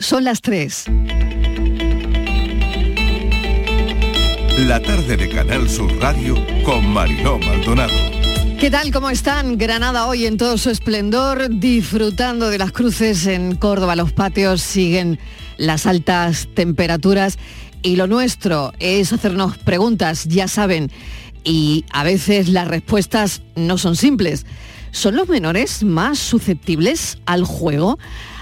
Son 0.00 0.24
las 0.24 0.40
3. 0.42 0.84
La 4.58 4.80
tarde 4.80 5.16
de 5.16 5.28
Canal 5.28 5.68
Sur 5.68 5.92
Radio 6.00 6.36
con 6.64 6.86
Mariló 6.88 7.38
Maldonado. 7.38 7.92
¿Qué 8.60 8.70
tal? 8.70 8.92
¿Cómo 8.92 9.10
están? 9.10 9.58
Granada 9.58 10.06
hoy 10.06 10.26
en 10.26 10.36
todo 10.36 10.56
su 10.56 10.70
esplendor, 10.70 11.48
disfrutando 11.48 12.48
de 12.48 12.58
las 12.58 12.72
cruces 12.72 13.26
en 13.26 13.56
Córdoba. 13.56 13.96
Los 13.96 14.12
patios 14.12 14.62
siguen 14.62 15.18
las 15.56 15.86
altas 15.86 16.48
temperaturas 16.54 17.38
y 17.82 17.96
lo 17.96 18.06
nuestro 18.06 18.72
es 18.78 19.12
hacernos 19.12 19.58
preguntas, 19.58 20.26
ya 20.26 20.48
saben, 20.48 20.90
y 21.44 21.84
a 21.92 22.04
veces 22.04 22.48
las 22.48 22.68
respuestas 22.68 23.42
no 23.56 23.78
son 23.78 23.96
simples. 23.96 24.46
¿Son 24.90 25.16
los 25.16 25.28
menores 25.28 25.82
más 25.84 26.18
susceptibles 26.18 27.18
al 27.26 27.44
juego? 27.44 27.98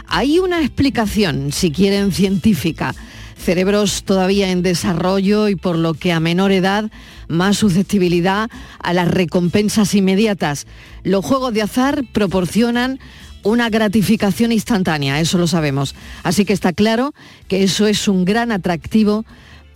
Hay 0.08 0.38
una 0.38 0.60
explicación, 0.60 1.52
si 1.52 1.70
quieren, 1.70 2.12
científica. 2.12 2.94
Cerebros 3.36 4.04
todavía 4.04 4.50
en 4.50 4.62
desarrollo 4.62 5.48
y 5.48 5.56
por 5.56 5.76
lo 5.76 5.94
que 5.94 6.12
a 6.12 6.20
menor 6.20 6.52
edad 6.52 6.90
más 7.28 7.58
susceptibilidad 7.58 8.50
a 8.82 8.92
las 8.92 9.08
recompensas 9.08 9.94
inmediatas. 9.94 10.66
Los 11.02 11.24
juegos 11.24 11.52
de 11.52 11.62
azar 11.62 12.04
proporcionan 12.12 12.98
una 13.42 13.70
gratificación 13.70 14.50
instantánea, 14.50 15.20
eso 15.20 15.38
lo 15.38 15.46
sabemos. 15.46 15.94
Así 16.24 16.44
que 16.44 16.52
está 16.52 16.72
claro 16.72 17.14
que 17.46 17.62
eso 17.62 17.86
es 17.86 18.08
un 18.08 18.24
gran 18.24 18.50
atractivo 18.50 19.24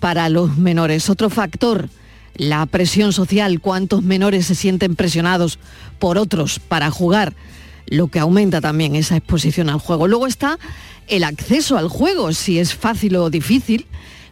para 0.01 0.29
los 0.29 0.57
menores. 0.57 1.09
Otro 1.09 1.31
factor, 1.31 1.89
la 2.35 2.67
presión 2.67 3.13
social, 3.13 3.61
cuántos 3.61 4.03
menores 4.03 4.47
se 4.47 4.55
sienten 4.55 4.97
presionados 4.97 5.59
por 5.99 6.19
otros 6.19 6.59
para 6.59 6.91
jugar, 6.91 7.35
lo 7.91 8.09
que 8.09 8.21
aumenta 8.21 8.63
también 8.63 8.95
esa 8.95 9.17
exposición 9.17 9.69
al 9.69 9.81
juego. 9.81 10.09
Luego 10.09 10.27
está 10.27 10.59
el 11.09 11.25
acceso 11.25 11.77
al 11.77 11.89
juego, 11.89 12.33
si 12.33 12.59
es 12.59 12.75
fácil 12.75 13.17
o 13.17 13.29
difícil. 13.29 13.87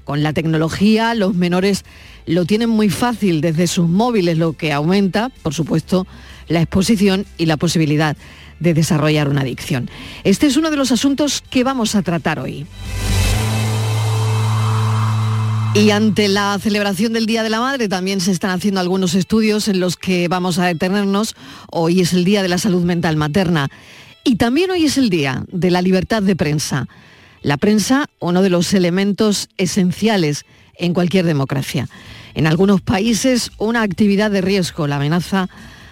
Con 0.05 0.23
la 0.23 0.33
tecnología 0.33 1.15
los 1.15 1.35
menores 1.35 1.85
lo 2.25 2.47
tienen 2.47 2.71
muy 2.71 2.89
fácil 2.89 3.43
desde 3.43 3.67
sus 3.67 3.89
móviles, 3.89 4.39
lo 4.39 4.55
que 4.55 4.73
aumenta, 4.73 5.31
por 5.43 5.53
supuesto, 5.53 6.07
la 6.47 6.63
exposición 6.63 7.27
y 7.37 7.47
la 7.47 7.59
posibilidad 7.59 8.17
de 8.61 8.75
desarrollar 8.75 9.29
una 9.29 9.43
adicción. 9.43 9.91
Este 10.25 10.47
es 10.47 10.57
uno 10.57 10.71
de 10.71 10.77
los 10.77 10.93
asuntos 10.93 11.43
que 11.51 11.65
vamos 11.65 11.95
a 11.95 12.03
tratar 12.03 12.39
hoy. 12.39 12.67
Y 15.75 15.91
ante 15.91 16.29
la 16.29 16.59
celebración 16.61 17.13
del 17.13 17.27
Día 17.27 17.43
de 17.43 17.51
la 17.51 17.61
Madre 17.61 17.89
también 17.89 18.21
se 18.21 18.33
están 18.33 18.51
haciendo 18.51 18.81
algunos 18.81 19.15
estudios 19.15 19.69
en 19.69 19.81
los 19.81 19.97
que 19.97 20.27
vamos 20.29 20.59
a 20.59 20.67
detenernos. 20.67 21.37
Hoy 21.71 22.01
es 22.01 22.13
el 22.13 22.25
Día 22.25 22.43
de 22.43 22.49
la 22.49 22.59
Salud 22.59 22.83
Mental 22.83 23.17
Materna 23.17 23.69
y 24.25 24.37
también 24.37 24.71
hoy 24.71 24.87
es 24.87 24.99
el 24.99 25.11
Día 25.11 25.45
de 25.53 25.71
la 25.71 25.83
Libertad 25.83 26.23
de 26.23 26.35
Prensa. 26.35 26.89
La 27.43 27.57
prensa, 27.57 28.07
uno 28.19 28.43
de 28.43 28.51
los 28.51 28.75
elementos 28.75 29.49
esenciales 29.57 30.45
en 30.77 30.95
cualquier 30.95 31.25
democracia. 31.25 31.89
En 32.35 32.47
algunos 32.47 32.81
países, 32.81 33.53
una 33.59 33.83
actividad 33.83 34.31
de 34.31 34.41
riesgo, 34.41 34.87
la 34.87 34.97
amenaza 34.97 35.49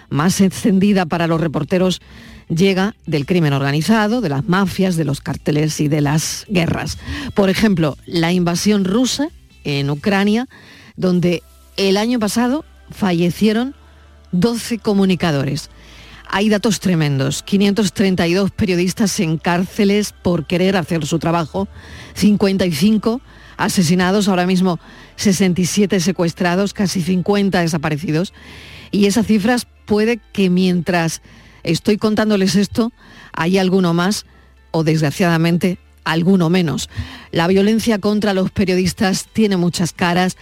más 0.09 0.41
extendida 0.41 1.05
para 1.05 1.27
los 1.27 1.39
reporteros 1.39 2.01
llega 2.49 2.95
del 3.05 3.25
crimen 3.25 3.53
organizado, 3.53 4.21
de 4.21 4.29
las 4.29 4.47
mafias, 4.47 4.95
de 4.95 5.05
los 5.05 5.21
carteles 5.21 5.79
y 5.79 5.87
de 5.87 6.01
las 6.01 6.45
guerras. 6.49 6.97
Por 7.33 7.49
ejemplo, 7.49 7.97
la 8.05 8.31
invasión 8.31 8.85
rusa 8.85 9.29
en 9.67 9.89
Ucrania, 9.89 10.47
donde 10.95 11.43
el 11.75 11.97
año 11.97 12.19
pasado 12.19 12.63
fallecieron 12.89 13.75
12 14.31 14.79
comunicadores. 14.79 15.69
Hay 16.29 16.49
datos 16.49 16.79
tremendos, 16.79 17.43
532 17.43 18.51
periodistas 18.51 19.19
en 19.19 19.37
cárceles 19.37 20.13
por 20.13 20.45
querer 20.45 20.77
hacer 20.77 21.05
su 21.05 21.19
trabajo, 21.19 21.67
55 22.15 23.21
asesinados, 23.57 24.27
ahora 24.27 24.45
mismo 24.45 24.79
67 25.17 25.99
secuestrados, 25.99 26.73
casi 26.73 27.01
50 27.01 27.59
desaparecidos. 27.61 28.33
Y 28.91 29.05
esas 29.05 29.27
cifras 29.27 29.67
puede 29.85 30.19
que 30.31 30.49
mientras 30.49 31.21
estoy 31.63 31.97
contándoles 31.97 32.55
esto, 32.55 32.93
hay 33.33 33.57
alguno 33.57 33.93
más 33.93 34.25
o 34.71 34.83
desgraciadamente 34.83 35.79
alguno 36.11 36.49
menos. 36.49 36.89
La 37.31 37.47
violencia 37.47 37.99
contra 37.99 38.33
los 38.33 38.51
periodistas 38.51 39.27
tiene 39.31 39.57
muchas 39.57 39.93
caras 39.93 40.37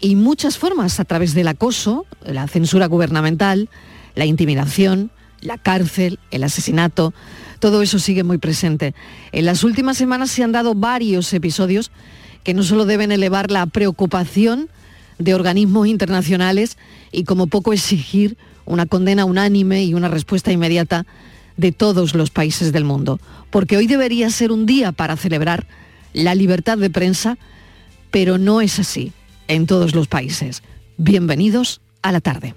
y 0.00 0.14
muchas 0.14 0.58
formas 0.58 1.00
a 1.00 1.04
través 1.04 1.34
del 1.34 1.48
acoso, 1.48 2.06
la 2.24 2.46
censura 2.48 2.86
gubernamental, 2.86 3.68
la 4.14 4.24
intimidación, 4.24 5.10
la 5.40 5.58
cárcel, 5.58 6.18
el 6.30 6.44
asesinato, 6.44 7.12
todo 7.58 7.82
eso 7.82 7.98
sigue 7.98 8.22
muy 8.22 8.38
presente. 8.38 8.94
En 9.32 9.44
las 9.44 9.64
últimas 9.64 9.96
semanas 9.96 10.30
se 10.30 10.44
han 10.44 10.52
dado 10.52 10.74
varios 10.74 11.32
episodios 11.32 11.90
que 12.44 12.54
no 12.54 12.62
solo 12.62 12.86
deben 12.86 13.12
elevar 13.12 13.50
la 13.50 13.66
preocupación 13.66 14.68
de 15.18 15.34
organismos 15.34 15.88
internacionales 15.88 16.78
y 17.10 17.24
como 17.24 17.48
poco 17.48 17.72
exigir 17.72 18.36
una 18.64 18.86
condena 18.86 19.24
unánime 19.24 19.84
y 19.84 19.94
una 19.94 20.08
respuesta 20.08 20.52
inmediata 20.52 21.06
de 21.58 21.72
todos 21.72 22.14
los 22.14 22.30
países 22.30 22.72
del 22.72 22.84
mundo, 22.84 23.20
porque 23.50 23.76
hoy 23.76 23.86
debería 23.86 24.30
ser 24.30 24.50
un 24.50 24.64
día 24.64 24.92
para 24.92 25.16
celebrar 25.16 25.66
la 26.14 26.34
libertad 26.34 26.78
de 26.78 26.88
prensa, 26.88 27.36
pero 28.10 28.38
no 28.38 28.62
es 28.62 28.78
así 28.78 29.12
en 29.48 29.66
todos 29.66 29.94
los 29.94 30.08
países. 30.08 30.62
Bienvenidos 30.96 31.82
a 32.00 32.12
la 32.12 32.20
tarde. 32.20 32.54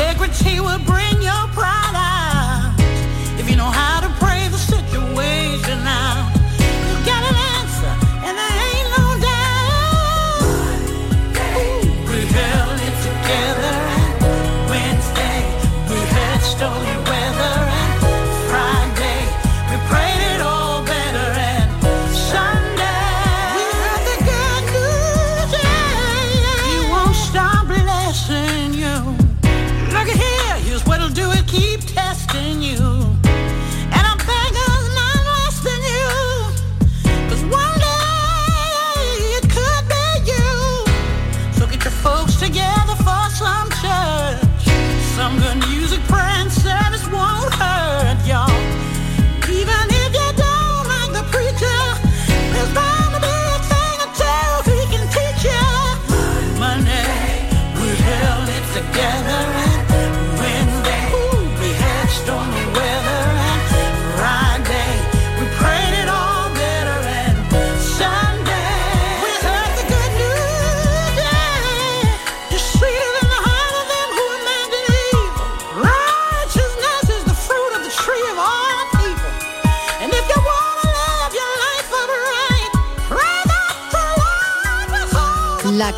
Integrity 0.00 0.60
will 0.60 0.78
bring 0.86 1.20
your 1.20 1.46
pride. 1.52 1.79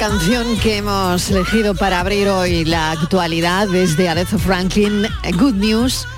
Canción 0.08 0.58
que 0.58 0.78
hemos 0.78 1.30
elegido 1.30 1.76
para 1.76 2.00
abrir 2.00 2.28
hoy 2.28 2.64
la 2.64 2.90
actualidad 2.90 3.68
desde 3.68 4.08
Aretha 4.08 4.36
Franklin, 4.36 5.06
Good 5.38 5.54
News, 5.54 6.08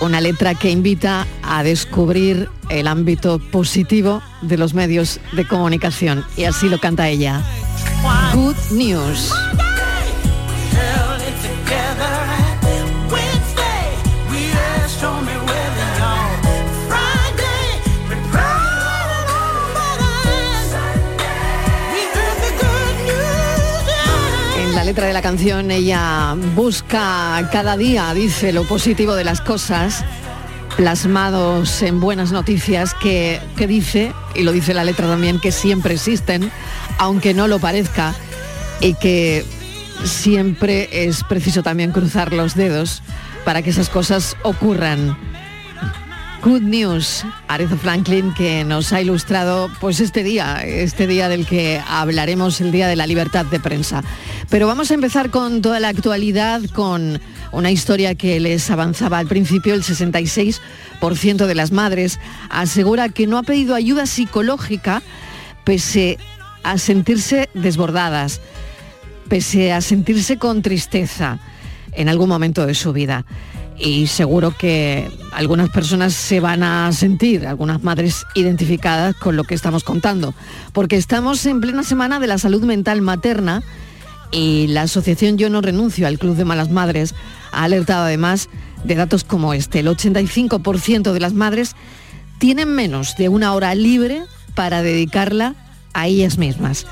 una 0.00 0.22
letra 0.22 0.54
que 0.54 0.70
invita 0.70 1.26
a 1.42 1.62
descubrir 1.62 2.48
el 2.70 2.88
ámbito 2.88 3.40
positivo 3.50 4.22
de 4.40 4.56
los 4.56 4.72
medios 4.72 5.20
de 5.32 5.46
comunicación. 5.46 6.24
Y 6.38 6.44
así 6.44 6.70
lo 6.70 6.80
canta 6.80 7.06
ella. 7.06 7.42
Good 8.32 8.56
News. 8.70 9.34
De 25.02 25.12
la 25.12 25.22
canción 25.22 25.72
ella 25.72 26.36
busca 26.54 27.48
cada 27.50 27.76
día, 27.76 28.14
dice, 28.14 28.52
lo 28.52 28.62
positivo 28.62 29.14
de 29.16 29.24
las 29.24 29.40
cosas, 29.40 30.04
plasmados 30.76 31.82
en 31.82 32.00
buenas 32.00 32.30
noticias 32.30 32.94
que, 32.94 33.40
que 33.56 33.66
dice, 33.66 34.12
y 34.36 34.44
lo 34.44 34.52
dice 34.52 34.72
la 34.72 34.84
letra 34.84 35.08
también, 35.08 35.40
que 35.40 35.50
siempre 35.50 35.94
existen, 35.94 36.50
aunque 36.98 37.34
no 37.34 37.48
lo 37.48 37.58
parezca, 37.58 38.14
y 38.80 38.94
que 38.94 39.44
siempre 40.04 41.06
es 41.06 41.24
preciso 41.24 41.64
también 41.64 41.90
cruzar 41.90 42.32
los 42.32 42.54
dedos 42.54 43.02
para 43.44 43.62
que 43.62 43.70
esas 43.70 43.88
cosas 43.88 44.36
ocurran. 44.42 45.16
Good 46.44 46.60
News, 46.60 47.24
Aretha 47.48 47.74
Franklin, 47.78 48.34
que 48.34 48.64
nos 48.64 48.92
ha 48.92 49.00
ilustrado 49.00 49.70
pues 49.80 50.00
este 50.00 50.22
día, 50.22 50.62
este 50.62 51.06
día 51.06 51.30
del 51.30 51.46
que 51.46 51.80
hablaremos, 51.88 52.60
el 52.60 52.70
Día 52.70 52.86
de 52.86 52.96
la 52.96 53.06
Libertad 53.06 53.46
de 53.46 53.60
Prensa. 53.60 54.04
Pero 54.50 54.66
vamos 54.66 54.90
a 54.90 54.94
empezar 54.94 55.30
con 55.30 55.62
toda 55.62 55.80
la 55.80 55.88
actualidad, 55.88 56.60
con 56.74 57.18
una 57.50 57.70
historia 57.70 58.14
que 58.14 58.40
les 58.40 58.70
avanzaba 58.70 59.20
al 59.20 59.26
principio, 59.26 59.72
el 59.72 59.82
66% 59.82 60.60
de 61.46 61.54
las 61.54 61.72
madres 61.72 62.20
asegura 62.50 63.08
que 63.08 63.26
no 63.26 63.38
ha 63.38 63.42
pedido 63.42 63.74
ayuda 63.74 64.04
psicológica 64.04 65.02
pese 65.64 66.18
a 66.62 66.76
sentirse 66.76 67.48
desbordadas, 67.54 68.42
pese 69.30 69.72
a 69.72 69.80
sentirse 69.80 70.36
con 70.36 70.60
tristeza 70.60 71.38
en 71.92 72.10
algún 72.10 72.28
momento 72.28 72.66
de 72.66 72.74
su 72.74 72.92
vida 72.92 73.24
y 73.78 74.06
seguro 74.06 74.56
que 74.56 75.10
algunas 75.32 75.68
personas 75.70 76.14
se 76.14 76.40
van 76.40 76.62
a 76.62 76.92
sentir, 76.92 77.46
algunas 77.46 77.82
madres 77.82 78.24
identificadas 78.34 79.16
con 79.16 79.36
lo 79.36 79.44
que 79.44 79.54
estamos 79.54 79.84
contando, 79.84 80.34
porque 80.72 80.96
estamos 80.96 81.44
en 81.46 81.60
plena 81.60 81.82
semana 81.82 82.20
de 82.20 82.26
la 82.26 82.38
salud 82.38 82.62
mental 82.62 83.00
materna 83.00 83.62
y 84.30 84.66
la 84.68 84.82
asociación 84.82 85.38
Yo 85.38 85.48
no 85.50 85.60
renuncio 85.60 86.06
al 86.06 86.18
Club 86.18 86.36
de 86.36 86.44
Malas 86.44 86.70
Madres 86.70 87.14
ha 87.52 87.64
alertado 87.64 88.04
además 88.04 88.48
de 88.84 88.94
datos 88.96 89.24
como 89.24 89.54
este. 89.54 89.80
El 89.80 89.86
85% 89.86 91.12
de 91.12 91.20
las 91.20 91.32
madres 91.32 91.74
tienen 92.38 92.74
menos 92.74 93.16
de 93.16 93.28
una 93.28 93.54
hora 93.54 93.74
libre 93.74 94.22
para 94.54 94.82
dedicarla 94.82 95.54
a 95.92 96.06
ellas 96.06 96.38
mismas. 96.38 96.86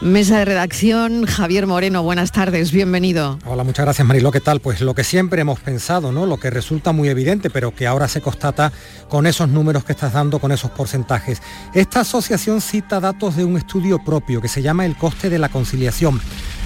Mesa 0.00 0.38
de 0.38 0.44
redacción, 0.44 1.26
Javier 1.26 1.66
Moreno, 1.66 2.04
buenas 2.04 2.30
tardes, 2.30 2.70
bienvenido. 2.70 3.36
Hola, 3.44 3.64
muchas 3.64 3.84
gracias 3.84 4.06
Marilo, 4.06 4.30
¿qué 4.30 4.40
tal? 4.40 4.60
Pues 4.60 4.80
lo 4.80 4.94
que 4.94 5.02
siempre 5.02 5.40
hemos 5.40 5.58
pensado, 5.58 6.12
¿no? 6.12 6.24
Lo 6.24 6.38
que 6.38 6.50
resulta 6.50 6.92
muy 6.92 7.08
evidente, 7.08 7.50
pero 7.50 7.74
que 7.74 7.88
ahora 7.88 8.06
se 8.06 8.20
constata 8.20 8.72
con 9.08 9.26
esos 9.26 9.48
números 9.48 9.82
que 9.82 9.90
estás 9.90 10.12
dando, 10.12 10.38
con 10.38 10.52
esos 10.52 10.70
porcentajes. 10.70 11.42
Esta 11.74 12.00
asociación 12.00 12.60
cita 12.60 13.00
datos 13.00 13.34
de 13.34 13.44
un 13.44 13.56
estudio 13.56 13.98
propio 14.04 14.40
que 14.40 14.46
se 14.46 14.62
llama 14.62 14.86
El 14.86 14.96
coste 14.96 15.30
de 15.30 15.40
la 15.40 15.48
conciliación. 15.48 16.20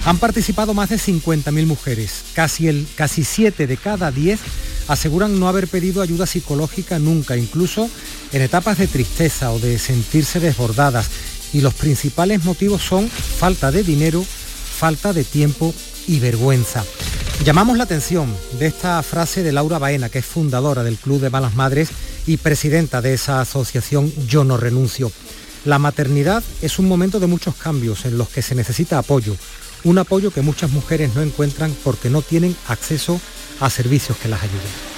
Han 0.05 0.19
participado 0.19 0.75
más 0.75 0.89
de 0.89 0.97
50.000 0.97 1.65
mujeres, 1.65 2.25
casi, 2.35 2.67
el, 2.67 2.87
casi 2.95 3.23
7 3.23 3.65
de 3.65 3.77
cada 3.77 4.11
10 4.11 4.39
aseguran 4.87 5.39
no 5.39 5.47
haber 5.47 5.67
pedido 5.67 6.01
ayuda 6.01 6.25
psicológica 6.25 6.99
nunca, 6.99 7.37
incluso 7.37 7.89
en 8.31 8.41
etapas 8.41 8.77
de 8.77 8.87
tristeza 8.87 9.51
o 9.51 9.59
de 9.59 9.79
sentirse 9.79 10.39
desbordadas 10.39 11.09
y 11.53 11.61
los 11.61 11.73
principales 11.73 12.43
motivos 12.43 12.81
son 12.81 13.09
falta 13.09 13.71
de 13.71 13.83
dinero, 13.83 14.23
falta 14.23 15.13
de 15.13 15.23
tiempo 15.23 15.73
y 16.07 16.19
vergüenza. 16.19 16.83
Llamamos 17.45 17.77
la 17.77 17.83
atención 17.83 18.33
de 18.59 18.67
esta 18.67 19.01
frase 19.03 19.43
de 19.43 19.51
Laura 19.51 19.79
Baena, 19.79 20.09
que 20.09 20.19
es 20.19 20.25
fundadora 20.25 20.83
del 20.83 20.97
Club 20.97 21.21
de 21.21 21.29
Malas 21.29 21.55
Madres 21.55 21.89
y 22.25 22.37
presidenta 22.37 23.01
de 23.01 23.13
esa 23.13 23.41
asociación 23.41 24.11
Yo 24.27 24.43
no 24.43 24.57
renuncio. 24.57 25.11
La 25.65 25.79
maternidad 25.79 26.43
es 26.61 26.79
un 26.79 26.87
momento 26.87 27.19
de 27.19 27.27
muchos 27.27 27.55
cambios 27.55 28.05
en 28.05 28.17
los 28.17 28.29
que 28.29 28.41
se 28.41 28.55
necesita 28.55 28.97
apoyo, 28.97 29.35
un 29.83 29.97
apoyo 29.97 30.31
que 30.31 30.41
muchas 30.41 30.71
mujeres 30.71 31.15
no 31.15 31.21
encuentran 31.21 31.75
porque 31.83 32.09
no 32.09 32.21
tienen 32.21 32.55
acceso 32.67 33.19
a 33.59 33.69
servicios 33.69 34.17
que 34.17 34.29
las 34.29 34.41
ayuden. 34.41 34.93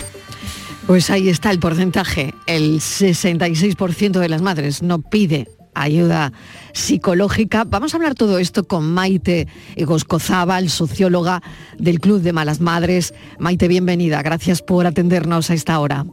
Pues 0.88 1.10
ahí 1.10 1.30
está 1.30 1.50
el 1.50 1.60
porcentaje. 1.60 2.36
El 2.46 2.80
66% 2.80 4.20
de 4.20 4.30
las 4.30 4.44
madres 4.44 4.84
no 4.84 5.02
pide 5.02 5.48
ayuda 5.76 6.34
psicológica. 6.74 7.64
Vamos 7.66 7.94
a 7.94 7.98
hablar 7.98 8.16
todo 8.16 8.40
esto 8.40 8.66
con 8.68 8.92
Maite 8.92 9.48
Egoscozábal, 9.76 10.70
socióloga 10.70 11.42
del 11.78 12.00
Club 12.00 12.22
de 12.22 12.34
Malas 12.34 12.62
Madres. 12.62 13.14
Maite, 13.40 13.68
bienvenida. 13.68 14.22
Gracias 14.22 14.62
por 14.62 14.88
atendernos 14.88 15.50
a 15.50 15.54
esta 15.54 15.80
hora. 15.80 16.06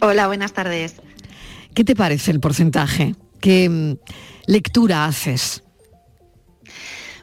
Hola, 0.00 0.26
buenas 0.26 0.52
tardes. 0.52 0.96
¿Qué 1.74 1.84
te 1.84 1.96
parece 1.96 2.30
el 2.30 2.40
porcentaje? 2.40 3.14
¿Qué 3.40 3.68
mm, 3.68 3.94
lectura 4.46 5.06
haces? 5.06 5.63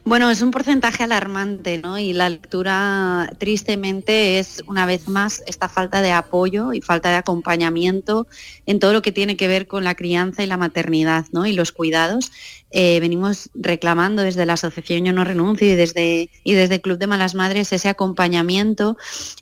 Bueno, 0.03 0.31
es 0.31 0.42
un 0.42 0.50
porcentaje 0.50 1.03
alarmante, 1.03 1.77
¿no? 1.77 2.00
Y 2.00 2.13
la 2.13 2.27
lectura, 2.27 3.31
tristemente, 3.38 4.39
es 4.39 4.63
una 4.65 4.88
vez 4.88 5.07
más 5.07 5.44
esta 5.45 5.69
falta 5.69 6.01
de 6.01 6.12
apoyo 6.12 6.74
y 6.74 6.81
falta 6.81 7.09
de 7.09 7.18
acompañamiento 7.18 8.27
en 8.65 8.80
todo 8.80 8.94
lo 8.94 9.03
que 9.03 9.12
tiene 9.12 9.38
que 9.38 9.48
ver 9.48 9.68
con 9.68 9.83
la 9.83 9.94
crianza 9.94 10.44
y 10.44 10.48
la 10.48 10.57
maternidad, 10.57 11.27
¿no? 11.31 11.45
Y 11.45 11.53
los 11.53 11.71
cuidados. 11.71 12.31
Eh, 12.71 13.00
venimos 13.00 13.50
reclamando 13.53 14.21
desde 14.23 14.45
la 14.45 14.53
Asociación 14.53 15.06
Yo 15.06 15.13
No 15.13 15.23
Renuncio 15.23 15.68
y 15.68 15.75
desde, 15.75 16.29
y 16.44 16.53
desde 16.53 16.75
el 16.75 16.81
Club 16.81 16.97
de 16.97 17.07
Malas 17.07 17.35
Madres 17.35 17.73
ese 17.73 17.89
acompañamiento, 17.89 18.97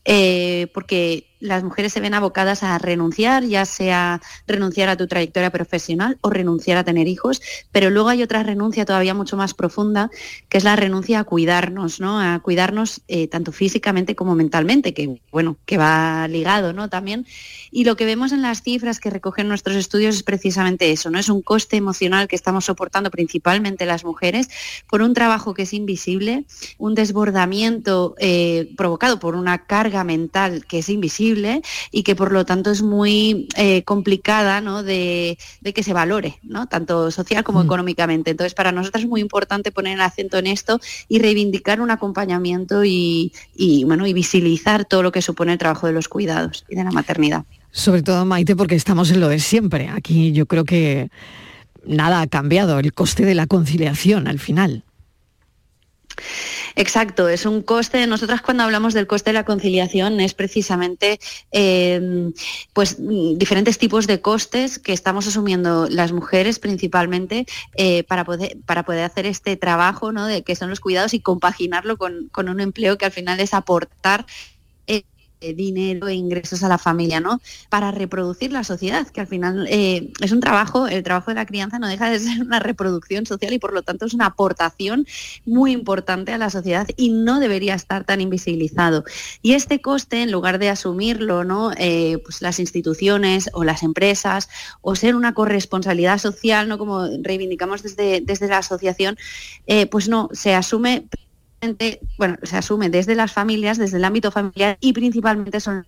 eh, 0.06 0.68
porque 0.74 1.30
las 1.40 1.64
mujeres 1.64 1.94
se 1.94 2.02
ven 2.02 2.14
abocadas 2.14 2.64
a 2.64 2.78
renunciar, 2.78 3.44
ya 3.44 3.66
sea 3.66 4.22
renunciar 4.46 4.90
a 4.90 4.98
tu 4.98 5.08
trayectoria 5.08 5.52
profesional 5.52 6.18
o 6.22 6.30
renunciar 6.30 6.78
a 6.78 6.84
tener 6.84 7.08
hijos, 7.08 7.42
pero 7.72 7.90
luego 7.90 8.10
hay 8.10 8.24
otra 8.24 8.44
renuncia 8.44 8.86
todavía 8.86 9.14
mucho 9.14 9.38
más 9.38 9.54
profunda, 9.54 10.10
que 10.50 10.58
es 10.58 10.64
la 10.64 10.76
renuncia 10.76 11.20
a 11.20 11.24
cuidarnos, 11.24 12.00
¿no? 12.00 12.20
A 12.20 12.40
cuidarnos 12.40 13.02
eh, 13.08 13.28
tanto 13.28 13.52
físicamente 13.52 14.16
como 14.16 14.36
mentalmente, 14.36 14.94
que 14.94 15.22
bueno, 15.32 15.58
que 15.66 15.78
va 15.78 16.28
ligado, 16.28 16.74
¿no? 16.74 16.90
También. 16.90 17.26
Y 17.72 17.84
lo 17.84 17.96
que 17.96 18.06
vemos 18.06 18.32
en 18.32 18.42
las 18.42 18.62
cifras 18.62 19.00
que 19.00 19.10
recogen 19.10 19.48
nuestros 19.48 19.76
estudios 19.76 20.16
es 20.16 20.24
precisamente 20.24 20.92
eso, 20.92 21.10
¿no? 21.10 21.20
Es 21.20 21.30
un 21.30 21.42
coste 21.42 21.78
emocional 21.78 22.28
que 22.28 22.36
estamos 22.36 22.66
soportando 22.66 23.12
principalmente 23.12 23.86
las 23.86 24.04
mujeres 24.04 24.50
por 24.88 25.02
un 25.02 25.14
trabajo 25.14 25.54
que 25.54 25.64
es 25.64 25.74
invisible, 25.74 26.46
un 26.78 26.96
desbordamiento 26.96 28.16
eh, 28.20 28.72
provocado 28.78 29.20
por 29.20 29.36
una 29.36 29.66
carga 29.66 30.04
mental 30.04 30.66
que 30.66 30.80
es 30.80 30.90
invisible 30.90 31.62
y 31.92 32.04
que 32.04 32.16
por 32.16 32.32
lo 32.32 32.46
tanto 32.46 32.72
es 32.72 32.82
muy 32.82 33.48
eh, 33.56 33.84
complicada 33.84 34.60
de, 34.84 35.38
que 35.74 35.84
se 35.84 35.94
valore, 35.94 36.40
¿no? 36.44 36.68
tanto 36.68 37.12
social 37.12 37.44
como 37.44 37.62
mm. 37.62 37.66
económicamente. 37.66 38.32
Entonces, 38.32 38.54
para 38.54 38.72
nosotros 38.72 39.04
es 39.04 39.10
muy 39.10 39.22
importante 39.22 39.72
poner 39.72 39.94
el 39.94 40.02
acento 40.02 40.38
en 40.38 40.48
esto 40.48 40.80
y 41.08 41.20
reivindicar 41.20 41.82
un 41.82 41.92
acompañamiento 41.92 42.84
y, 42.84 43.32
bueno, 43.86 44.06
y 44.08 44.14
visibilizar 44.14 44.86
todo 44.86 45.04
lo 45.04 45.12
que 45.12 45.22
supone 45.22 45.54
el 45.54 45.58
trabajo 45.58 45.88
de 45.88 45.94
los 45.94 46.08
cuidados 46.08 46.66
y 46.70 46.76
de 46.76 46.84
la 46.84 46.92
maternidad. 46.92 47.46
Sobre 47.72 48.02
todo, 48.02 48.26
Maite, 48.26 48.56
porque 48.56 48.76
estamos 48.76 49.12
en 49.12 49.20
lo 49.20 49.30
de 49.30 49.40
siempre. 49.40 49.90
Aquí 49.90 50.32
yo 50.32 50.46
creo 50.46 50.66
que 50.66 51.10
nada 51.86 52.22
ha 52.22 52.28
cambiado, 52.28 52.80
el 52.80 52.94
coste 52.94 53.26
de 53.26 53.36
la 53.36 53.48
conciliación 53.48 54.28
al 54.28 54.40
final. 54.40 54.84
Exacto, 56.76 57.30
es 57.30 57.46
un 57.46 57.62
coste. 57.62 58.06
Nosotras 58.08 58.42
cuando 58.42 58.64
hablamos 58.64 58.94
del 58.94 59.08
coste 59.08 59.30
de 59.30 59.34
la 59.34 59.46
conciliación 59.46 60.20
es 60.20 60.34
precisamente 60.34 61.20
em, 61.52 62.34
pues 62.74 62.98
diferentes 63.00 63.78
tipos 63.78 64.08
de 64.08 64.22
costes 64.22 64.80
que 64.80 64.94
estamos 64.94 65.28
asumiendo 65.28 65.88
las 65.90 66.12
mujeres 66.12 66.60
principalmente 66.60 67.46
eh, 67.76 68.04
para, 68.04 68.26
poder, 68.26 68.58
para 68.66 68.84
poder 68.84 69.04
hacer 69.04 69.26
este 69.26 69.56
trabajo 69.56 70.12
¿no? 70.12 70.26
de 70.26 70.44
que 70.44 70.56
son 70.56 70.70
los 70.70 70.80
cuidados 70.80 71.14
y 71.14 71.22
compaginarlo 71.22 71.98
con, 71.98 72.30
con 72.32 72.50
un 72.50 72.60
empleo 72.60 72.98
que 72.98 73.06
al 73.06 73.12
final 73.12 73.40
es 73.40 73.54
aportar 73.54 74.26
dinero 75.40 76.08
e 76.08 76.14
ingresos 76.14 76.64
a 76.64 76.68
la 76.68 76.78
familia, 76.78 77.20
¿no? 77.20 77.42
Para 77.70 77.92
reproducir 77.92 78.52
la 78.52 78.64
sociedad, 78.64 79.08
que 79.08 79.22
al 79.22 79.28
final 79.28 79.68
eh, 79.70 80.12
es 80.20 80.32
un 80.32 80.40
trabajo, 80.40 80.88
el 80.88 81.04
trabajo 81.04 81.32
de 81.32 81.36
la 81.36 81.46
crianza 81.46 81.80
no 81.80 81.88
deja 81.88 82.10
de 82.10 82.20
ser 82.20 82.42
una 82.42 82.60
reproducción 82.60 83.26
social 83.26 83.54
y 83.54 83.60
por 83.60 83.74
lo 83.74 83.82
tanto 83.82 84.06
es 84.06 84.14
una 84.14 84.28
aportación 84.28 85.08
muy 85.46 85.72
importante 85.72 86.34
a 86.34 86.38
la 86.38 86.50
sociedad 86.50 86.88
y 86.98 87.10
no 87.10 87.40
debería 87.40 87.76
estar 87.76 88.04
tan 88.04 88.22
invisibilizado. 88.22 89.04
Y 89.42 89.54
este 89.54 89.82
coste, 89.82 90.24
en 90.24 90.32
lugar 90.32 90.60
de 90.60 90.70
asumirlo, 90.70 91.44
¿no? 91.44 91.72
Eh, 91.78 92.18
pues 92.24 92.42
las 92.42 92.60
instituciones 92.60 93.50
o 93.54 93.64
las 93.64 93.84
empresas, 93.84 94.50
o 94.82 94.96
ser 94.96 95.16
una 95.16 95.34
corresponsabilidad 95.34 96.18
social, 96.18 96.68
¿no? 96.68 96.78
Como 96.78 97.08
reivindicamos 97.22 97.84
desde, 97.84 98.22
desde 98.22 98.48
la 98.48 98.58
asociación, 98.58 99.18
pues 99.90 100.10
no, 100.10 100.30
se 100.34 100.54
asume 100.54 101.08
bueno, 102.18 102.38
se 102.44 102.58
asume 102.58 102.90
desde 102.90 103.16
las 103.16 103.32
familias, 103.32 103.78
desde 103.78 103.98
el 103.98 104.06
ámbito 104.06 104.32
familiar 104.32 104.78
y 104.80 104.94
principalmente 104.94 105.60
son 105.60 105.86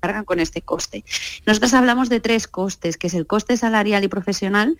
cargan 0.00 0.24
con 0.24 0.40
este 0.40 0.62
coste. 0.62 1.04
Nosotros 1.46 1.74
hablamos 1.74 2.08
de 2.08 2.20
tres 2.20 2.46
costes, 2.46 2.96
que 2.96 3.06
es 3.06 3.14
el 3.14 3.26
coste 3.26 3.56
salarial 3.56 4.04
y 4.04 4.08
profesional, 4.08 4.76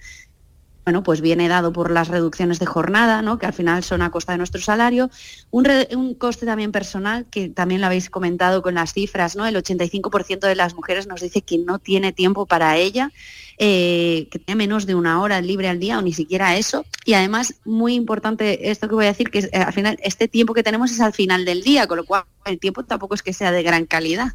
bueno, 0.87 1.03
pues 1.03 1.21
viene 1.21 1.49
dado 1.49 1.73
por 1.73 1.91
las 1.91 2.07
reducciones 2.07 2.61
de 2.61 2.67
jornada, 2.67 3.21
¿no? 3.21 3.41
que 3.41 3.47
al 3.47 3.53
final 3.53 3.83
son 3.83 4.03
a 4.03 4.13
costa 4.13 4.31
de 4.31 4.39
nuestro 4.39 4.61
salario. 4.61 5.11
Un, 5.51 5.69
un, 5.97 6.15
coste 6.15 6.47
también 6.47 6.71
personal, 6.71 7.27
que 7.29 7.49
también 7.49 7.81
lo 7.81 7.89
habéis 7.89 8.09
comentado 8.09 8.63
con 8.63 8.77
las 8.77 8.93
cifras, 8.93 9.35
¿no? 9.35 9.45
el 9.47 9.57
85% 9.57 10.47
de 10.47 10.55
las 10.55 10.77
mujeres 10.77 11.09
nos 11.09 11.21
dice 11.23 11.43
que 11.43 11.59
no 11.59 11.81
tiene 11.81 12.13
tiempo 12.13 12.47
para 12.47 12.77
ella. 12.77 13.11
Eh, 13.59 14.29
que 14.31 14.39
tiene 14.39 14.59
menos 14.59 14.85
de 14.85 14.95
una 14.95 15.23
hora 15.23 15.41
libre 15.41 15.69
al 15.69 15.81
día 15.81 15.99
o 15.99 16.03
ni 16.03 16.13
siquiera 16.13 16.57
eso. 16.57 16.85
Y 17.07 17.15
además, 17.15 17.55
muy 17.65 17.95
importante 17.95 18.71
esto 18.71 18.87
que 18.87 18.95
voy 18.95 19.07
a 19.07 19.09
decir, 19.09 19.31
que 19.31 19.39
eh, 19.39 19.51
al 19.53 19.73
final 19.73 19.99
este 20.03 20.29
tiempo 20.29 20.53
que 20.53 20.63
tenemos 20.63 20.91
es 20.91 21.01
al 21.01 21.15
final 21.15 21.47
del 21.47 21.63
día, 21.63 21.87
con 21.87 21.97
lo 21.97 22.05
cual 22.05 22.25
el 22.45 22.59
tiempo 22.59 22.85
tampoco 22.85 23.15
es 23.15 23.23
que 23.23 23.33
sea 23.33 23.53
de 23.53 23.63
gran 23.63 23.87
calidad. 23.87 24.35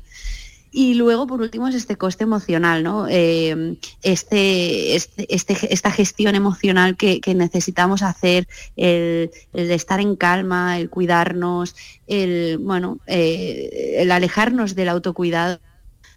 Y 0.72 0.96
luego, 0.96 1.28
por 1.28 1.42
último, 1.42 1.68
es 1.68 1.76
este 1.76 1.98
coste 1.98 2.24
emocional, 2.24 2.82
¿no? 2.82 3.06
Eh, 3.10 3.78
este, 4.02 4.96
este, 4.96 5.36
este, 5.36 5.72
esta 5.72 5.92
gestión 5.92 6.34
emocional 6.34 6.96
que, 6.96 7.22
necesitamos 7.36 8.02
hacer, 8.02 8.48
el, 8.78 9.30
estar 9.54 10.00
en 10.00 10.16
calma, 10.16 10.80
el 10.80 10.90
cuidarnos, 10.90 11.76
el, 12.08 12.58
bueno, 12.58 13.00
el 13.06 14.10
alejarnos 14.12 14.74
del 14.74 14.90
autocuidado, 14.90 15.60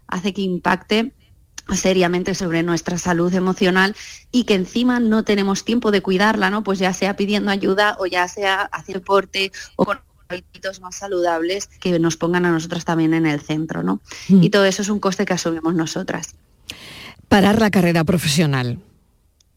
hace 0.06 0.32
que 0.32 0.42
impacte 0.42 1.12
seriamente 1.72 2.34
sobre 2.34 2.62
nuestra 2.62 2.98
salud 2.98 3.32
emocional 3.34 3.96
y 4.30 4.44
que 4.44 4.54
encima 4.54 5.00
no 5.00 5.24
tenemos 5.24 5.64
tiempo 5.64 5.90
de 5.90 6.02
cuidarla, 6.02 6.50
¿no? 6.50 6.62
Pues 6.62 6.78
ya 6.78 6.92
sea 6.92 7.16
pidiendo 7.16 7.50
ayuda 7.50 7.96
o 7.98 8.06
ya 8.06 8.28
sea 8.28 8.62
hacer 8.62 8.96
deporte 8.96 9.52
o 9.76 9.84
con 9.84 10.00
hábitos 10.28 10.80
más 10.80 10.96
saludables 10.96 11.66
que 11.66 11.98
nos 11.98 12.16
pongan 12.16 12.46
a 12.46 12.50
nosotras 12.50 12.84
también 12.84 13.14
en 13.14 13.26
el 13.26 13.40
centro, 13.40 13.82
¿no? 13.82 14.00
Mm. 14.28 14.42
Y 14.42 14.50
todo 14.50 14.64
eso 14.64 14.82
es 14.82 14.88
un 14.88 15.00
coste 15.00 15.24
que 15.24 15.32
asumimos 15.32 15.74
nosotras. 15.74 16.34
Parar 17.28 17.60
la 17.60 17.70
carrera 17.70 18.04
profesional. 18.04 18.80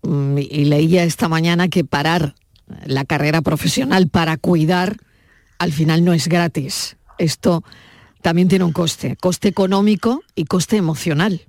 Mm, 0.04 0.38
y 0.38 0.66
leía 0.66 1.04
esta 1.04 1.28
mañana 1.28 1.68
que 1.68 1.84
parar 1.84 2.36
la 2.86 3.06
carrera 3.06 3.42
profesional 3.42 4.10
para 4.10 4.38
cuidar 4.38 4.98
al 5.58 5.72
final 5.72 6.04
no 6.04 6.14
es 6.14 6.28
gratis. 6.28 6.98
Esto 7.18 7.64
también 8.22 8.48
tiene 8.48 8.66
un 8.66 8.74
coste, 8.74 9.16
coste 9.16 9.48
económico 9.48 10.22
y 10.36 10.46
coste 10.46 10.78
emocional. 10.78 11.42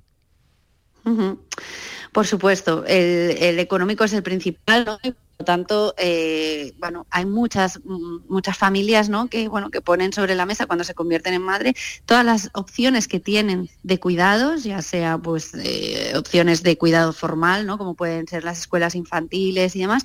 Por 2.11 2.25
supuesto, 2.25 2.85
el, 2.87 3.59
económico 3.59 4.03
es 4.03 4.13
el 4.13 4.23
principal, 4.23 4.85
¿no? 4.85 4.97
por 4.99 5.13
lo 5.39 5.45
tanto, 5.45 5.93
eh, 5.97 6.73
bueno, 6.79 7.05
hay 7.11 7.25
muchas, 7.25 7.79
muchas 8.27 8.57
familias 8.57 9.09
¿no? 9.09 9.29
que, 9.29 9.47
bueno, 9.47 9.69
que 9.69 9.79
ponen 9.79 10.11
sobre 10.11 10.35
la 10.35 10.45
mesa 10.45 10.65
cuando 10.65 10.83
se 10.83 10.95
convierten 10.95 11.33
en 11.33 11.41
madre 11.41 11.75
todas 12.05 12.25
las 12.25 12.49
opciones 12.53 13.07
que 13.07 13.19
tienen 13.19 13.69
de 13.83 13.99
cuidados, 13.99 14.63
ya 14.63 14.81
sea 14.81 15.17
pues 15.17 15.53
eh, 15.53 16.13
opciones 16.17 16.63
de 16.63 16.77
cuidado 16.77 17.13
formal, 17.13 17.65
¿no? 17.65 17.77
como 17.77 17.93
pueden 17.93 18.27
ser 18.27 18.43
las 18.43 18.59
escuelas 18.59 18.95
infantiles 18.95 19.75
y 19.75 19.79
demás, 19.79 20.03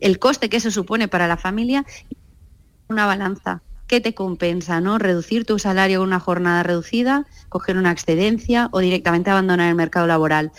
el 0.00 0.18
coste 0.18 0.48
que 0.48 0.58
eso 0.58 0.70
supone 0.70 1.08
para 1.08 1.28
la 1.28 1.36
familia, 1.36 1.86
una 2.88 3.06
balanza 3.06 3.62
¿qué 3.94 4.00
te 4.00 4.12
compensa? 4.12 4.80
¿no? 4.80 4.98
Reducir 4.98 5.44
tu 5.44 5.60
salario 5.60 6.00
con 6.00 6.08
una 6.08 6.18
jornada 6.18 6.64
reducida, 6.64 7.28
coger 7.48 7.76
una 7.76 7.92
excedencia 7.92 8.68
o 8.72 8.80
directamente 8.80 9.30
abandonar 9.30 9.68
el 9.68 9.76
mercado 9.76 10.08
laboral. 10.08 10.50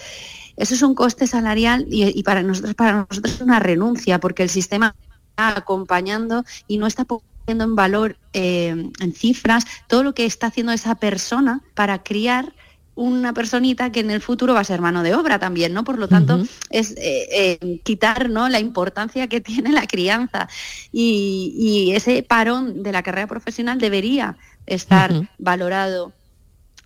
Eso 0.55 0.73
es 0.73 0.81
un 0.81 0.95
coste 0.95 1.27
salarial 1.27 1.85
y, 1.89 2.23
para 2.23 2.43
nosotros 2.43 2.75
para 2.75 3.05
nosotros 3.09 3.33
es 3.33 3.41
una 3.41 3.59
renuncia 3.59 4.21
porque 4.21 4.43
el 4.43 4.49
sistema 4.49 4.95
está 5.31 5.57
acompañando 5.57 6.45
y 6.65 6.77
no 6.77 6.87
está 6.87 7.03
poniendo 7.03 7.65
en 7.65 7.75
valor 7.75 8.17
eh, 8.31 8.69
en 9.01 9.13
cifras 9.13 9.65
todo 9.89 10.03
lo 10.03 10.13
que 10.13 10.23
está 10.23 10.47
haciendo 10.47 10.71
esa 10.71 10.95
persona 10.95 11.61
para 11.73 12.03
criar 12.03 12.53
una 12.95 13.33
personita 13.33 13.91
que 13.91 13.99
en 13.99 14.09
el 14.09 14.21
futuro 14.21 14.53
va 14.53 14.61
a 14.61 14.65
ser 14.65 14.81
mano 14.81 15.03
de 15.03 15.13
obra 15.13 15.37
también, 15.37 15.73
¿no? 15.73 15.83
Por 15.83 15.99
lo 15.99 16.07
tanto, 16.07 16.41
es 16.69 16.91
eh, 16.91 17.59
eh, 17.61 17.79
quitar 17.83 18.29
¿no? 18.29 18.47
la 18.47 18.59
importancia 18.59 19.27
que 19.27 19.41
tiene 19.41 19.71
la 19.71 19.85
crianza 19.85 20.47
y, 20.91 21.91
ese 21.95 22.23
parón 22.23 22.83
de 22.83 22.91
la 22.91 23.03
carrera 23.03 23.27
profesional 23.27 23.79
debería 23.79 24.37
estar 24.65 25.29
valorado. 25.37 26.13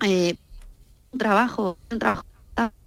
Eh, 0.06 0.36
un 1.12 1.20
trabajo, 1.20 1.78
un 1.92 2.00
trabajo 2.00 2.26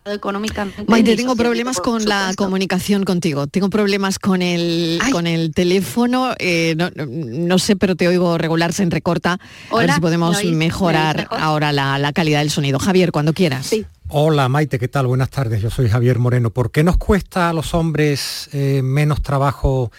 económicamente. 0.05 0.85
Maite, 0.89 1.17
tengo 1.17 1.37
problemas 1.37 1.81
con 1.81 2.05
la 2.05 2.33
comunicación 2.37 3.05
contigo. 3.05 3.47
Tengo 3.47 3.71
problemas 3.71 4.19
con 4.19 4.43
el, 4.43 5.01
con 5.13 5.27
el 5.27 5.53
teléfono. 5.55 6.35
Eh, 6.39 6.77
no, 6.77 7.59
sé, 7.59 7.77
pero 7.77 7.97
te 7.97 8.09
oigo 8.09 8.39
regular, 8.39 8.73
se 8.73 8.83
entrecorta. 8.83 9.39
a 9.71 9.77
ver 9.77 9.93
si 9.93 10.01
podemos 10.01 10.43
mejorar 10.45 11.29
ahora 11.31 11.73
la, 11.73 12.13
calidad 12.13 12.41
del 12.41 12.51
sonido. 12.51 12.79
Javier, 12.79 13.13
cuando 13.13 13.33
quieras. 13.33 13.71
Hola 14.09 14.51
Maite, 14.51 14.79
¿qué 14.79 14.89
tal? 14.89 15.07
Buenas 15.07 15.31
tardes, 15.31 15.63
yo 15.63 15.71
soy 15.71 15.89
Javier 15.89 16.19
Moreno. 16.19 16.51
¿Por 16.51 16.71
qué 16.71 16.85
nos 16.85 16.99
cuesta 16.99 17.49
a 17.49 17.55
los 17.55 17.73
hombres 17.73 18.51
eh, 18.53 18.83
menos 18.83 19.23
trabajo 19.23 19.91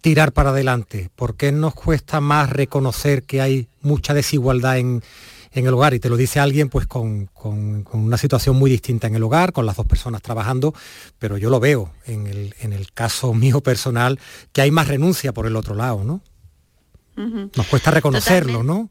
tirar 0.00 0.32
para 0.32 0.50
adelante? 0.50 1.10
¿Por 1.14 1.36
qué 1.36 1.52
nos 1.52 1.72
cuesta 1.72 2.20
más 2.20 2.50
reconocer 2.50 3.22
que 3.22 3.40
hay 3.40 3.68
mucha 3.80 4.14
desigualdad 4.14 4.78
en, 4.78 5.04
en 5.52 5.66
el 5.66 5.74
hogar 5.74 5.94
y 5.94 6.00
te 6.00 6.08
lo 6.08 6.16
dice 6.16 6.40
alguien 6.40 6.68
pues 6.68 6.86
con, 6.86 7.30
una 7.92 8.16
situación 8.16 8.56
muy 8.56 8.70
distinta 8.70 9.06
en 9.06 9.14
el 9.14 9.22
hogar, 9.22 9.52
con 9.52 9.66
las 9.66 9.76
dos 9.76 9.86
personas 9.86 10.22
trabajando, 10.22 10.74
pero 11.18 11.36
yo 11.36 11.50
lo 11.50 11.60
veo 11.60 11.92
en 12.06 12.26
el, 12.26 12.54
en 12.60 12.72
el 12.72 12.92
caso 12.92 13.34
mío 13.34 13.60
personal 13.60 14.18
que 14.52 14.62
hay 14.62 14.70
más 14.70 14.88
renuncia 14.88 15.32
por 15.32 15.46
el 15.46 15.56
otro 15.56 15.74
lado, 15.74 16.04
¿no? 16.04 16.20
Nos 17.14 17.66
cuesta 17.66 17.90
reconocerlo, 17.90 18.62
¿no? 18.62 18.88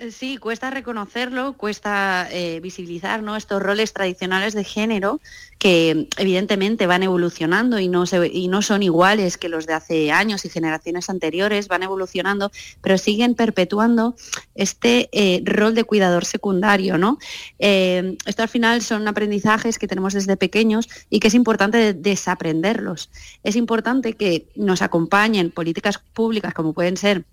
Eh, 0.00 0.12
sí, 0.12 0.38
cuesta 0.38 0.70
reconocerlo, 0.70 1.52
cuesta 1.58 2.26
eh, 2.30 2.58
visibilizar 2.60 3.22
¿no? 3.22 3.36
estos 3.36 3.62
roles 3.62 3.92
tradicionales 3.92 4.54
de 4.54 4.64
género 4.64 5.20
que 5.58 6.08
evidentemente 6.16 6.86
van 6.86 7.02
evolucionando 7.02 7.78
y 7.78 7.88
no, 7.88 8.04
y 8.32 8.48
no 8.48 8.62
son 8.62 8.82
iguales 8.82 9.36
que 9.36 9.50
los 9.50 9.66
de 9.66 9.74
hace 9.74 10.10
años 10.10 10.46
y 10.46 10.48
generaciones 10.48 11.10
anteriores, 11.10 11.68
van 11.68 11.82
evolucionando, 11.82 12.50
pero 12.80 12.96
siguen 12.96 13.34
perpetuando 13.34 14.16
este 14.54 15.10
eh, 15.12 15.42
rol 15.44 15.74
de 15.74 15.84
cuidador 15.84 16.24
secundario. 16.24 16.96
¿no? 16.96 17.18
esto 17.58 18.42
al 18.42 18.48
final 18.48 18.80
son 18.80 19.06
aprendizajes 19.06 19.78
que 19.78 19.86
tenemos 19.86 20.14
desde 20.14 20.38
pequeños 20.38 20.88
y 21.10 21.20
que 21.20 21.28
es 21.28 21.34
importante 21.34 21.92
desaprenderlos. 21.92 23.10
Es 23.44 23.54
importante 23.54 24.14
que 24.14 24.46
nos 24.56 24.80
acompañen 24.80 25.50
políticas 25.50 25.98
públicas 25.98 26.54
como 26.54 26.72
pueden 26.72 26.96
ser 26.96 27.26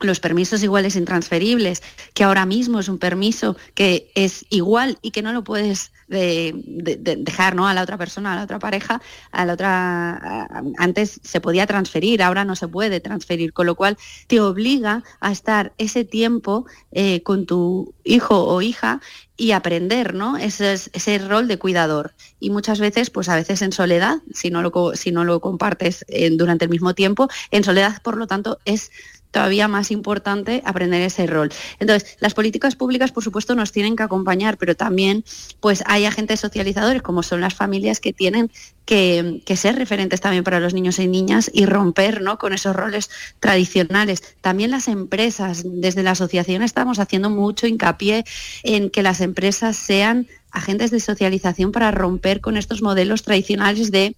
los 0.00 0.20
permisos 0.20 0.62
iguales 0.62 0.96
intransferibles, 0.96 1.82
que 2.14 2.24
ahora 2.24 2.46
mismo 2.46 2.80
es 2.80 2.88
un 2.88 2.98
permiso 2.98 3.56
que 3.74 4.10
es 4.14 4.44
igual 4.50 4.98
y 5.02 5.10
que 5.10 5.22
no 5.22 5.32
lo 5.32 5.44
puedes 5.44 5.92
dejar 6.08 7.54
¿no? 7.54 7.68
a 7.68 7.74
la 7.74 7.82
otra 7.82 7.98
persona, 7.98 8.32
a 8.32 8.36
la 8.36 8.44
otra 8.44 8.58
pareja, 8.58 9.02
a 9.30 9.44
la 9.44 9.52
otra 9.52 10.48
antes 10.78 11.20
se 11.22 11.40
podía 11.40 11.66
transferir, 11.66 12.22
ahora 12.22 12.44
no 12.44 12.56
se 12.56 12.66
puede 12.66 13.00
transferir, 13.00 13.52
con 13.52 13.66
lo 13.66 13.74
cual 13.74 13.98
te 14.26 14.40
obliga 14.40 15.02
a 15.20 15.32
estar 15.32 15.74
ese 15.76 16.04
tiempo 16.04 16.66
eh, 16.92 17.22
con 17.22 17.44
tu 17.44 17.94
hijo 18.04 18.42
o 18.44 18.62
hija 18.62 19.00
y 19.36 19.52
aprender, 19.52 20.14
¿no? 20.14 20.36
Ese, 20.36 20.72
ese 20.72 21.18
rol 21.18 21.46
de 21.46 21.58
cuidador. 21.58 22.12
Y 22.40 22.50
muchas 22.50 22.80
veces, 22.80 23.08
pues 23.10 23.28
a 23.28 23.36
veces 23.36 23.62
en 23.62 23.72
soledad, 23.72 24.16
si 24.32 24.50
no 24.50 24.62
lo, 24.62 24.92
si 24.94 25.12
no 25.12 25.24
lo 25.24 25.40
compartes 25.40 26.04
eh, 26.08 26.28
durante 26.30 26.64
el 26.64 26.70
mismo 26.70 26.94
tiempo, 26.94 27.28
en 27.52 27.62
soledad, 27.62 28.02
por 28.02 28.16
lo 28.16 28.26
tanto, 28.26 28.58
es 28.64 28.90
todavía 29.30 29.68
más 29.68 29.90
importante 29.90 30.62
aprender 30.64 31.02
ese 31.02 31.26
rol. 31.26 31.50
Entonces, 31.78 32.16
las 32.20 32.34
políticas 32.34 32.76
públicas, 32.76 33.12
por 33.12 33.24
supuesto, 33.24 33.54
nos 33.54 33.72
tienen 33.72 33.96
que 33.96 34.02
acompañar, 34.02 34.56
pero 34.56 34.74
también 34.74 35.24
pues 35.60 35.82
hay 35.86 36.04
agentes 36.04 36.40
socializadores, 36.40 37.02
como 37.02 37.22
son 37.22 37.40
las 37.40 37.54
familias, 37.54 38.00
que 38.00 38.12
tienen 38.12 38.50
que, 38.84 39.42
ser 39.56 39.76
referentes 39.76 40.20
también 40.20 40.44
para 40.44 40.60
los 40.60 40.72
niños 40.72 40.98
y 40.98 41.08
niñas 41.08 41.50
y 41.52 41.66
romper 41.66 42.22
¿no? 42.22 42.38
con 42.38 42.52
esos 42.54 42.74
roles 42.74 43.10
tradicionales. 43.38 44.22
También 44.40 44.70
las 44.70 44.88
empresas, 44.88 45.62
desde 45.64 46.02
la 46.02 46.12
asociación 46.12 46.62
estamos 46.62 46.98
haciendo 46.98 47.28
mucho 47.28 47.66
hincapié 47.66 48.24
en 48.62 48.88
que 48.88 49.02
las 49.02 49.20
empresas 49.20 49.76
sean 49.76 50.26
agentes 50.50 50.90
de 50.90 51.00
socialización 51.00 51.72
para 51.72 51.90
romper 51.90 52.40
con 52.40 52.56
estos 52.56 52.80
modelos 52.80 53.22
tradicionales 53.22 53.90
de 53.90 54.16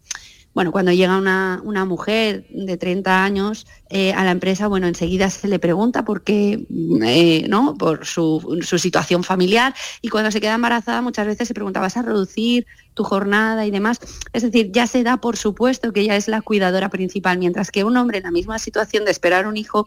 bueno, 0.53 0.73
cuando 0.73 0.93
llega 0.93 1.17
una, 1.17 1.85
mujer 1.85 2.45
de 2.51 2.77
30 2.77 3.25
años 3.25 3.67
eh, 3.89 4.13
a 4.13 4.25
la 4.25 4.33
empresa, 4.33 4.67
bueno, 4.67 4.89
enseguida 4.89 5.31
se 5.31 5.47
le 5.47 5.59
pregunta 5.59 6.05
por 6.05 6.23
qué, 6.23 6.67
eh, 7.05 7.47
¿no? 7.49 7.77
Por 7.77 8.05
su, 8.05 8.59
su, 8.63 8.79
situación 8.79 9.23
familiar 9.23 9.75
y 10.03 10.09
cuando 10.09 10.31
se 10.31 10.41
queda 10.41 10.55
embarazada 10.55 11.03
muchas 11.03 11.27
veces 11.27 11.47
se 11.47 11.55
pregunta, 11.55 11.81
¿vas 11.81 11.97
a 11.97 12.03
reducir 12.03 12.67
tu 12.95 13.05
jornada 13.05 13.65
y 13.65 13.71
demás? 13.71 14.01
Es 14.33 14.43
decir, 14.43 14.71
ya 14.73 14.87
se 14.87 15.05
da 15.05 15.19
por 15.19 15.37
supuesto 15.37 15.93
que 15.93 16.01
ella 16.01 16.17
es 16.17 16.27
la 16.27 16.43
cuidadora 16.43 16.89
principal, 16.89 17.39
mientras 17.39 17.71
que 17.71 17.85
un 17.85 17.97
hombre 17.97 18.19
en 18.19 18.25
la 18.25 18.31
misma 18.31 18.59
situación 18.59 19.05
de 19.05 19.13
esperar 19.13 19.47
un 19.47 19.57
hijo 19.57 19.87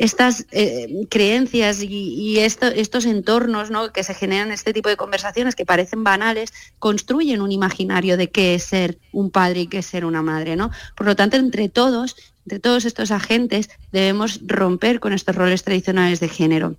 estas 0.00 0.46
eh, 0.50 1.06
creencias 1.10 1.82
y, 1.82 2.38
estos 2.38 3.04
entornos 3.04 3.70
que 3.92 4.02
se 4.02 4.14
generan 4.14 4.50
este 4.50 4.72
tipo 4.72 4.88
de 4.88 4.96
conversaciones 4.96 5.54
que 5.54 5.66
parecen 5.66 6.04
banales, 6.04 6.54
construyen 6.78 7.42
un 7.42 7.52
imaginario 7.52 8.16
de 8.16 8.30
qué 8.30 8.54
es 8.54 8.62
ser 8.62 8.98
un 9.12 9.30
padre 9.30 9.60
y 9.60 9.66
qué 9.66 9.78
es 9.78 9.86
ser 9.86 10.06
una 10.06 10.22
madre. 10.22 10.56
¿no? 10.56 10.70
Por 10.96 11.06
lo 11.06 11.16
tanto, 11.16 11.36
entre 11.36 11.68
todos, 11.68 12.16
entre 12.46 12.60
todos 12.60 12.86
estos 12.86 13.10
agentes, 13.10 13.68
debemos 13.92 14.40
romper 14.46 15.00
con 15.00 15.12
estos 15.12 15.36
roles 15.36 15.64
tradicionales 15.64 16.18
de 16.18 16.30
género. 16.30 16.76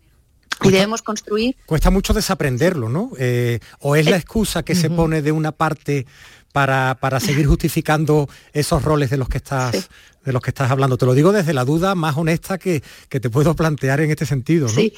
y 0.64 0.72
debemos 0.72 1.04
construir... 1.04 1.56
Cuesta 1.68 1.92
mucho 1.92 2.14
desaprenderlo, 2.14 2.90
¿no? 2.90 3.12
Eh, 3.20 3.60
o 3.80 3.96
es 3.96 4.06
la 4.06 4.16
eh, 4.16 4.20
excusa 4.20 4.64
que 4.64 4.74
se 4.74 4.90
pone 4.90 5.22
de 5.22 5.32
una 5.32 5.52
parte 5.52 6.08
para, 6.52 6.98
para 7.00 7.20
seguir 7.20 7.48
justificando 7.48 8.30
esos 8.54 8.84
roles 8.84 9.10
de 9.10 9.18
los 9.18 9.30
que 9.30 9.38
estás 9.38 9.90
de 10.24 10.32
los 10.32 10.42
que 10.42 10.52
estás 10.52 10.70
hablando. 10.70 10.98
Te 10.98 11.06
lo 11.06 11.14
digo 11.14 11.32
desde 11.32 11.54
la 11.54 11.66
duda 11.66 11.96
más 11.96 12.16
honesta 12.16 12.58
que, 12.58 12.84
que 13.10 13.20
te 13.20 13.30
puedo 13.30 13.56
plantear 13.56 14.02
en 14.02 14.12
este 14.12 14.26
sentido. 14.26 14.68
¿no? 14.68 14.74
Sí. 14.74 14.94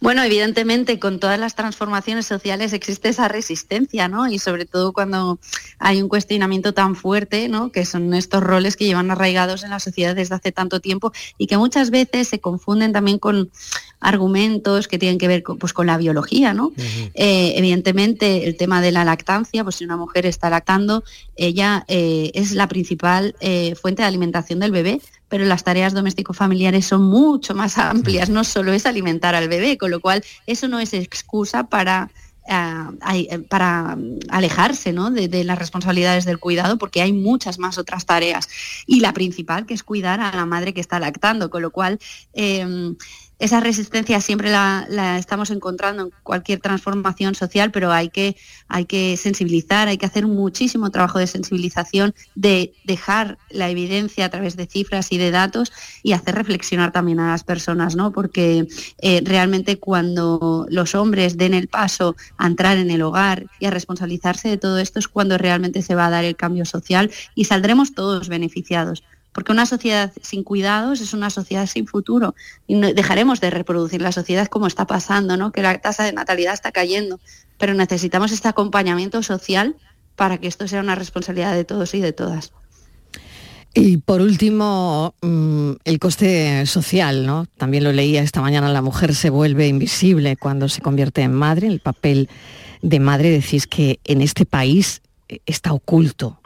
Bueno, 0.00 0.22
evidentemente 0.22 0.98
con 0.98 1.20
todas 1.20 1.38
las 1.38 1.54
transformaciones 1.54 2.26
sociales 2.26 2.72
existe 2.72 3.08
esa 3.08 3.28
resistencia, 3.28 4.08
¿no? 4.08 4.28
Y 4.28 4.38
sobre 4.38 4.66
todo 4.66 4.92
cuando 4.92 5.38
hay 5.78 6.02
un 6.02 6.08
cuestionamiento 6.08 6.74
tan 6.74 6.94
fuerte, 6.96 7.48
¿no? 7.48 7.72
Que 7.72 7.84
son 7.86 8.14
estos 8.14 8.42
roles 8.42 8.76
que 8.76 8.86
llevan 8.86 9.10
arraigados 9.10 9.64
en 9.64 9.70
la 9.70 9.80
sociedad 9.80 10.14
desde 10.14 10.34
hace 10.34 10.52
tanto 10.52 10.80
tiempo 10.80 11.12
y 11.38 11.46
que 11.46 11.56
muchas 11.56 11.90
veces 11.90 12.28
se 12.28 12.40
confunden 12.40 12.92
también 12.92 13.18
con 13.18 13.50
argumentos 14.00 14.88
que 14.88 14.98
tienen 14.98 15.18
que 15.18 15.28
ver 15.28 15.42
con, 15.42 15.58
pues, 15.58 15.72
con 15.72 15.86
la 15.86 15.98
biología, 15.98 16.54
¿no? 16.54 16.72
Eh, 17.14 17.52
evidentemente 17.56 18.46
el 18.46 18.56
tema 18.56 18.80
de 18.80 18.92
la 18.92 19.04
lactancia, 19.04 19.62
pues 19.62 19.76
si 19.76 19.84
una 19.84 19.96
mujer 19.96 20.26
está 20.26 20.48
lactando, 20.50 21.04
ella 21.36 21.84
eh, 21.88 22.30
es 22.34 22.52
la 22.52 22.66
principal 22.66 23.36
eh, 23.40 23.74
fuente 23.74 24.02
de 24.02 24.08
alimentación 24.08 24.58
del 24.58 24.72
bebé, 24.72 25.00
pero 25.30 25.46
las 25.46 25.64
tareas 25.64 25.94
doméstico-familiares 25.94 26.84
son 26.84 27.04
mucho 27.04 27.54
más 27.54 27.78
amplias, 27.78 28.28
no 28.28 28.44
solo 28.44 28.74
es 28.74 28.84
alimentar 28.84 29.34
al 29.34 29.48
bebé, 29.48 29.78
con 29.78 29.90
lo 29.90 30.00
cual 30.00 30.22
eso 30.46 30.68
no 30.68 30.80
es 30.80 30.92
excusa 30.92 31.68
para 31.68 32.10
eh, 32.52 33.26
eh, 33.30 33.38
para 33.38 33.96
alejarse 34.28 34.92
de, 34.92 35.44
las 35.44 35.56
responsabilidades 35.56 36.24
del 36.24 36.40
cuidado, 36.40 36.78
porque 36.78 37.00
hay 37.00 37.12
muchas 37.12 37.60
más 37.60 37.78
otras 37.78 38.06
tareas. 38.06 38.48
Y 38.86 38.98
la 38.98 39.12
principal, 39.12 39.66
que 39.66 39.74
es 39.74 39.84
cuidar 39.84 40.20
a 40.20 40.34
la 40.34 40.46
madre 40.46 40.74
que 40.74 40.80
está 40.80 40.98
lactando, 40.98 41.48
con 41.48 41.62
lo 41.62 41.70
cual 41.70 42.00
em, 42.32 42.96
esa 43.40 43.58
resistencia 43.58 44.20
siempre 44.20 44.50
la, 44.50 45.16
estamos 45.18 45.50
encontrando 45.50 46.04
en 46.04 46.10
cualquier 46.22 46.60
transformación 46.60 47.34
social, 47.34 47.70
pero 47.70 47.90
hay 47.90 48.10
que, 48.10 48.36
hay 48.68 48.84
que 48.84 49.16
sensibilizar, 49.16 49.88
hay 49.88 49.96
que 49.96 50.04
hacer 50.04 50.26
muchísimo 50.26 50.90
trabajo 50.90 51.18
de 51.18 51.26
sensibilización, 51.26 52.14
de 52.34 52.74
dejar 52.84 53.38
la 53.48 53.70
evidencia 53.70 54.26
a 54.26 54.28
través 54.28 54.56
de 54.56 54.66
cifras 54.66 55.10
y 55.10 55.16
de 55.16 55.30
datos 55.30 55.72
y 56.02 56.12
hacer 56.12 56.34
reflexionar 56.34 56.92
también 56.92 57.18
a 57.18 57.30
las 57.30 57.42
personas, 57.42 57.96
¿no? 57.96 58.12
Porque 58.12 58.68
eh, 58.98 59.22
realmente 59.24 59.78
cuando 59.78 60.66
los 60.68 60.94
hombres 60.94 61.38
den 61.38 61.54
el 61.54 61.68
paso 61.68 62.16
a 62.36 62.46
entrar 62.46 62.76
en 62.76 62.90
el 62.90 63.00
hogar 63.00 63.46
y 63.58 63.64
a 63.64 63.70
responsabilizarse 63.70 64.48
de 64.48 64.58
todo 64.58 64.78
esto 64.78 64.98
es 64.98 65.08
cuando 65.08 65.38
realmente 65.38 65.80
se 65.80 65.94
va 65.94 66.06
a 66.06 66.10
dar 66.10 66.24
el 66.24 66.36
cambio 66.36 66.66
social 66.66 67.10
y 67.34 67.46
saldremos 67.46 67.94
todos 67.94 68.28
beneficiados 68.28 69.02
porque 69.32 69.52
una 69.52 69.66
sociedad 69.66 70.12
sin 70.22 70.42
cuidados 70.44 71.00
es 71.00 71.12
una 71.12 71.30
sociedad 71.30 71.66
sin 71.66 71.86
futuro 71.86 72.34
y 72.66 72.80
dejaremos 72.92 73.40
de 73.40 73.50
reproducir 73.50 74.02
la 74.02 74.12
sociedad 74.12 74.48
como 74.48 74.66
está 74.66 74.86
pasando, 74.86 75.36
¿no? 75.36 75.52
que 75.52 75.62
la 75.62 75.78
tasa 75.78 76.04
de 76.04 76.12
natalidad 76.12 76.54
está 76.54 76.72
cayendo, 76.72 77.20
pero 77.58 77.74
necesitamos 77.74 78.32
este 78.32 78.48
acompañamiento 78.48 79.22
social 79.22 79.76
para 80.16 80.38
que 80.38 80.48
esto 80.48 80.66
sea 80.68 80.80
una 80.80 80.94
responsabilidad 80.94 81.54
de 81.54 81.64
todos 81.64 81.94
y 81.94 82.00
de 82.00 82.12
todas. 82.12 82.52
Y 83.72 83.98
por 83.98 84.20
último, 84.20 85.14
mm, 85.22 85.72
el 85.84 85.98
coste 86.00 86.66
social, 86.66 87.24
¿no? 87.24 87.46
También 87.56 87.84
lo 87.84 87.92
leía 87.92 88.20
esta 88.20 88.40
mañana, 88.40 88.68
la 88.68 88.82
mujer 88.82 89.14
se 89.14 89.30
vuelve 89.30 89.68
invisible 89.68 90.36
cuando 90.36 90.68
se 90.68 90.80
convierte 90.80 91.22
en 91.22 91.32
madre, 91.32 91.68
el 91.68 91.78
papel 91.78 92.28
de 92.82 92.98
madre 92.98 93.30
decís 93.30 93.68
que 93.68 94.00
en 94.04 94.22
este 94.22 94.44
país 94.44 95.02
eh, 95.28 95.38
está 95.46 95.72
oculto, 95.72 96.39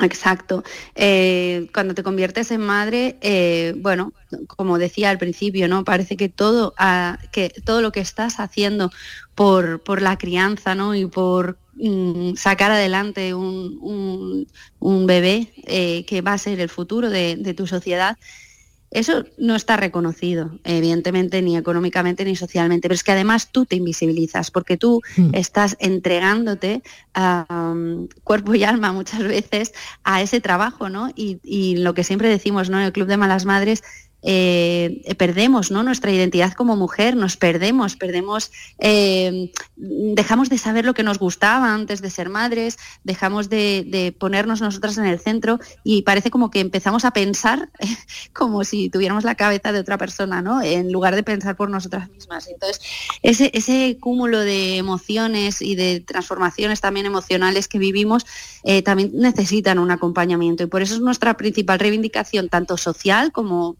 Exacto. 0.00 0.64
Eh, 0.94 1.68
cuando 1.72 1.94
te 1.94 2.02
conviertes 2.02 2.50
en 2.50 2.60
madre, 2.60 3.16
eh, 3.20 3.74
bueno, 3.76 4.12
como 4.48 4.78
decía 4.78 5.10
al 5.10 5.18
principio, 5.18 5.68
¿no? 5.68 5.84
Parece 5.84 6.16
que 6.16 6.28
todo, 6.28 6.74
ah, 6.78 7.18
que 7.32 7.50
todo 7.64 7.80
lo 7.80 7.92
que 7.92 8.00
estás 8.00 8.40
haciendo 8.40 8.90
por, 9.34 9.82
por 9.82 10.02
la 10.02 10.18
crianza, 10.18 10.74
¿no? 10.74 10.94
Y 10.94 11.06
por 11.06 11.58
mm, 11.74 12.34
sacar 12.34 12.72
adelante 12.72 13.34
un, 13.34 14.46
bebé 15.06 15.52
eh, 15.66 16.04
que 16.06 16.22
va 16.22 16.32
a 16.32 16.38
ser 16.38 16.60
el 16.60 16.68
futuro 16.68 17.10
de 17.10 17.54
tu 17.56 17.66
sociedad, 17.66 18.16
eso 18.94 19.24
no 19.38 19.56
está 19.56 19.76
reconocido, 19.76 20.52
evidentemente, 20.62 21.42
ni 21.42 21.56
económicamente 21.56 22.24
ni 22.24 22.36
socialmente, 22.36 22.82
pero 22.82 22.94
es 22.94 23.02
que 23.02 23.10
además 23.10 23.48
tú 23.50 23.66
te 23.66 23.74
invisibilizas 23.74 24.52
porque 24.52 24.76
tú 24.76 25.02
hmm. 25.16 25.30
estás 25.34 25.76
entregándote 25.80 26.82
cuerpo 28.22 28.54
y 28.54 28.62
alma 28.62 28.92
muchas 28.92 29.22
veces 29.24 29.72
a 30.04 30.22
ese 30.22 30.40
trabajo, 30.40 30.88
¿no? 30.88 31.10
Y, 31.16 31.40
y, 31.42 31.76
lo 31.76 31.94
que 31.94 32.04
siempre 32.04 32.28
decimos, 32.28 32.70
¿no? 32.70 32.78
En 32.78 32.84
el 32.84 32.92
Club 32.92 33.08
de 33.08 33.16
Malas 33.16 33.44
Madres 33.44 33.82
eh, 34.26 35.14
perdemos 35.18 35.70
nuestra 35.70 36.10
identidad 36.10 36.54
como 36.54 36.76
mujer, 36.76 37.14
nos 37.14 37.36
perdemos, 37.36 37.96
perdemos, 37.96 38.50
eh, 38.78 39.52
dejamos 39.76 40.48
de 40.48 40.56
saber 40.56 40.86
lo 40.86 40.94
que 40.94 41.02
nos 41.02 41.18
gustaba 41.18 41.74
antes 41.74 42.00
de 42.00 42.08
ser 42.08 42.30
madres, 42.30 42.78
dejamos 43.04 43.50
de, 43.50 44.14
ponernos 44.18 44.62
nosotras 44.62 44.96
en 44.96 45.04
el 45.04 45.20
centro 45.20 45.58
y 45.82 46.02
parece 46.02 46.30
como 46.30 46.50
que 46.50 46.60
empezamos 46.60 47.04
a 47.04 47.10
pensar 47.10 47.68
como 48.32 48.64
si 48.64 48.88
tuviéramos 48.88 49.24
la 49.24 49.34
cabeza 49.34 49.72
de 49.72 49.80
otra 49.80 49.98
persona, 49.98 50.40
¿no? 50.40 50.62
En 50.62 50.90
lugar 50.90 51.14
de 51.14 51.22
pensar 51.22 51.54
por 51.56 51.68
nosotras 51.68 52.08
mismas. 52.10 52.48
Entonces, 52.48 52.80
ese, 53.22 53.50
ese 53.52 53.98
cúmulo 54.00 54.40
de 54.40 54.78
emociones 54.78 55.60
y 55.60 55.74
de 55.74 56.00
transformaciones 56.00 56.80
también 56.80 57.06
emocionales 57.06 57.68
que 57.68 57.78
vivimos 57.78 58.24
eh, 58.62 58.82
también 58.82 59.10
necesitan 59.12 59.78
un 59.78 59.90
acompañamiento 59.90 60.62
y 60.62 60.66
por 60.66 60.80
eso 60.80 60.94
es 60.94 61.00
nuestra 61.00 61.36
principal 61.36 61.78
reivindicación, 61.78 62.48
tanto 62.48 62.78
social 62.78 63.32
como 63.32 63.76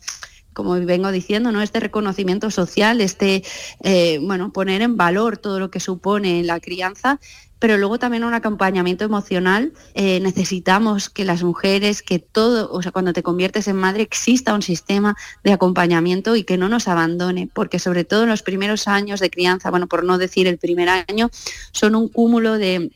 como 0.54 0.74
vengo 0.86 1.12
diciendo, 1.12 1.52
¿no? 1.52 1.60
Este 1.60 1.80
reconocimiento 1.80 2.50
social, 2.50 3.00
este 3.00 3.42
eh, 3.82 4.18
bueno, 4.22 4.52
poner 4.52 4.80
en 4.82 4.96
valor 4.96 5.36
todo 5.36 5.60
lo 5.60 5.70
que 5.70 5.80
supone 5.80 6.42
la 6.44 6.60
crianza, 6.60 7.20
pero 7.58 7.78
luego 7.78 7.98
también 7.98 8.24
un 8.24 8.34
acompañamiento 8.34 9.04
emocional. 9.04 9.72
Eh, 9.94 10.20
necesitamos 10.20 11.08
que 11.08 11.24
las 11.24 11.42
mujeres, 11.42 12.02
que 12.02 12.18
todo, 12.18 12.70
o 12.70 12.82
sea, 12.82 12.92
cuando 12.92 13.12
te 13.12 13.22
conviertes 13.22 13.68
en 13.68 13.76
madre, 13.76 14.02
exista 14.02 14.54
un 14.54 14.62
sistema 14.62 15.16
de 15.42 15.52
acompañamiento 15.52 16.36
y 16.36 16.44
que 16.44 16.58
no 16.58 16.68
nos 16.68 16.88
abandone, 16.88 17.48
porque 17.52 17.78
sobre 17.78 18.04
todo 18.04 18.24
en 18.24 18.28
los 18.28 18.42
primeros 18.42 18.86
años 18.86 19.20
de 19.20 19.30
crianza, 19.30 19.70
bueno, 19.70 19.86
por 19.86 20.04
no 20.04 20.18
decir 20.18 20.46
el 20.46 20.58
primer 20.58 20.88
año, 20.88 21.30
son 21.72 21.94
un 21.94 22.08
cúmulo 22.08 22.58
de 22.58 22.90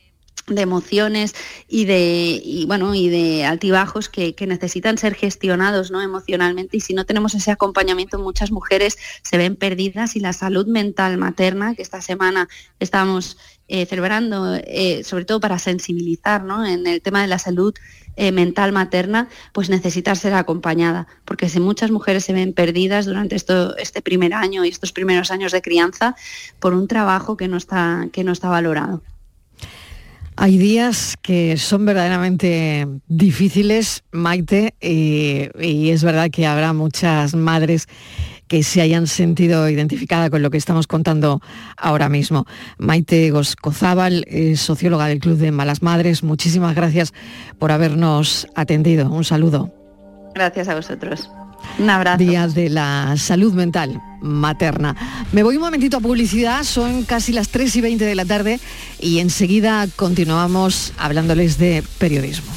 de 0.48 0.62
emociones 0.62 1.34
y 1.68 1.84
de 1.84 2.64
bueno 2.66 2.94
y 2.94 3.08
de 3.08 3.44
altibajos 3.44 4.08
que, 4.08 4.34
necesitan 4.48 4.96
ser 4.96 5.14
gestionados 5.14 5.90
¿no? 5.90 6.00
emocionalmente 6.00 6.78
y 6.78 6.80
si 6.80 6.94
no 6.94 7.04
tenemos 7.04 7.34
ese 7.34 7.50
acompañamiento 7.50 8.18
muchas 8.18 8.50
mujeres 8.50 8.96
se 9.22 9.36
ven 9.36 9.56
perdidas 9.56 10.16
y 10.16 10.20
la 10.20 10.32
salud 10.32 10.66
mental 10.66 11.18
materna 11.18 11.74
que 11.74 11.82
esta 11.82 12.00
semana 12.00 12.48
estamos 12.80 13.36
eh, 13.68 13.84
celebrando 13.84 14.54
eh, 14.54 15.02
sobre 15.04 15.26
todo 15.26 15.40
para 15.40 15.58
sensibilizar 15.58 16.44
¿no? 16.44 16.64
en 16.64 16.86
el 16.86 17.02
tema 17.02 17.20
de 17.20 17.28
la 17.28 17.38
salud 17.38 17.74
eh, 18.16 18.32
mental 18.32 18.72
materna 18.72 19.28
pues 19.52 19.68
necesita 19.68 20.14
ser 20.14 20.32
acompañada 20.32 21.06
porque 21.26 21.48
si 21.48 21.60
muchas 21.60 21.90
mujeres 21.90 22.24
se 22.24 22.32
ven 22.32 22.54
perdidas 22.54 23.04
durante 23.04 23.36
esto, 23.36 23.76
este 23.76 24.00
primer 24.00 24.32
año 24.32 24.64
y 24.64 24.70
estos 24.70 24.92
primeros 24.92 25.30
años 25.30 25.52
de 25.52 25.60
crianza 25.60 26.16
por 26.58 26.72
un 26.72 26.88
trabajo 26.88 27.36
que 27.36 27.48
no 27.48 27.58
está 27.58 28.08
que 28.12 28.24
no 28.24 28.32
está 28.32 28.48
valorado 28.48 29.02
hay 30.40 30.56
días 30.56 31.16
que 31.20 31.56
son 31.56 31.84
verdaderamente 31.84 32.86
difíciles, 33.08 34.04
Maite, 34.12 34.74
y, 34.80 35.90
es 35.90 36.04
verdad 36.04 36.30
que 36.30 36.46
habrá 36.46 36.72
muchas 36.72 37.34
madres 37.34 37.88
que 38.46 38.62
se 38.62 38.80
hayan 38.80 39.08
sentido 39.08 39.68
identificadas 39.68 40.30
con 40.30 40.40
lo 40.40 40.50
que 40.50 40.56
estamos 40.56 40.86
contando 40.86 41.40
ahora 41.76 42.08
mismo. 42.08 42.46
Maite 42.78 43.32
Goscozábal, 43.32 44.24
socióloga 44.54 45.06
del 45.06 45.18
Club 45.18 45.38
de 45.38 45.50
Malas 45.50 45.82
Madres, 45.82 46.22
muchísimas 46.22 46.76
gracias 46.76 47.12
por 47.58 47.72
habernos 47.72 48.46
atendido. 48.54 49.10
Un 49.10 49.24
saludo. 49.24 49.74
Gracias 50.34 50.68
a 50.68 50.76
vosotros. 50.76 51.28
Un 51.78 51.90
abrazo. 51.90 52.18
Día 52.18 52.48
de 52.48 52.68
la 52.68 53.14
Salud 53.16 53.52
Mental 53.52 54.02
Materna. 54.20 54.96
Me 55.32 55.42
voy 55.42 55.56
un 55.56 55.62
momentito 55.62 55.98
a 55.98 56.00
publicidad, 56.00 56.64
son 56.64 57.04
casi 57.04 57.32
las 57.32 57.48
3 57.48 57.76
y 57.76 57.80
20 57.80 58.04
de 58.04 58.14
la 58.14 58.24
tarde 58.24 58.60
y 58.98 59.20
enseguida 59.20 59.86
continuamos 59.94 60.92
hablándoles 60.98 61.58
de 61.58 61.84
periodismo. 61.98 62.52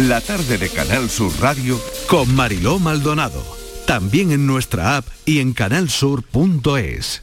La 0.00 0.20
tarde 0.20 0.58
de 0.58 0.68
Canal 0.68 1.08
Sur 1.08 1.32
Radio 1.40 1.80
con 2.06 2.34
Mariló 2.34 2.78
Maldonado. 2.78 3.42
También 3.86 4.30
en 4.30 4.46
nuestra 4.46 4.98
app 4.98 5.06
y 5.24 5.38
en 5.38 5.54
canalsur.es. 5.54 7.22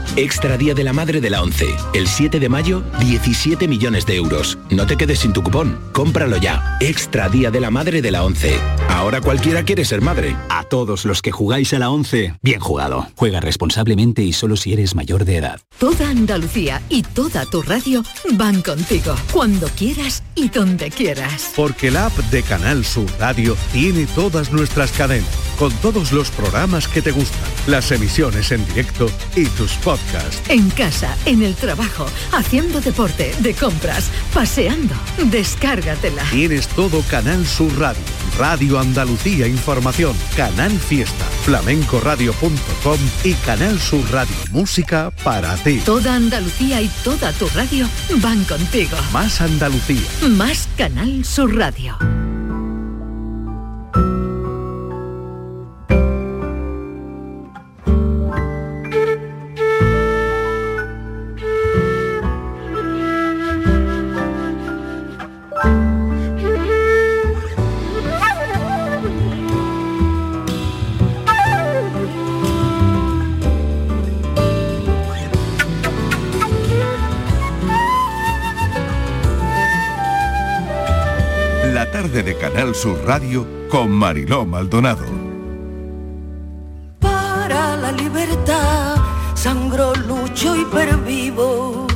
Extra 0.17 0.57
Día 0.57 0.73
de 0.73 0.83
la 0.83 0.91
Madre 0.91 1.21
de 1.21 1.29
la 1.29 1.41
11. 1.41 1.67
El 1.93 2.05
7 2.05 2.41
de 2.41 2.49
mayo, 2.49 2.83
17 2.99 3.65
millones 3.69 4.05
de 4.05 4.17
euros. 4.17 4.57
No 4.69 4.85
te 4.85 4.97
quedes 4.97 5.19
sin 5.19 5.31
tu 5.31 5.41
cupón. 5.41 5.79
Cómpralo 5.93 6.35
ya. 6.35 6.77
Extra 6.81 7.29
Día 7.29 7.49
de 7.49 7.61
la 7.61 7.71
Madre 7.71 8.01
de 8.01 8.11
la 8.11 8.25
11. 8.25 8.59
Ahora 8.89 9.21
cualquiera 9.21 9.63
quiere 9.63 9.85
ser 9.85 10.01
madre. 10.01 10.35
A 10.49 10.65
todos 10.65 11.05
los 11.05 11.21
que 11.21 11.31
jugáis 11.31 11.73
a 11.73 11.79
la 11.79 11.89
11, 11.89 12.35
bien 12.41 12.59
jugado. 12.59 13.07
Juega 13.15 13.39
responsablemente 13.39 14.21
y 14.21 14.33
solo 14.33 14.57
si 14.57 14.73
eres 14.73 14.95
mayor 14.95 15.23
de 15.23 15.37
edad. 15.37 15.61
Toda 15.79 16.09
Andalucía 16.09 16.81
y 16.89 17.03
toda 17.03 17.45
tu 17.45 17.61
radio 17.61 18.03
van 18.33 18.61
contigo. 18.61 19.15
Cuando 19.31 19.67
quieras 19.69 20.23
y 20.35 20.49
donde 20.49 20.91
quieras. 20.91 21.53
Porque 21.55 21.89
la 21.89 22.07
app 22.07 22.17
de 22.17 22.43
Canal 22.43 22.83
Sur 22.83 23.07
Radio 23.17 23.55
tiene 23.71 24.05
todas 24.07 24.51
nuestras 24.51 24.91
cadenas, 24.91 25.29
con 25.57 25.71
todos 25.75 26.11
los 26.11 26.29
programas 26.31 26.89
que 26.89 27.01
te 27.01 27.11
gustan, 27.11 27.39
las 27.65 27.91
emisiones 27.91 28.51
en 28.51 28.65
directo 28.67 29.09
y 29.35 29.45
tus 29.45 29.71
podcasts. 29.75 30.00
En 30.49 30.69
casa, 30.71 31.15
en 31.25 31.43
el 31.43 31.55
trabajo, 31.55 32.05
haciendo 32.33 32.81
deporte, 32.81 33.33
de 33.39 33.53
compras, 33.53 34.09
paseando. 34.33 34.95
Descárgatela. 35.25 36.23
Tienes 36.31 36.67
todo 36.67 37.01
Canal 37.09 37.45
Sur 37.45 37.77
Radio, 37.79 38.01
Radio 38.37 38.79
Andalucía 38.79 39.47
Información, 39.47 40.15
Canal 40.35 40.71
Fiesta, 40.71 41.25
flamencoradio.com 41.45 42.99
y 43.23 43.33
Canal 43.35 43.79
Sur 43.79 44.09
Radio 44.11 44.35
Música 44.51 45.11
para 45.23 45.55
ti. 45.57 45.81
Toda 45.85 46.15
Andalucía 46.15 46.81
y 46.81 46.89
toda 47.03 47.31
tu 47.33 47.47
radio 47.49 47.87
van 48.17 48.43
contigo. 48.45 48.97
Más 49.13 49.41
Andalucía. 49.41 50.07
Más 50.29 50.67
Canal 50.77 51.23
Sur 51.23 51.55
Radio. 51.55 52.30
Canal 82.71 82.75
Sur 82.75 83.05
Radio 83.05 83.67
con 83.69 83.91
Mariló 83.91 84.45
Maldonado. 84.45 85.03
Para 87.01 87.75
la 87.75 87.91
libertad, 87.91 88.95
sangro, 89.35 89.93
lucho 89.95 90.55
y 90.55 90.63
pervivo. 90.65 91.87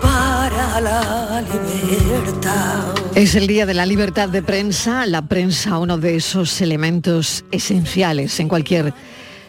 Para 0.00 0.80
la 0.80 1.42
libertad. 1.42 2.94
Es 3.16 3.34
el 3.34 3.48
Día 3.48 3.66
de 3.66 3.74
la 3.74 3.84
Libertad 3.84 4.28
de 4.28 4.42
Prensa, 4.42 5.06
la 5.06 5.22
prensa 5.22 5.78
uno 5.78 5.98
de 5.98 6.14
esos 6.16 6.60
elementos 6.60 7.44
esenciales 7.50 8.38
en 8.38 8.48
cualquier 8.48 8.94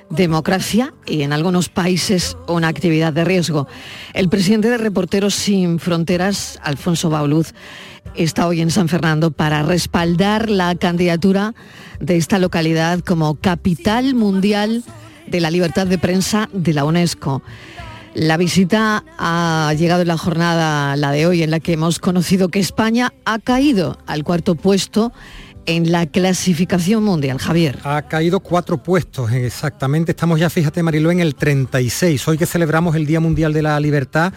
democracia 0.10 0.94
y 1.06 1.22
en 1.22 1.34
algunos 1.34 1.70
países 1.70 2.36
una 2.48 2.68
actividad 2.68 3.14
de 3.14 3.26
riesgo. 3.26 3.68
El 4.14 4.28
presidente 4.28 4.70
de 4.70 4.78
Reporteros 4.78 5.36
Sin 5.36 5.80
Fronteras, 5.80 6.60
Alfonso 6.64 7.10
Bauluz, 7.10 7.54
está 8.16 8.48
hoy 8.48 8.62
en 8.62 8.72
San 8.72 8.90
Fernando 8.90 9.32
para 9.32 9.64
respaldar 9.64 10.50
la 10.50 10.76
candidatura 10.76 11.54
de 12.00 12.18
esta 12.18 12.40
localidad 12.40 13.00
como 13.00 13.36
capital 13.36 14.16
mundial 14.16 14.84
de 15.28 15.40
la 15.40 15.52
libertad 15.52 15.88
de 15.88 15.98
prensa 15.98 16.50
de 16.54 16.74
la 16.74 16.84
UNESCO. 16.84 17.42
La 18.14 18.36
visita 18.36 19.06
ha 19.18 19.74
llegado 19.78 20.02
en 20.02 20.10
la 20.10 20.18
jornada, 20.18 20.96
la 20.98 21.12
de 21.12 21.26
hoy, 21.26 21.44
en 21.44 21.52
la 21.52 21.62
que 21.62 21.74
hemos 21.74 22.00
conocido 22.00 22.50
que 22.50 22.60
España 22.60 23.14
ha 23.24 23.40
caído 23.40 23.98
al 24.06 24.26
cuarto 24.26 24.56
puesto 24.56 25.14
en 25.66 25.92
la 25.92 26.06
clasificación 26.08 27.04
mundial, 27.04 27.38
Javier. 27.38 27.80
Ha 27.84 28.02
caído 28.04 28.42
cuatro 28.42 28.84
puestos, 28.84 29.32
exactamente. 29.32 30.12
Estamos 30.12 30.40
ya, 30.40 30.50
fíjate 30.50 30.84
Mariló, 30.84 31.12
en 31.12 31.22
el 31.22 31.36
36. 31.36 32.28
Hoy 32.28 32.38
que 32.38 32.46
celebramos 32.46 32.96
el 32.96 33.06
Día 33.06 33.22
Mundial 33.22 33.54
de 33.54 33.62
la 33.62 33.80
Libertad. 33.80 34.34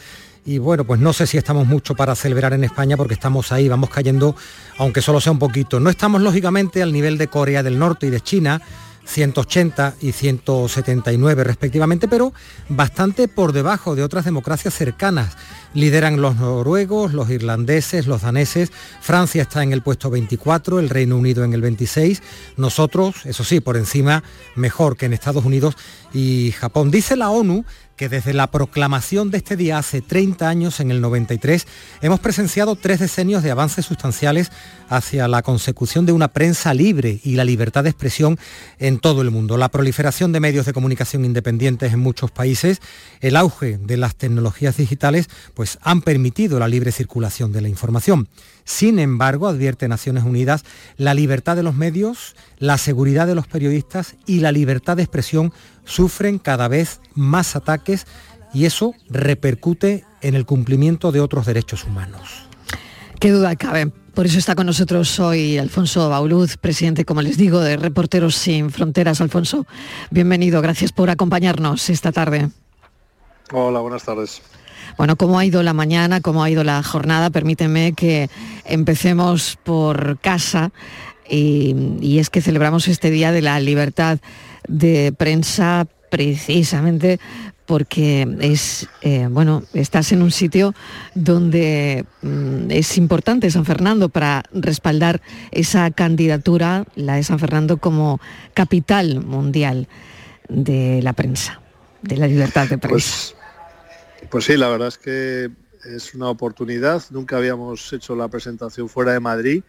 Y 0.47 0.59
bueno, 0.59 0.85
pues 0.85 1.01
no 1.01 1.15
sé 1.15 1.27
si 1.27 1.39
estamos 1.39 1.67
mucho 1.67 1.95
para 1.95 2.15
celebrar 2.15 2.53
en 2.53 2.65
España 2.65 2.99
porque 2.99 3.15
estamos 3.15 3.51
ahí, 3.51 3.67
vamos 3.67 3.89
cayendo, 3.89 4.37
aunque 4.77 5.01
solo 5.01 5.21
sea 5.21 5.33
un 5.33 5.39
poquito. 5.39 5.81
No 5.81 5.89
estamos 5.89 6.21
lógicamente 6.21 6.83
al 6.83 6.93
nivel 6.93 7.17
de 7.17 7.29
Corea 7.29 7.63
del 7.63 7.79
Norte 7.79 8.09
y 8.09 8.11
de 8.11 8.21
China, 8.21 8.61
180 9.07 9.95
y 10.01 10.13
179 10.13 11.45
respectivamente, 11.45 12.09
pero 12.09 12.35
bastante 12.69 13.27
por 13.27 13.53
debajo 13.53 13.95
de 13.95 14.03
otras 14.03 14.27
democracias 14.27 14.75
cercanas. 14.75 15.37
Lideran 15.73 16.21
los 16.21 16.37
noruegos, 16.37 17.15
los 17.15 17.31
irlandeses, 17.31 18.07
los 18.07 18.23
daneses, 18.23 18.71
Francia 19.01 19.43
está 19.43 19.63
en 19.63 19.73
el 19.73 19.83
puesto 19.83 20.11
24, 20.11 20.79
el 20.79 20.89
Reino 20.91 21.17
Unido 21.17 21.43
en 21.45 21.55
el 21.55 21.63
26, 21.63 22.23
nosotros, 22.57 23.25
eso 23.25 23.45
sí, 23.45 23.61
por 23.61 23.77
encima, 23.77 24.23
mejor 24.57 24.97
que 24.97 25.07
en 25.07 25.15
Estados 25.15 25.45
Unidos 25.45 25.77
y 26.13 26.53
Japón. 26.53 26.91
Dice 26.91 27.17
la 27.17 27.31
ONU 27.31 27.65
que 27.97 28.09
desde 28.09 28.33
la 28.33 28.51
proclamación 28.51 29.31
de 29.31 29.39
este 29.39 29.57
día 29.57 29.79
hace 29.79 30.03
30 30.03 30.49
años, 30.49 30.81
en 30.81 30.91
el 30.91 31.01
93, 31.01 31.67
hemos 32.03 32.21
presenciado 32.21 32.77
tres 32.77 33.01
decenios 33.01 33.43
de 33.43 33.51
avances 33.51 33.87
sustanciales 33.87 34.51
hacia 34.89 35.29
la 35.29 35.43
consecución 35.43 36.07
de 36.07 36.13
una 36.13 36.29
prensa 36.29 36.75
libre 36.75 37.21
y 37.23 37.37
la 37.37 37.45
libertad 37.45 37.85
de 37.85 37.91
expresión 37.91 38.39
en 38.79 38.99
todo 38.99 39.23
el 39.23 39.31
mundo. 39.31 39.57
La 39.57 39.71
proliferación 39.71 40.33
de 40.33 40.41
medios 40.41 40.67
de 40.67 40.73
comunicación 40.73 41.25
independientes 41.25 41.93
en 41.93 42.01
muchos 42.01 42.31
países, 42.31 42.81
el 43.21 43.37
auge 43.37 43.79
de 43.79 43.97
las 43.97 44.17
tecnologías 44.17 44.77
digitales, 44.77 45.29
pues 45.55 45.79
han 45.83 46.03
permitido 46.03 46.59
la 46.59 46.69
libre 46.69 46.93
circulación 46.93 47.53
de 47.53 47.61
la 47.61 47.69
información. 47.69 48.29
Sin 48.65 48.99
embargo, 48.99 49.47
advierte 49.47 49.89
Naciones 49.89 50.25
Unidas, 50.25 50.65
la 50.97 51.15
libertad 51.15 51.57
de 51.57 51.63
los 51.63 51.75
medios, 51.75 52.35
la 52.59 52.79
seguridad 52.79 53.27
de 53.27 53.35
los 53.35 53.47
periodistas 53.47 54.17
y 54.27 54.41
la 54.41 54.53
libertad 54.53 54.97
de 54.97 55.03
expresión 55.03 55.53
sufren 55.85 56.39
cada 56.39 56.69
vez 56.69 57.01
más 57.15 57.57
ataques 57.57 58.07
y 58.55 58.65
eso 58.65 58.95
repercute 59.11 60.05
en 60.23 60.35
el 60.35 60.47
cumplimiento 60.47 61.13
de 61.13 61.21
otros 61.21 61.45
derechos 61.45 61.85
humanos. 61.85 62.49
Qué 63.21 63.31
duda 63.31 63.55
cabe. 63.57 63.93
Por 64.15 64.27
eso 64.27 64.39
está 64.39 64.55
con 64.55 64.67
nosotros 64.67 65.19
hoy 65.19 65.59
Alfonso 65.59 66.09
Bauluz, 66.09 66.57
presidente, 66.57 67.05
como 67.05 67.21
les 67.21 67.37
digo, 67.37 67.61
de 67.61 67.77
Reporteros 67.77 68.37
Sin 68.37 68.71
Fronteras. 68.71 69.21
Alfonso, 69.21 69.67
bienvenido. 70.11 70.63
Gracias 70.63 70.93
por 70.93 71.11
acompañarnos 71.11 71.91
esta 71.91 72.13
tarde. 72.13 72.51
Hola, 73.53 73.81
buenas 73.81 74.05
tardes. 74.05 74.41
Bueno, 74.97 75.17
¿cómo 75.17 75.39
ha 75.39 75.45
ido 75.45 75.63
la 75.63 75.73
mañana? 75.73 76.21
¿Cómo 76.21 76.43
ha 76.43 76.51
ido 76.51 76.65
la 76.65 76.83
jornada? 76.83 77.31
Permíteme 77.31 77.93
que 77.93 78.29
empecemos 78.65 79.59
por 79.63 80.19
casa 80.21 80.73
y, 81.29 81.75
y 82.01 82.19
es 82.19 82.31
que 82.31 82.43
celebramos 82.43 82.89
este 82.89 83.11
Día 83.11 83.33
de 83.33 83.43
la 83.43 83.59
Libertad 83.61 84.19
de 84.69 85.13
Prensa 85.17 85.87
precisamente 86.11 87.19
porque 87.67 88.29
es 88.41 88.89
eh, 89.03 89.27
bueno 89.31 89.63
estás 89.73 90.13
en 90.13 90.23
un 90.23 90.31
sitio 90.31 90.75
donde 91.15 92.05
mm, 92.23 92.71
es 92.71 92.99
importante 92.99 93.51
San 93.51 93.65
Fernando 93.65 94.09
para 94.09 94.43
respaldar 94.53 95.23
esa 95.51 95.91
candidatura 95.91 96.85
la 96.95 97.17
de 97.17 97.23
San 97.23 97.39
Fernando 97.39 97.79
como 97.79 98.21
capital 98.53 99.25
mundial 99.25 99.89
de 100.49 101.01
la 101.03 101.15
prensa, 101.15 101.61
de 102.03 102.19
la 102.19 102.27
libertad 102.27 102.69
de 102.69 102.77
prensa. 102.77 102.89
Pues, 102.89 103.37
pues 104.31 104.45
sí, 104.45 104.57
la 104.57 104.69
verdad 104.69 104.89
es 104.89 104.99
que 104.99 105.51
es 105.85 106.15
una 106.15 106.29
oportunidad. 106.29 107.03
Nunca 107.11 107.37
habíamos 107.37 107.93
hecho 107.93 108.17
la 108.17 108.29
presentación 108.29 108.89
fuera 108.89 109.13
de 109.13 109.21
Madrid 109.21 109.63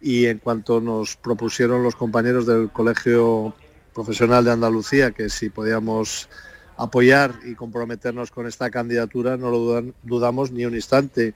y 0.00 0.26
en 0.26 0.38
cuanto 0.38 0.80
nos 0.80 1.16
propusieron 1.16 1.82
los 1.82 1.94
compañeros 1.94 2.46
del 2.46 2.70
Colegio 2.70 3.54
Profesional 3.94 4.44
de 4.44 4.52
Andalucía 4.52 5.10
que 5.10 5.28
si 5.28 5.50
podíamos 5.50 6.28
apoyar 6.76 7.34
y 7.44 7.54
comprometernos 7.54 8.30
con 8.30 8.46
esta 8.46 8.70
candidatura, 8.70 9.36
no 9.36 9.50
lo 9.50 9.92
dudamos 10.02 10.50
ni 10.50 10.64
un 10.64 10.74
instante. 10.74 11.34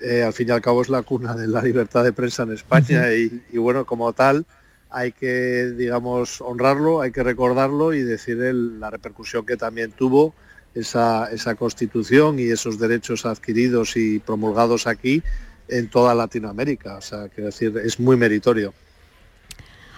Eh, 0.00 0.22
al 0.22 0.32
fin 0.32 0.48
y 0.48 0.50
al 0.50 0.60
cabo 0.60 0.82
es 0.82 0.90
la 0.90 1.02
cuna 1.02 1.34
de 1.34 1.46
la 1.46 1.62
libertad 1.62 2.04
de 2.04 2.12
prensa 2.12 2.42
en 2.42 2.52
España 2.52 3.12
y, 3.12 3.56
bueno, 3.56 3.86
como 3.86 4.12
tal 4.12 4.44
hay 4.90 5.12
que, 5.12 5.72
digamos, 5.76 6.40
honrarlo, 6.40 7.00
hay 7.00 7.10
que 7.10 7.22
recordarlo 7.22 7.94
y 7.94 8.02
decir 8.02 8.36
la 8.36 8.90
repercusión 8.90 9.46
que 9.46 9.56
también 9.56 9.92
tuvo 9.92 10.34
esa, 10.74 11.30
esa 11.30 11.54
constitución 11.54 12.38
y 12.38 12.44
esos 12.44 12.78
derechos 12.78 13.26
adquiridos 13.26 13.96
y 13.96 14.18
promulgados 14.18 14.86
aquí 14.86 15.22
en 15.68 15.88
toda 15.88 16.14
Latinoamérica. 16.14 16.96
O 16.96 17.00
sea, 17.00 17.28
quiero 17.28 17.46
decir, 17.46 17.76
es 17.84 17.98
muy 17.98 18.16
meritorio. 18.16 18.74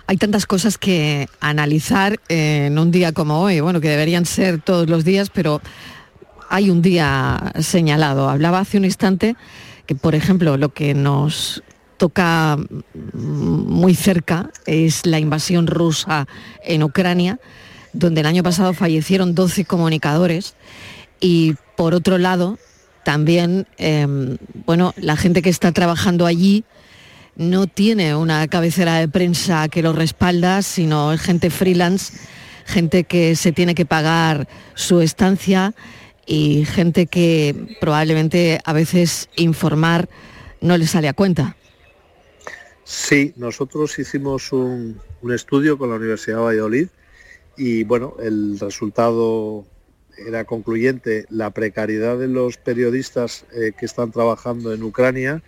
Hay 0.08 0.18
tantas 0.18 0.46
cosas 0.46 0.78
que 0.78 1.28
analizar 1.40 2.20
en 2.28 2.78
un 2.78 2.92
día 2.92 3.12
como 3.12 3.40
hoy, 3.40 3.60
bueno, 3.60 3.80
que 3.80 3.88
deberían 3.88 4.24
ser 4.24 4.60
todos 4.60 4.88
los 4.88 5.04
días, 5.04 5.30
pero 5.30 5.60
hay 6.48 6.70
un 6.70 6.80
día 6.80 7.52
señalado. 7.60 8.28
Hablaba 8.28 8.60
hace 8.60 8.78
un 8.78 8.84
instante 8.84 9.34
que, 9.86 9.96
por 9.96 10.14
ejemplo, 10.14 10.56
lo 10.56 10.68
que 10.68 10.94
nos 10.94 11.62
toca 11.96 12.56
muy 13.14 13.94
cerca 13.94 14.50
es 14.66 15.06
la 15.06 15.18
invasión 15.18 15.66
rusa 15.66 16.28
en 16.62 16.84
Ucrania, 16.84 17.40
donde 17.92 18.20
el 18.20 18.26
año 18.26 18.42
pasado 18.42 18.74
fallecieron 18.74 19.34
12 19.34 19.64
comunicadores 19.64 20.54
y 21.20 21.54
por 21.76 21.94
otro 21.94 22.18
lado 22.18 22.58
también 23.04 23.66
em, 23.78 24.36
bueno 24.66 24.92
la 24.96 25.16
gente 25.16 25.42
que 25.42 25.50
está 25.50 25.72
trabajando 25.72 26.26
allí 26.26 26.64
no 27.36 27.66
tiene 27.66 28.16
una 28.16 28.48
cabecera 28.48 28.96
de 28.96 29.08
prensa 29.08 29.68
que 29.68 29.82
lo 29.82 29.92
respalda, 29.92 30.62
sino 30.62 31.16
gente 31.18 31.50
freelance, 31.50 32.18
gente 32.64 33.04
que 33.04 33.36
se 33.36 33.52
tiene 33.52 33.74
que 33.74 33.84
pagar 33.84 34.48
su 34.74 35.00
estancia 35.00 35.74
y 36.26 36.64
gente 36.64 37.06
que 37.06 37.76
probablemente 37.80 38.60
a 38.64 38.72
veces 38.72 39.28
informar 39.36 40.08
no 40.60 40.76
le 40.76 40.86
sale 40.86 41.08
a 41.08 41.12
cuenta. 41.12 41.56
Sí, 42.84 43.32
nosotros 43.36 43.98
hicimos 43.98 44.52
un, 44.52 45.00
estudio 45.34 45.76
con 45.76 45.90
la 45.90 45.96
Universidad 45.96 46.36
de 46.36 46.42
Valladolid 46.42 46.88
y 47.56 47.84
bueno, 47.84 48.14
el 48.22 48.58
resultado 48.60 49.64
era 50.16 50.44
concluyente. 50.44 51.26
La 51.30 51.50
precariedad 51.50 52.18
de 52.18 52.28
los 52.28 52.56
periodistas 52.56 53.44
eh, 53.52 53.72
que 53.78 53.86
están 53.86 54.12
trabajando 54.12 54.72
en 54.72 54.82
Ucrania 54.82 55.42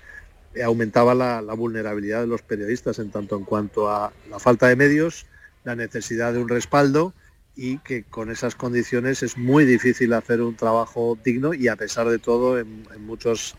eh, 0.54 0.62
aumentaba 0.62 1.14
la, 1.14 1.40
vulnerabilidad 1.54 2.20
de 2.20 2.26
los 2.26 2.42
periodistas 2.42 2.98
en 2.98 3.10
tanto 3.10 3.36
en 3.36 3.44
cuanto 3.44 3.90
a 3.90 4.12
la 4.30 4.38
falta 4.38 4.68
de 4.68 4.76
medios, 4.76 5.26
la 5.64 5.76
necesidad 5.76 6.32
de 6.32 6.40
un 6.40 6.48
respaldo 6.48 7.14
y 7.56 7.78
que 7.78 8.04
con 8.04 8.30
esas 8.30 8.54
condiciones 8.54 9.22
es 9.22 9.36
muy 9.36 9.64
difícil 9.64 10.12
hacer 10.12 10.40
un 10.42 10.54
trabajo 10.54 11.18
digno 11.24 11.54
y 11.54 11.68
a 11.68 11.76
pesar 11.76 12.08
de 12.08 12.18
todo 12.18 12.58
en 12.58 12.84
muchos 13.00 13.56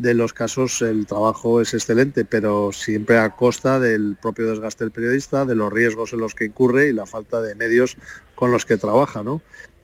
de 0.00 0.14
los 0.14 0.32
casos 0.32 0.80
el 0.80 1.06
trabajo 1.06 1.60
es 1.60 1.74
excelente, 1.74 2.24
pero 2.24 2.72
siempre 2.72 3.18
a 3.18 3.36
costa 3.36 3.78
del 3.78 4.16
propio 4.20 4.48
desgaste 4.48 4.84
del 4.84 4.92
periodista, 4.92 5.44
de 5.44 5.54
los 5.54 5.70
riesgos 5.70 6.14
en 6.14 6.20
los 6.20 6.34
que 6.34 6.46
incurre 6.46 6.88
y 6.88 6.94
la 6.94 7.04
falta 7.04 7.42
de 7.42 7.54
medios 7.54 7.98
con 8.34 8.50
los 8.50 8.64
que 8.64 8.78
trabaja, 8.78 9.22
¿no? 9.22 9.42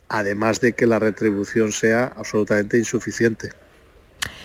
Además 0.09 0.61
de 0.61 0.73
que 0.73 0.87
la 0.87 0.99
retribución 0.99 1.73
sea 1.73 2.13
absolutamente 2.17 2.79
insuficiente. 2.79 3.51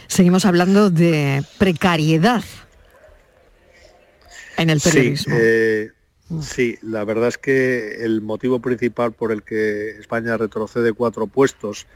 Seguimos 0.08 0.46
hablando 0.46 0.90
de 0.90 1.44
precariedad 1.58 2.44
en 4.58 4.70
el 4.70 4.82
periodismo. 4.82 5.36
Eh, 5.38 5.92
sí, 6.42 6.78
la 6.82 7.04
verdad 7.04 7.30
es 7.30 7.38
que 7.38 8.04
el 8.04 8.22
motivo 8.22 8.60
principal 8.60 9.14
por 9.14 9.32
el 9.32 9.44
que 9.44 9.92
España 9.92 10.38
retrocede 10.38 10.94
cuatro 10.94 11.28
puestos 11.28 11.88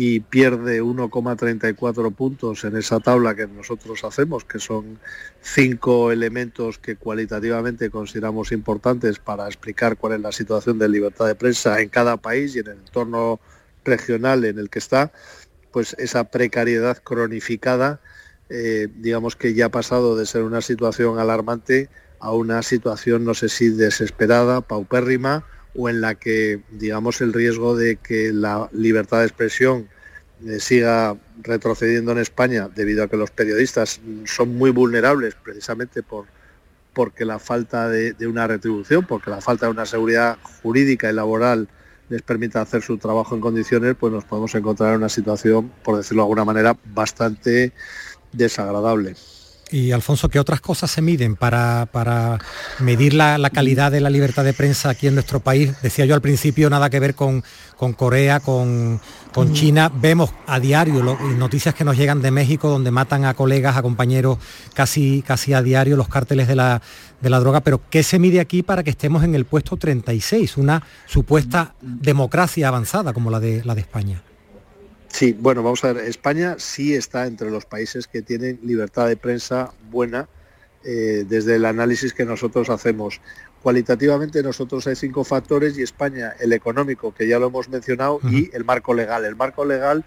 y 0.00 0.20
pierde 0.20 0.80
1,34 0.80 2.14
puntos 2.14 2.62
en 2.62 2.76
esa 2.76 3.00
tabla 3.00 3.34
que 3.34 3.48
nosotros 3.48 4.04
hacemos, 4.04 4.44
que 4.44 4.60
son 4.60 5.00
cinco 5.40 6.12
elementos 6.12 6.78
que 6.78 6.94
cualitativamente 6.94 7.90
consideramos 7.90 8.52
importantes 8.52 9.18
para 9.18 9.48
explicar 9.48 9.96
cuál 9.96 10.12
es 10.12 10.20
la 10.20 10.30
situación 10.30 10.78
de 10.78 10.88
libertad 10.88 11.26
de 11.26 11.34
prensa 11.34 11.80
en 11.80 11.88
cada 11.88 12.16
país 12.16 12.54
y 12.54 12.60
en 12.60 12.68
el 12.68 12.72
entorno 12.74 13.40
regional 13.84 14.44
en 14.44 14.60
el 14.60 14.70
que 14.70 14.78
está, 14.78 15.10
pues 15.72 15.96
esa 15.98 16.30
precariedad 16.30 16.98
cronificada, 17.02 18.00
eh, 18.50 18.86
digamos 18.98 19.34
que 19.34 19.52
ya 19.52 19.66
ha 19.66 19.70
pasado 19.70 20.14
de 20.14 20.26
ser 20.26 20.44
una 20.44 20.60
situación 20.60 21.18
alarmante 21.18 21.90
a 22.20 22.30
una 22.30 22.62
situación, 22.62 23.24
no 23.24 23.34
sé 23.34 23.48
si 23.48 23.70
desesperada, 23.70 24.60
paupérrima, 24.60 25.44
o 25.78 25.88
en 25.88 26.00
la 26.00 26.16
que, 26.16 26.60
digamos, 26.72 27.20
el 27.20 27.32
riesgo 27.32 27.76
de 27.76 27.96
que 27.96 28.32
la 28.32 28.68
libertad 28.72 29.20
de 29.20 29.26
expresión 29.26 29.88
eh, 30.44 30.58
siga 30.58 31.16
retrocediendo 31.42 32.10
en 32.10 32.18
España 32.18 32.68
debido 32.74 33.04
a 33.04 33.08
que 33.08 33.16
los 33.16 33.30
periodistas 33.30 34.00
son 34.24 34.56
muy 34.56 34.72
vulnerables 34.72 35.36
precisamente 35.36 36.02
por 36.02 36.26
porque 36.94 37.24
la 37.24 37.38
falta 37.38 37.88
de, 37.88 38.14
una 38.26 38.48
retribución, 38.48 39.06
porque 39.06 39.30
la 39.30 39.40
falta 39.40 39.66
de 39.66 39.70
una 39.70 39.86
seguridad 39.86 40.36
jurídica 40.62 41.08
y 41.08 41.12
laboral 41.12 41.68
les 42.08 42.22
permita 42.22 42.60
hacer 42.60 42.82
su 42.82 42.98
trabajo 42.98 43.36
en 43.36 43.40
condiciones, 43.40 43.94
pues 43.94 44.12
nos 44.12 44.24
podemos 44.24 44.52
encontrar 44.56 44.90
en 44.90 44.96
una 44.96 45.08
situación, 45.08 45.70
por 45.84 45.96
decirlo 45.96 46.22
de 46.22 46.24
alguna 46.24 46.44
manera, 46.44 46.76
bastante 46.86 47.72
desagradable. 48.32 49.14
Y 49.70 49.92
Alfonso, 49.92 50.28
¿qué 50.28 50.40
otras 50.40 50.60
cosas 50.60 50.90
se 50.90 51.02
miden 51.02 51.36
para, 51.36 52.38
medir 52.78 53.14
la, 53.14 53.50
calidad 53.50 53.92
de 53.92 54.00
la 54.00 54.10
libertad 54.10 54.44
de 54.44 54.52
prensa 54.52 54.90
aquí 54.90 55.06
en 55.06 55.14
nuestro 55.14 55.40
país? 55.40 55.72
Decía 55.82 56.06
yo 56.06 56.14
al 56.14 56.20
principio, 56.20 56.70
nada 56.70 56.88
que 56.88 57.00
ver 57.00 57.14
con, 57.14 57.42
Corea, 57.96 58.40
con, 58.40 59.00
con, 59.32 59.52
China. 59.52 59.90
Vemos 59.94 60.30
a 60.46 60.58
diario 60.58 61.02
noticias 61.36 61.74
que 61.74 61.84
nos 61.84 61.96
llegan 61.96 62.22
de 62.22 62.30
México, 62.30 62.68
donde 62.68 62.90
matan 62.90 63.24
a 63.24 63.34
colegas, 63.34 63.76
a 63.76 63.82
compañeros 63.82 64.38
casi, 64.74 65.22
casi 65.26 65.52
a 65.52 65.62
diario 65.62 65.96
los 65.96 66.08
cárteles 66.08 66.48
de 66.48 66.56
la, 66.56 66.80
de 67.20 67.30
la 67.30 67.40
droga. 67.40 67.60
Pero 67.60 67.82
¿qué 67.90 68.02
se 68.02 68.18
mide 68.18 68.40
aquí 68.40 68.62
para 68.62 68.82
que 68.82 68.90
estemos 68.90 69.22
en 69.22 69.34
el 69.34 69.44
puesto 69.44 69.76
36? 69.76 70.56
Una 70.56 70.82
supuesta 71.06 71.74
democracia 71.80 72.68
avanzada 72.68 73.12
como 73.12 73.30
la 73.30 73.40
de, 73.40 73.62
la 73.64 73.74
de 73.74 73.82
España. 73.82 74.22
Sí, 75.08 75.36
bueno, 75.38 75.62
vamos 75.62 75.82
a 75.84 75.92
ver, 75.92 76.04
España 76.04 76.56
sí 76.58 76.94
está 76.94 77.26
entre 77.26 77.50
los 77.50 77.64
países 77.64 78.06
que 78.06 78.22
tienen 78.22 78.60
libertad 78.62 79.08
de 79.08 79.16
prensa 79.16 79.72
buena 79.90 80.28
eh, 80.84 81.24
desde 81.28 81.56
el 81.56 81.64
análisis 81.64 82.12
que 82.12 82.24
nosotros 82.24 82.70
hacemos. 82.70 83.20
Cualitativamente 83.62 84.42
nosotros 84.42 84.86
hay 84.86 84.94
cinco 84.94 85.24
factores 85.24 85.76
y 85.76 85.82
España, 85.82 86.34
el 86.38 86.52
económico, 86.52 87.12
que 87.12 87.26
ya 87.26 87.38
lo 87.38 87.48
hemos 87.48 87.68
mencionado, 87.68 88.20
y 88.30 88.50
el 88.54 88.64
marco 88.64 88.94
legal. 88.94 89.24
El 89.24 89.34
marco 89.34 89.64
legal, 89.64 90.04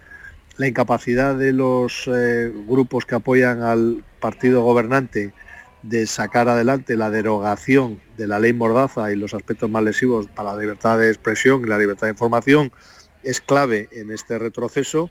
la 0.56 0.66
incapacidad 0.66 1.34
de 1.34 1.52
los 1.52 2.08
eh, 2.12 2.50
grupos 2.66 3.04
que 3.04 3.14
apoyan 3.14 3.62
al 3.62 4.02
partido 4.20 4.62
gobernante 4.62 5.34
de 5.82 6.06
sacar 6.06 6.48
adelante 6.48 6.96
la 6.96 7.10
derogación 7.10 8.00
de 8.16 8.26
la 8.26 8.38
ley 8.38 8.52
Mordaza 8.52 9.12
y 9.12 9.16
los 9.16 9.34
aspectos 9.34 9.68
más 9.68 9.82
lesivos 9.82 10.28
para 10.28 10.54
la 10.54 10.60
libertad 10.60 10.98
de 10.98 11.08
expresión 11.08 11.62
y 11.62 11.68
la 11.68 11.78
libertad 11.78 12.06
de 12.06 12.12
información, 12.12 12.72
es 13.22 13.40
clave 13.40 13.88
en 13.92 14.10
este 14.10 14.38
retroceso, 14.38 15.10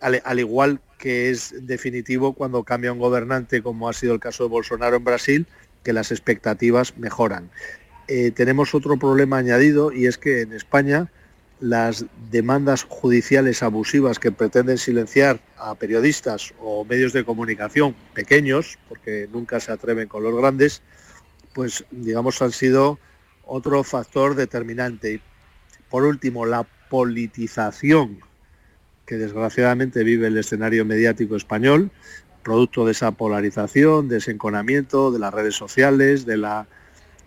al, 0.00 0.38
igual 0.38 0.80
que 0.98 1.30
es 1.30 1.54
definitivo 1.66 2.34
cuando 2.34 2.64
cambia 2.64 2.92
un 2.92 2.98
gobernante, 2.98 3.62
como 3.62 3.88
ha 3.88 3.92
sido 3.92 4.14
el 4.14 4.20
caso 4.20 4.44
de 4.44 4.50
Bolsonaro 4.50 4.96
en 4.96 5.04
Brasil, 5.04 5.46
que 5.82 5.92
las 5.92 6.10
expectativas 6.10 6.96
mejoran. 6.98 7.50
Eh, 8.08 8.30
tenemos 8.30 8.74
otro 8.74 8.98
problema 8.98 9.38
añadido 9.38 9.92
y 9.92 10.06
es 10.06 10.18
que 10.18 10.42
en 10.42 10.52
España 10.52 11.10
las 11.60 12.04
demandas 12.30 12.84
judiciales 12.84 13.62
abusivas 13.62 14.18
que 14.18 14.30
pretenden 14.30 14.76
silenciar 14.76 15.40
a 15.56 15.74
periodistas 15.74 16.52
o 16.60 16.84
medios 16.84 17.12
de 17.12 17.24
comunicación 17.24 17.96
pequeños, 18.12 18.78
porque 18.88 19.28
nunca 19.32 19.58
se 19.60 19.72
atreven 19.72 20.08
con 20.08 20.22
los 20.22 20.36
grandes, 20.36 20.82
pues 21.54 21.84
digamos 21.90 22.42
han 22.42 22.52
sido 22.52 22.98
otro 23.44 23.82
factor 23.84 24.34
determinante. 24.34 25.20
Por 25.88 26.04
último, 26.04 26.44
la 26.44 26.66
politización 26.88 28.20
que 29.06 29.16
desgraciadamente 29.16 30.02
vive 30.04 30.26
el 30.26 30.36
escenario 30.36 30.84
mediático 30.84 31.36
español, 31.36 31.90
producto 32.42 32.84
de 32.84 32.92
esa 32.92 33.12
polarización, 33.12 34.08
de 34.08 34.18
ese 34.18 34.32
enconamiento, 34.32 35.10
de 35.12 35.18
las 35.18 35.32
redes 35.32 35.54
sociales, 35.54 36.26
de 36.26 36.36
la, 36.36 36.66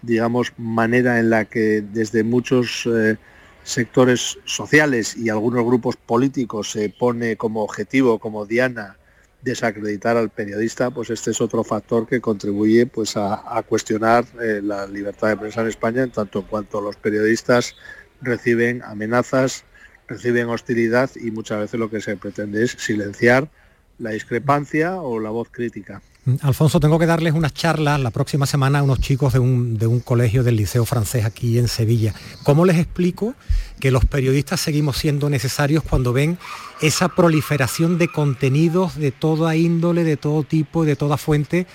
digamos, 0.02 0.54
manera 0.58 1.20
en 1.20 1.30
la 1.30 1.46
que 1.46 1.82
desde 1.82 2.24
muchos 2.24 2.88
eh, 2.94 3.18
sectores 3.64 4.38
sociales 4.46 5.16
y 5.16 5.30
algunos 5.30 5.66
grupos 5.66 5.96
políticos 5.96 6.72
se 6.72 6.90
pone 6.90 7.38
como 7.38 7.64
objetivo, 7.64 8.20
como 8.20 8.46
diana, 8.46 8.98
desacreditar 9.42 10.18
al 10.18 10.30
periodista, 10.30 10.92
pues 10.92 11.10
este 11.10 11.32
es 11.32 11.40
otro 11.40 11.64
factor 11.64 12.06
que 12.06 12.20
contribuye 12.20 12.86
pues, 12.86 13.16
a, 13.16 13.64
cuestionar 13.68 14.26
eh, 14.42 14.60
la 14.62 14.86
libertad 14.86 15.30
de 15.30 15.38
prensa 15.38 15.62
en 15.62 15.68
España, 15.68 16.04
en 16.04 16.12
tanto 16.12 16.40
en 16.40 16.46
cuanto 16.46 16.82
los 16.82 16.98
periodistas 16.98 17.76
reciben 18.22 18.82
amenazas, 18.84 19.64
reciben 20.08 20.48
hostilidad 20.50 21.10
y 21.16 21.32
muchas 21.32 21.60
veces 21.60 21.80
lo 21.80 21.90
que 21.90 22.02
se 22.02 22.18
pretende 22.18 22.64
es 22.64 22.72
silenciar 22.72 23.50
la 23.98 24.12
discrepancia 24.12 25.02
o 25.02 25.20
la 25.20 25.30
voz 25.30 25.50
crítica. 25.52 26.02
Alfonso, 26.42 26.80
tengo 26.80 27.00
que 27.00 27.06
darles 27.06 27.34
unas 27.34 27.54
charlas 27.54 28.00
la 28.00 28.12
próxima 28.12 28.46
semana 28.46 28.80
a 28.80 28.84
unos 28.84 29.00
chicos 29.00 29.34
de 29.34 29.40
un, 29.40 29.78
de 29.78 29.88
un, 29.88 30.00
colegio 30.00 30.44
del 30.44 30.58
Liceo 30.58 30.86
Francés 30.86 31.26
aquí 31.26 31.58
en 31.58 31.68
Sevilla. 31.68 32.14
¿Cómo 32.44 32.66
les 32.66 32.78
explico 32.78 33.34
que 33.80 33.92
los 33.92 34.06
periodistas 34.06 34.60
seguimos 34.60 34.98
siendo 34.98 35.30
necesarios 35.30 35.84
cuando 35.84 36.14
ven 36.14 36.38
esa 36.82 37.10
proliferación 37.10 37.98
de 37.98 38.10
contenidos 38.10 38.96
de 38.96 39.12
toda 39.12 39.56
índole, 39.56 40.04
de 40.04 40.18
todo 40.18 40.44
tipo, 40.44 40.86
de 40.86 40.96
toda 40.96 41.18
fuente 41.18 41.68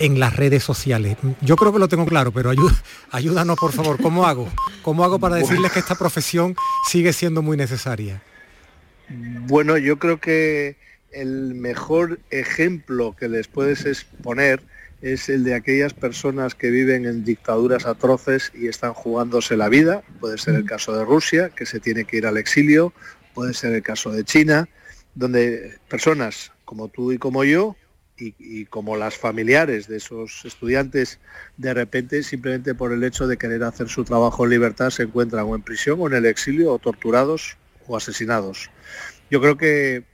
en 0.00 0.18
las 0.18 0.34
redes 0.34 0.64
sociales? 0.64 1.16
Yo 1.40 1.54
creo 1.54 1.72
que 1.72 1.78
lo 1.78 1.86
tengo 1.86 2.06
claro, 2.06 2.32
pero 2.32 2.50
ayúdanos 3.12 3.56
por 3.58 3.72
favor, 3.72 4.02
¿cómo 4.02 4.26
hago? 4.26 4.48
¿Cómo 4.82 5.04
hago 5.04 5.20
para 5.20 5.36
decirles 5.36 5.70
que 5.70 5.78
esta 5.78 5.94
profesión 5.94 6.56
sigue 6.88 7.12
siendo 7.12 7.42
muy 7.42 7.56
necesaria? 7.56 8.20
Bueno, 9.08 9.78
yo 9.78 9.98
creo 9.98 10.18
que 10.18 10.76
el 11.12 11.54
mejor 11.54 12.18
ejemplo 12.30 13.14
que 13.18 13.28
les 13.28 13.46
puedes 13.46 13.84
exponer 13.84 14.62
es 15.02 15.28
el 15.28 15.44
de 15.44 15.54
aquellas 15.54 15.94
personas 15.94 16.54
que 16.54 16.70
viven 16.70 17.06
en 17.06 17.24
dictaduras 17.24 17.86
atroces 17.86 18.52
y 18.54 18.68
están 18.68 18.92
jugándose 18.92 19.56
la 19.56 19.68
vida. 19.68 20.02
Puede 20.20 20.38
ser 20.38 20.54
el 20.54 20.64
caso 20.64 20.96
de 20.96 21.04
Rusia, 21.04 21.50
que 21.50 21.66
se 21.66 21.80
tiene 21.80 22.04
que 22.04 22.18
ir 22.18 22.26
al 22.26 22.36
exilio, 22.36 22.92
puede 23.34 23.54
ser 23.54 23.72
el 23.74 23.82
caso 23.82 24.10
de 24.10 24.24
China, 24.24 24.68
donde 25.14 25.78
personas 25.88 26.52
como 26.64 26.88
tú 26.88 27.12
y 27.12 27.18
como 27.18 27.44
yo, 27.44 27.76
y, 28.20 28.66
como 28.66 28.96
las 28.96 29.16
familiares 29.16 29.88
de 29.88 29.96
esos 29.96 30.44
estudiantes, 30.44 31.18
de 31.56 31.74
repente, 31.74 32.22
simplemente 32.22 32.74
por 32.74 32.92
el 32.92 33.02
hecho 33.04 33.26
de 33.26 33.38
querer 33.38 33.62
hacer 33.64 33.88
su 33.88 34.04
trabajo 34.04 34.44
en 34.44 34.50
libertad, 34.50 34.90
se 34.90 35.04
encuentran 35.04 35.46
o 35.46 35.54
en 35.54 35.62
prisión 35.62 36.00
o 36.00 36.06
en 36.06 36.14
el 36.14 36.26
exilio, 36.26 36.72
o 36.72 36.78
torturados 36.78 37.56
o 37.86 37.96
asesinados. 37.96 38.70
Yo 39.30 39.40
creo 39.40 39.56
que 39.56 40.04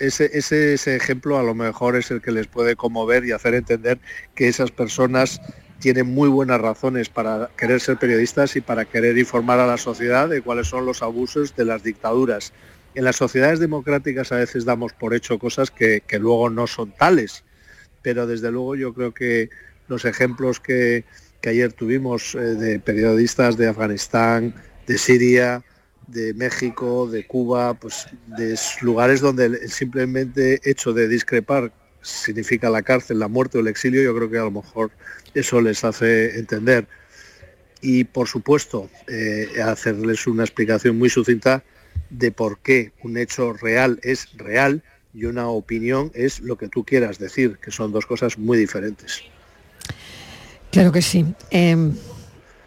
ese, 0.00 0.30
ese, 0.32 0.96
ejemplo 0.96 1.38
a 1.38 1.42
lo 1.42 1.54
mejor 1.54 1.96
es 1.96 2.10
el 2.10 2.22
que 2.22 2.32
les 2.32 2.46
puede 2.46 2.76
conmover 2.76 3.24
y 3.24 3.32
hacer 3.32 3.54
entender 3.54 3.98
que 4.34 4.48
esas 4.48 4.70
personas 4.70 5.40
tienen 5.80 6.06
muy 6.06 6.28
buenas 6.28 6.60
razones 6.60 7.08
para 7.08 7.50
querer 7.56 7.80
ser 7.80 7.98
periodistas 7.98 8.56
y 8.56 8.60
para 8.60 8.84
querer 8.84 9.18
informar 9.18 9.60
a 9.60 9.66
la 9.66 9.76
sociedad 9.76 10.28
de 10.28 10.40
cuáles 10.40 10.68
son 10.68 10.86
los 10.86 11.02
abusos 11.02 11.54
de 11.56 11.64
las 11.64 11.82
dictaduras. 11.82 12.52
En 12.94 13.04
las 13.04 13.16
sociedades 13.16 13.58
democráticas 13.58 14.30
a 14.30 14.36
veces 14.36 14.64
damos 14.64 14.92
por 14.92 15.14
hecho 15.14 15.38
cosas 15.38 15.70
que, 15.70 16.02
luego 16.20 16.48
no 16.48 16.66
son 16.66 16.92
tales, 16.92 17.42
pero 18.02 18.26
desde 18.26 18.52
luego 18.52 18.76
yo 18.76 18.94
creo 18.94 19.12
que 19.12 19.50
los 19.88 20.04
ejemplos 20.04 20.60
que, 20.60 21.04
ayer 21.44 21.74
tuvimos 21.74 22.34
eh, 22.34 22.38
de 22.38 22.80
periodistas 22.80 23.58
de 23.58 23.68
Afganistán, 23.68 24.54
de 24.86 24.96
Siria, 24.96 25.62
de 26.06 26.32
México, 26.32 27.06
de 27.06 27.26
Cuba, 27.26 27.74
pues 27.74 28.06
de 28.28 28.58
lugares 28.80 29.20
donde 29.20 29.46
el 29.46 29.68
simplemente 29.68 30.60
hecho 30.64 30.94
de 30.94 31.06
discrepar 31.06 31.70
significa 32.00 32.70
la 32.70 32.82
cárcel, 32.82 33.18
la 33.18 33.28
muerte 33.28 33.58
o 33.58 33.60
el 33.60 33.68
exilio, 33.68 34.02
yo 34.02 34.16
creo 34.16 34.30
que 34.30 34.38
a 34.38 34.44
lo 34.44 34.52
mejor 34.52 34.90
eso 35.34 35.60
les 35.60 35.84
hace 35.84 36.38
entender. 36.38 36.86
Y 37.82 38.04
por 38.04 38.26
supuesto, 38.26 38.88
eh, 39.06 39.48
hacerles 39.62 40.26
una 40.26 40.44
explicación 40.44 40.96
muy 40.96 41.10
sucinta 41.10 41.62
de 42.10 42.30
por 42.32 42.58
qué 42.58 42.92
un 43.02 43.16
hecho 43.16 43.52
real 43.52 43.98
es 44.02 44.28
real 44.36 44.82
y 45.14 45.26
una 45.26 45.48
opinión 45.48 46.10
es 46.14 46.40
lo 46.40 46.56
que 46.56 46.68
tú 46.68 46.84
quieras 46.84 47.18
decir, 47.18 47.58
que 47.58 47.70
son 47.70 47.92
dos 47.92 48.06
cosas 48.06 48.38
muy 48.38 48.58
diferentes. 48.58 49.22
Claro 50.70 50.90
que 50.90 51.02
sí. 51.02 51.24
Em, 51.50 51.94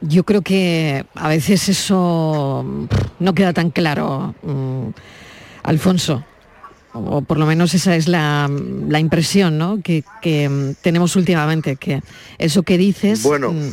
yo 0.01 0.23
creo 0.23 0.41
que 0.41 1.05
a 1.15 1.27
veces 1.27 1.67
eso 1.69 2.65
no 3.19 3.33
queda 3.33 3.51
tan 3.51 3.71
claro, 3.71 4.33
mm, 4.43 4.89
Alfonso, 5.63 6.23
o 6.93 7.21
por 7.21 7.37
lo 7.37 7.45
menos 7.45 7.73
esa 7.73 7.95
es 7.95 8.07
la, 8.07 8.49
impresión 8.97 9.81
que, 9.81 10.03
mm, 10.49 10.81
tenemos 10.81 11.15
últimamente, 11.15 11.75
que 11.75 12.01
eso 12.37 12.63
que 12.63 12.77
dices 12.77 13.23
bueno, 13.23 13.51
mm, 13.51 13.71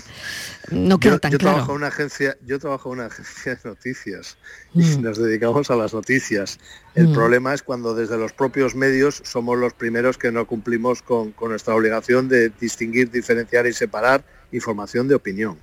no 0.70 0.98
queda 0.98 1.18
tan 1.18 1.32
claro. 1.32 1.56
Trabajo 1.56 1.72
en 1.72 1.76
una 1.76 1.86
agencia, 1.88 2.36
yo 2.44 2.58
trabajo 2.58 2.92
en 2.92 2.98
una 3.00 3.06
agencia 3.06 3.54
de 3.54 3.68
noticias 3.68 4.36
y 4.74 4.96
nos 4.98 5.18
dedicamos 5.18 5.70
a 5.70 5.76
las 5.76 5.94
noticias. 5.94 6.58
El 6.94 7.12
problema 7.12 7.54
es 7.54 7.62
cuando 7.62 7.94
desde 7.94 8.16
los 8.16 8.32
propios 8.32 8.74
medios 8.74 9.20
somos 9.24 9.58
los 9.58 9.72
primeros 9.74 10.18
que 10.18 10.32
no 10.32 10.46
cumplimos 10.46 11.02
con 11.02 11.34
nuestra 11.40 11.74
obligación 11.74 12.28
de 12.28 12.50
distinguir, 12.50 13.10
diferenciar 13.10 13.66
y 13.66 13.72
separar 13.72 14.24
información 14.52 15.08
de 15.08 15.14
opinión. 15.14 15.58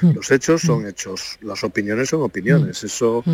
Hmm. 0.00 0.10
Los 0.14 0.30
hechos 0.30 0.62
son 0.62 0.82
hmm. 0.82 0.88
hechos, 0.88 1.38
las 1.40 1.64
opiniones 1.64 2.08
son 2.10 2.22
opiniones. 2.22 2.82
Hmm. 2.82 2.86
Eso 2.86 3.24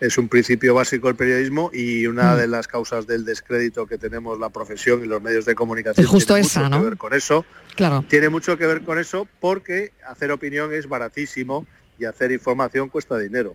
es 0.00 0.18
un 0.18 0.28
principio 0.28 0.74
básico 0.74 1.08
del 1.08 1.16
periodismo 1.16 1.70
y 1.72 2.06
una 2.06 2.36
de 2.36 2.46
las 2.46 2.68
causas 2.68 3.06
del 3.06 3.24
descrédito 3.24 3.86
que 3.86 3.98
tenemos 3.98 4.38
la 4.38 4.50
profesión 4.50 5.04
y 5.04 5.06
los 5.06 5.20
medios 5.22 5.44
de 5.44 5.54
comunicación 5.54 6.04
es 6.04 6.10
justo 6.10 6.34
tiene 6.34 6.46
esa, 6.46 6.60
mucho 6.60 6.70
¿no? 6.70 6.78
que 6.78 6.84
ver 6.90 6.96
con 6.96 7.14
eso. 7.14 7.44
Claro. 7.74 8.04
Tiene 8.08 8.28
mucho 8.28 8.56
que 8.56 8.66
ver 8.66 8.82
con 8.82 8.98
eso 8.98 9.26
porque 9.40 9.92
hacer 10.06 10.30
opinión 10.30 10.72
es 10.72 10.88
baratísimo 10.88 11.66
y 11.98 12.04
hacer 12.04 12.32
información 12.32 12.88
cuesta 12.88 13.18
dinero. 13.18 13.54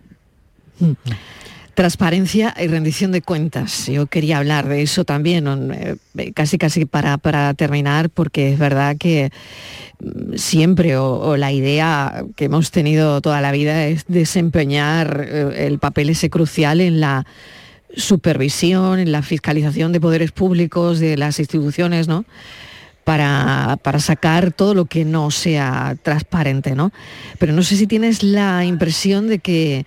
Transparencia 1.78 2.56
y 2.60 2.66
rendición 2.66 3.12
de 3.12 3.22
cuentas. 3.22 3.86
Yo 3.86 4.06
quería 4.06 4.38
hablar 4.38 4.66
de 4.66 4.82
eso 4.82 5.04
también, 5.04 5.46
eh, 5.72 6.32
casi 6.34 6.58
casi 6.58 6.86
para, 6.86 7.18
para 7.18 7.54
terminar, 7.54 8.10
porque 8.10 8.52
es 8.52 8.58
verdad 8.58 8.96
que 8.98 9.30
mm, 10.00 10.34
siempre 10.34 10.96
o, 10.96 11.36
la 11.36 11.52
idea 11.52 12.24
que 12.34 12.46
hemos 12.46 12.72
tenido 12.72 13.20
toda 13.20 13.40
la 13.40 13.52
vida 13.52 13.86
es 13.86 14.06
desempeñar 14.08 15.24
eh, 15.24 15.66
el 15.68 15.78
papel 15.78 16.10
ese 16.10 16.30
crucial 16.30 16.80
en 16.80 16.98
la 16.98 17.24
supervisión, 17.94 18.98
en 18.98 19.12
la 19.12 19.22
fiscalización 19.22 19.92
de 19.92 20.00
poderes 20.00 20.32
públicos, 20.32 20.98
de 20.98 21.16
las 21.16 21.38
instituciones, 21.38 22.08
¿no? 22.08 22.24
Para, 23.04 23.78
para, 23.84 24.00
sacar 24.00 24.50
todo 24.50 24.74
lo 24.74 24.86
que 24.86 25.04
no 25.04 25.30
sea 25.30 25.96
transparente, 26.02 26.74
¿no? 26.74 26.90
Pero 27.38 27.52
no 27.52 27.62
sé 27.62 27.76
si 27.76 27.86
tienes 27.86 28.24
la 28.24 28.64
impresión 28.64 29.28
de 29.28 29.38
que 29.38 29.86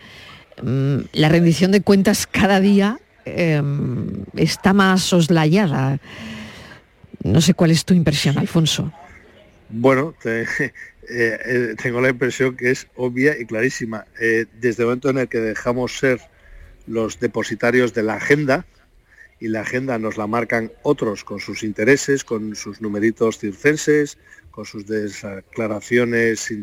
la 0.61 1.29
rendición 1.29 1.71
de 1.71 1.81
cuentas 1.81 2.27
cada 2.27 2.59
día 2.59 2.99
em, 3.25 4.25
está 4.35 4.73
más 4.73 5.01
soslayada. 5.01 5.99
No 7.23 7.41
sé 7.41 7.53
cuál 7.53 7.71
es 7.71 7.85
tu 7.85 7.93
impresión, 7.93 8.37
Alfonso. 8.37 8.91
Bueno, 9.69 10.13
eh, 10.25 10.45
eh, 11.09 11.75
tengo 11.81 12.01
la 12.01 12.09
impresión 12.09 12.55
que 12.55 12.71
es 12.71 12.87
obvia 12.95 13.37
y 13.39 13.45
clarísima. 13.45 14.05
Eh, 14.19 14.45
desde 14.59 14.83
el 14.83 14.87
momento 14.87 15.09
en 15.09 15.19
el 15.19 15.29
que 15.29 15.39
dejamos 15.39 15.97
ser 15.97 16.19
los 16.87 17.19
depositarios 17.19 17.93
de 17.93 18.03
la 18.03 18.15
agenda, 18.15 18.65
y 19.39 19.47
la 19.47 19.61
agenda 19.61 19.97
nos 19.97 20.17
la 20.17 20.27
marcan 20.27 20.71
otros 20.83 21.23
con 21.23 21.39
sus 21.39 21.63
intereses, 21.63 22.23
con 22.23 22.55
sus 22.55 22.79
numeritos 22.79 23.39
circenses, 23.39 24.19
con 24.51 24.65
sus 24.65 24.85
declaraciones 24.85 26.53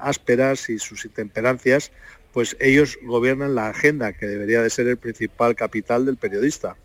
ásperas 0.00 0.70
y 0.70 0.78
sus 0.78 1.04
intemperancias, 1.04 1.92
pues 2.34 2.56
ellos 2.58 2.98
gobiernan 3.04 3.54
la 3.54 3.68
agenda, 3.68 4.12
que 4.12 4.26
debería 4.26 4.60
de 4.60 4.68
ser 4.68 4.88
el 4.88 4.96
principal 4.96 5.54
capital 5.54 6.04
del 6.04 6.16
periodista. 6.16 6.76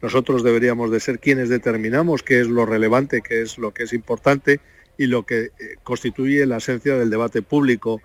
Nosotros 0.00 0.44
deberíamos 0.44 0.92
de 0.92 1.00
ser 1.00 1.18
quienes 1.18 1.48
determinamos 1.48 2.22
qué 2.22 2.40
es 2.40 2.46
lo 2.46 2.66
relevante, 2.66 3.20
qué 3.20 3.42
es 3.42 3.58
lo 3.58 3.74
que 3.74 3.82
es 3.82 3.92
importante 3.92 4.60
y 4.96 5.06
lo 5.06 5.26
que 5.26 5.40
eh, 5.40 5.50
constituye 5.82 6.46
la 6.46 6.58
esencia 6.58 6.96
del 6.96 7.10
debate 7.10 7.42
público, 7.42 8.00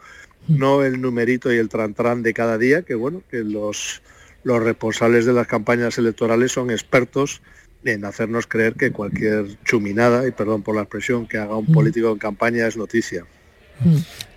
no 0.47 0.83
el 0.83 0.99
numerito 0.99 1.53
y 1.53 1.57
el 1.57 1.69
trantrán 1.69 2.23
de 2.23 2.33
cada 2.33 2.57
día, 2.57 2.81
que 2.81 2.95
bueno, 2.95 3.21
que 3.29 3.43
los, 3.43 4.01
los 4.43 4.63
responsables 4.63 5.25
de 5.25 5.33
las 5.33 5.45
campañas 5.45 5.99
electorales 5.99 6.51
son 6.51 6.71
expertos 6.71 7.43
en 7.83 8.05
hacernos 8.05 8.47
creer 8.47 8.73
que 8.73 8.91
cualquier 8.91 9.61
chuminada, 9.63 10.27
y 10.27 10.31
perdón 10.31 10.63
por 10.63 10.75
la 10.75 10.81
expresión, 10.81 11.27
que 11.27 11.37
haga 11.37 11.57
un 11.57 11.67
político 11.67 12.11
en 12.11 12.17
campaña 12.17 12.65
es 12.65 12.75
noticia. 12.75 13.25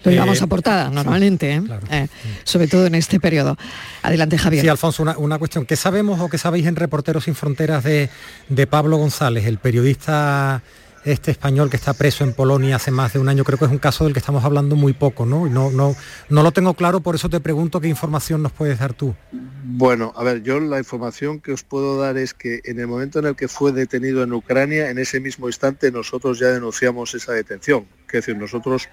Lo 0.05 0.11
llevamos 0.11 0.41
eh, 0.41 0.45
a 0.45 0.47
portada 0.47 0.91
normalmente, 0.91 1.55
¿eh? 1.55 1.63
Eh, 1.91 2.09
sobre 2.45 2.69
todo 2.69 2.87
en 2.87 2.95
este 2.95 3.21
periodo. 3.21 3.57
Adelante, 4.03 4.39
Javier. 4.39 4.63
Sí, 4.63 4.69
Alfonso, 4.69 5.03
una, 5.19 5.39
cuestión. 5.39 5.67
¿Qué 5.67 5.77
sabemos 5.77 6.21
o 6.21 6.29
qué 6.29 6.39
sabéis 6.39 6.67
en 6.67 6.77
Reporteros 6.77 7.25
sin 7.25 7.35
Fronteras 7.35 7.85
de, 7.85 8.09
de, 8.49 8.67
Pablo 8.67 8.97
González, 8.97 9.45
el 9.47 9.59
periodista 9.59 10.63
este 11.05 11.31
español 11.31 11.71
que 11.71 11.77
está 11.77 11.95
preso 11.95 12.25
en 12.25 12.35
Polonia 12.35 12.77
hace 12.77 12.91
más 12.91 13.13
de 13.13 13.19
un 13.19 13.29
año? 13.29 13.45
Creo 13.45 13.59
que 13.59 13.65
es 13.67 13.71
un 13.71 13.79
caso 13.79 14.05
del 14.05 14.13
que 14.13 14.19
estamos 14.19 14.45
hablando 14.45 14.77
muy 14.77 14.93
poco, 14.93 15.27
¿no? 15.27 15.47
no, 15.49 15.71
no, 15.71 15.97
no 16.29 16.43
lo 16.43 16.53
tengo 16.53 16.75
claro, 16.75 17.01
por 17.01 17.15
eso 17.15 17.29
te 17.29 17.41
pregunto 17.41 17.81
qué 17.81 17.89
información 17.89 18.43
nos 18.43 18.53
puedes 18.53 18.79
dar 18.79 18.95
tú. 18.95 19.15
Bueno, 19.33 20.13
a 20.17 20.25
ver, 20.25 20.43
yo 20.43 20.61
la 20.61 20.79
información 20.79 21.41
que 21.41 21.53
os 21.53 21.63
puedo 21.63 21.99
dar 22.01 22.17
es 22.17 22.35
que 22.35 22.61
en 22.65 22.81
el 22.81 22.87
momento 22.87 23.19
en 23.19 23.27
el 23.27 23.37
que 23.37 23.49
fue 23.49 23.73
detenido 23.73 24.23
en 24.23 24.33
Ucrania, 24.33 24.91
en 24.91 24.99
ese 24.99 25.21
mismo 25.21 25.47
instante 25.47 25.91
nosotros 25.91 26.39
ya 26.39 26.49
denunciamos 26.49 27.15
esa 27.15 27.33
detención. 27.33 27.87
Es 28.07 28.13
decir, 28.13 28.37
nosotros 28.37 28.89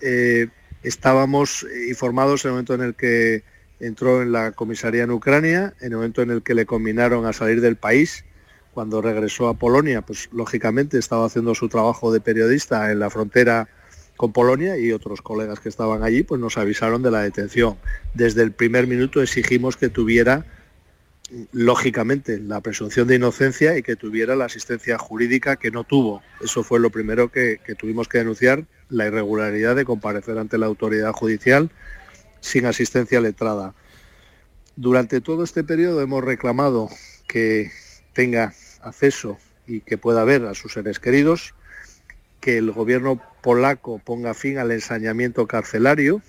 eh, 0.00 0.48
estábamos 0.82 1.66
informados 1.88 2.44
en 2.44 2.48
el 2.48 2.52
momento 2.52 2.74
en 2.74 2.82
el 2.82 2.94
que 2.94 3.42
entró 3.80 4.22
en 4.22 4.32
la 4.32 4.52
comisaría 4.52 5.04
en 5.04 5.10
Ucrania, 5.10 5.74
en 5.80 5.92
el 5.92 5.96
momento 5.96 6.22
en 6.22 6.30
el 6.30 6.42
que 6.42 6.54
le 6.54 6.66
combinaron 6.66 7.26
a 7.26 7.32
salir 7.32 7.60
del 7.60 7.76
país, 7.76 8.24
cuando 8.76 9.00
regresó 9.00 9.48
a 9.48 9.54
Polonia, 9.54 10.02
pues 10.02 10.28
lógicamente 10.32 10.98
estaba 10.98 11.24
haciendo 11.24 11.54
su 11.54 11.68
trabajo 11.68 12.12
de 12.12 12.20
periodista 12.20 12.92
en 12.92 12.98
la 12.98 13.08
frontera 13.08 13.68
con 14.16 14.32
Polonia 14.32 14.76
y 14.76 14.92
otros 14.92 15.22
colegas 15.22 15.60
que 15.60 15.68
estaban 15.68 16.02
allí 16.02 16.22
pues 16.22 16.40
nos 16.40 16.58
avisaron 16.58 17.02
de 17.02 17.10
la 17.10 17.22
detención. 17.22 17.76
Desde 18.12 18.42
el 18.42 18.52
primer 18.52 18.86
minuto 18.86 19.22
exigimos 19.22 19.76
que 19.76 19.88
tuviera 19.88 20.44
lógicamente 21.52 22.38
la 22.38 22.60
presunción 22.60 23.08
de 23.08 23.16
inocencia 23.16 23.76
y 23.76 23.82
que 23.82 23.96
tuviera 23.96 24.36
la 24.36 24.44
asistencia 24.44 24.98
jurídica 24.98 25.56
que 25.56 25.70
no 25.70 25.84
tuvo. 25.84 26.22
Eso 26.42 26.62
fue 26.62 26.78
lo 26.78 26.90
primero 26.90 27.30
que, 27.30 27.58
que 27.64 27.74
tuvimos 27.74 28.08
que 28.08 28.18
denunciar, 28.18 28.66
la 28.88 29.06
irregularidad 29.06 29.76
de 29.76 29.84
comparecer 29.84 30.38
ante 30.38 30.58
la 30.58 30.66
autoridad 30.66 31.12
judicial 31.12 31.70
sin 32.40 32.66
asistencia 32.66 33.20
letrada. 33.20 33.74
Durante 34.76 35.20
todo 35.20 35.42
este 35.42 35.64
periodo 35.64 36.00
hemos 36.02 36.22
reclamado 36.22 36.88
que 37.26 37.70
tenga 38.12 38.54
acceso 38.82 39.38
y 39.66 39.80
que 39.80 39.98
pueda 39.98 40.24
ver 40.24 40.44
a 40.46 40.54
sus 40.54 40.74
seres 40.74 40.98
queridos, 41.00 41.54
que 42.40 42.58
el 42.58 42.70
gobierno 42.70 43.20
polaco 43.42 43.98
ponga 43.98 44.34
fin 44.34 44.58
al 44.58 44.70
ensañamiento 44.70 45.46
carcelario, 45.46 46.22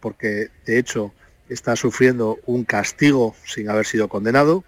porque 0.00 0.48
de 0.66 0.78
hecho 0.78 1.14
está 1.48 1.76
sufriendo 1.76 2.38
un 2.46 2.64
castigo 2.64 3.34
sin 3.46 3.70
haber 3.70 3.86
sido 3.86 4.08
condenado, 4.08 4.64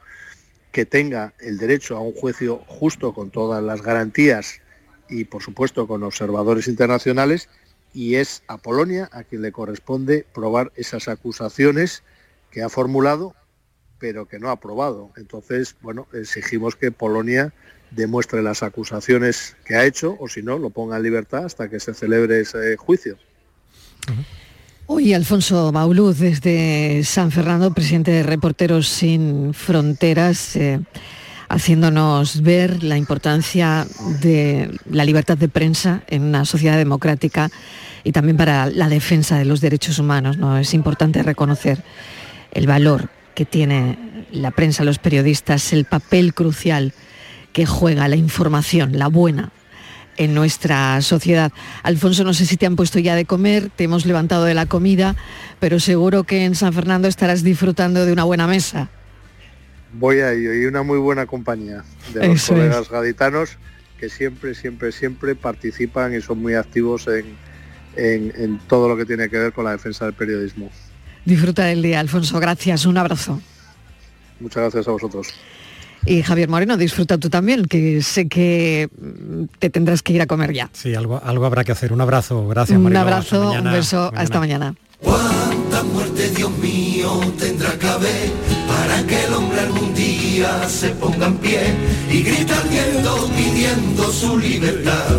que 0.72 0.86
tenga 0.86 1.34
el 1.40 1.58
derecho 1.58 1.96
a 1.96 2.00
un 2.00 2.12
juicio 2.12 2.58
justo 2.66 3.12
con 3.12 3.30
todas 3.30 3.62
las 3.62 3.82
garantías 3.82 4.60
y 5.08 5.24
por 5.24 5.42
supuesto 5.42 5.86
con 5.86 6.02
observadores 6.02 6.68
internacionales 6.68 7.48
y 7.92 8.16
es 8.16 8.42
a 8.48 8.58
Polonia 8.58 9.08
a 9.12 9.24
quien 9.24 9.42
le 9.42 9.52
corresponde 9.52 10.26
probar 10.34 10.72
esas 10.76 11.08
acusaciones 11.08 12.02
que 12.50 12.62
ha 12.62 12.68
formulado 12.68 13.34
pero 13.98 14.26
que 14.26 14.38
no 14.38 14.48
ha 14.48 14.52
aprobado. 14.52 15.10
Entonces, 15.16 15.76
bueno, 15.80 16.06
exigimos 16.12 16.76
que 16.76 16.90
Polonia 16.90 17.52
demuestre 17.90 18.42
las 18.42 18.62
acusaciones 18.62 19.56
que 19.64 19.76
ha 19.76 19.84
hecho 19.84 20.16
o 20.18 20.28
si 20.28 20.42
no, 20.42 20.58
lo 20.58 20.70
ponga 20.70 20.96
en 20.96 21.02
libertad 21.02 21.44
hasta 21.44 21.68
que 21.68 21.80
se 21.80 21.94
celebre 21.94 22.40
ese 22.40 22.76
juicio. 22.76 23.16
Hoy 24.86 25.14
Alfonso 25.14 25.72
Mauluz 25.72 26.18
desde 26.18 27.02
San 27.04 27.32
Fernando, 27.32 27.72
presidente 27.72 28.10
de 28.12 28.22
Reporteros 28.22 28.88
Sin 28.88 29.52
Fronteras, 29.52 30.54
eh, 30.56 30.80
haciéndonos 31.48 32.42
ver 32.42 32.82
la 32.82 32.96
importancia 32.96 33.86
de 34.20 34.70
la 34.90 35.04
libertad 35.04 35.38
de 35.38 35.48
prensa 35.48 36.02
en 36.08 36.22
una 36.22 36.44
sociedad 36.44 36.76
democrática 36.76 37.50
y 38.04 38.12
también 38.12 38.36
para 38.36 38.66
la 38.66 38.88
defensa 38.88 39.38
de 39.38 39.44
los 39.44 39.60
derechos 39.60 39.98
humanos. 39.98 40.38
¿no? 40.38 40.58
Es 40.58 40.74
importante 40.74 41.22
reconocer 41.22 41.82
el 42.52 42.66
valor 42.66 43.10
que 43.34 43.44
tiene 43.44 43.98
la 44.32 44.50
prensa, 44.50 44.84
los 44.84 44.98
periodistas, 44.98 45.72
el 45.72 45.84
papel 45.84 46.34
crucial 46.34 46.92
que 47.52 47.66
juega 47.66 48.08
la 48.08 48.16
información, 48.16 48.98
la 48.98 49.08
buena, 49.08 49.50
en 50.16 50.34
nuestra 50.34 51.00
sociedad. 51.02 51.52
Alfonso, 51.82 52.24
no 52.24 52.34
sé 52.34 52.46
si 52.46 52.56
te 52.56 52.66
han 52.66 52.76
puesto 52.76 52.98
ya 52.98 53.14
de 53.14 53.24
comer, 53.24 53.70
te 53.74 53.84
hemos 53.84 54.06
levantado 54.06 54.44
de 54.44 54.54
la 54.54 54.66
comida, 54.66 55.16
pero 55.60 55.80
seguro 55.80 56.24
que 56.24 56.44
en 56.44 56.54
San 56.54 56.72
Fernando 56.72 57.08
estarás 57.08 57.42
disfrutando 57.42 58.04
de 58.04 58.12
una 58.12 58.24
buena 58.24 58.46
mesa. 58.46 58.88
Voy 59.98 60.20
a 60.20 60.32
ello 60.32 60.54
y 60.54 60.66
una 60.66 60.82
muy 60.82 60.98
buena 60.98 61.26
compañía 61.26 61.84
de 62.12 62.28
los 62.28 62.46
colegas 62.46 62.88
gaditanos 62.88 63.56
que 63.98 64.08
siempre, 64.08 64.54
siempre, 64.54 64.92
siempre 64.92 65.34
participan 65.34 66.14
y 66.14 66.20
son 66.20 66.40
muy 66.40 66.54
activos 66.54 67.06
en, 67.08 67.24
en, 67.96 68.32
en 68.36 68.58
todo 68.68 68.88
lo 68.88 68.96
que 68.96 69.06
tiene 69.06 69.28
que 69.28 69.38
ver 69.38 69.52
con 69.52 69.64
la 69.64 69.72
defensa 69.72 70.04
del 70.04 70.14
periodismo. 70.14 70.70
Disfruta 71.24 71.64
del 71.64 71.82
día, 71.82 72.00
Alfonso. 72.00 72.38
Gracias. 72.38 72.84
Un 72.86 72.98
abrazo. 72.98 73.40
Muchas 74.38 74.62
gracias 74.62 74.86
a 74.86 74.90
vosotros. 74.92 75.28
Y 76.04 76.22
Javier 76.22 76.48
Moreno, 76.48 76.76
disfruta 76.76 77.18
tú 77.18 77.28
también, 77.28 77.64
que 77.64 78.00
sé 78.00 78.28
que 78.28 78.88
te 79.58 79.70
tendrás 79.70 80.02
que 80.02 80.12
ir 80.12 80.22
a 80.22 80.26
comer 80.26 80.52
ya. 80.52 80.70
Sí, 80.72 80.94
algo, 80.94 81.20
algo 81.24 81.46
habrá 81.46 81.64
que 81.64 81.72
hacer. 81.72 81.92
Un 81.92 82.00
abrazo, 82.00 82.46
gracias. 82.46 82.78
Un 82.78 82.94
abrazo, 82.96 83.44
mañana. 83.46 83.70
un 83.70 83.76
beso, 83.76 84.04
Hasta 84.06 84.20
hasta 84.20 84.38
mañana. 84.38 84.74
¿Cuánta 85.00 85.82
muerte, 85.82 86.30
Dios 86.30 86.56
mío, 86.58 87.20
tendrá 87.38 87.76
que 87.76 87.88
haber 87.88 88.30
día 89.96 90.68
se 90.68 90.90
ponga 90.90 91.26
en 91.26 91.38
pie 91.38 91.74
y 92.10 92.22
grita 92.22 92.60
al 92.60 92.68
viento 92.68 93.30
pidiendo 93.34 94.12
su 94.12 94.38
libertad? 94.38 95.16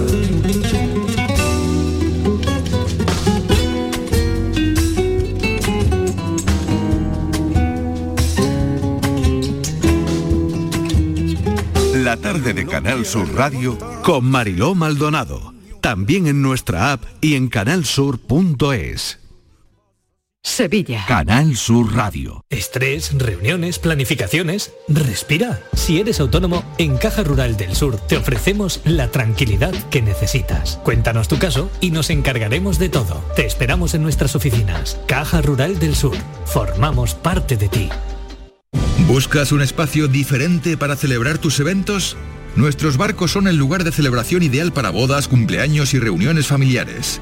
La 11.94 12.16
tarde 12.16 12.54
de 12.54 12.66
Canal 12.66 13.06
Sur 13.06 13.34
Radio 13.34 13.78
Con 14.04 14.26
Mariló 14.26 14.76
Maldonado. 14.76 15.54
También 15.82 16.28
en 16.28 16.42
nuestra 16.42 16.94
app 16.94 17.04
y 17.20 17.36
en 17.36 17.50
canalsur.es. 17.50 19.27
Sevilla. 20.48 21.04
Canal 21.08 21.58
Sur 21.58 21.94
Radio. 21.94 22.46
Estrés, 22.50 23.12
reuniones, 23.18 23.80
planificaciones. 23.80 24.72
Respira. 24.88 25.60
Si 25.74 26.00
eres 26.00 26.22
autónomo, 26.22 26.64
en 26.78 26.98
Caja 26.98 27.24
Rural 27.24 27.58
del 27.58 27.76
Sur 27.76 27.98
te 27.98 28.16
ofrecemos 28.16 28.80
la 28.86 29.12
tranquilidad 29.12 29.74
que 29.90 30.02
necesitas. 30.02 30.80
Cuéntanos 30.84 31.28
tu 31.28 31.38
caso 31.38 31.70
y 31.82 31.92
nos 31.92 32.10
encargaremos 32.10 32.80
de 32.80 32.88
todo. 32.88 33.22
Te 33.36 33.46
esperamos 33.46 33.94
en 33.94 34.04
nuestras 34.04 34.36
oficinas. 34.36 34.98
Caja 35.06 35.42
Rural 35.42 35.80
del 35.80 35.96
Sur. 35.96 36.16
Formamos 36.46 37.14
parte 37.14 37.58
de 37.58 37.68
ti. 37.68 37.90
¿Buscas 39.06 39.52
un 39.52 39.62
espacio 39.62 40.08
diferente 40.08 40.78
para 40.78 40.96
celebrar 40.96 41.40
tus 41.40 41.60
eventos? 41.60 42.16
Nuestros 42.56 42.96
barcos 42.96 43.32
son 43.32 43.48
el 43.48 43.58
lugar 43.58 43.84
de 43.84 43.92
celebración 43.92 44.44
ideal 44.44 44.72
para 44.72 44.92
bodas, 44.92 45.28
cumpleaños 45.28 45.94
y 45.94 46.00
reuniones 46.00 46.48
familiares. 46.48 47.22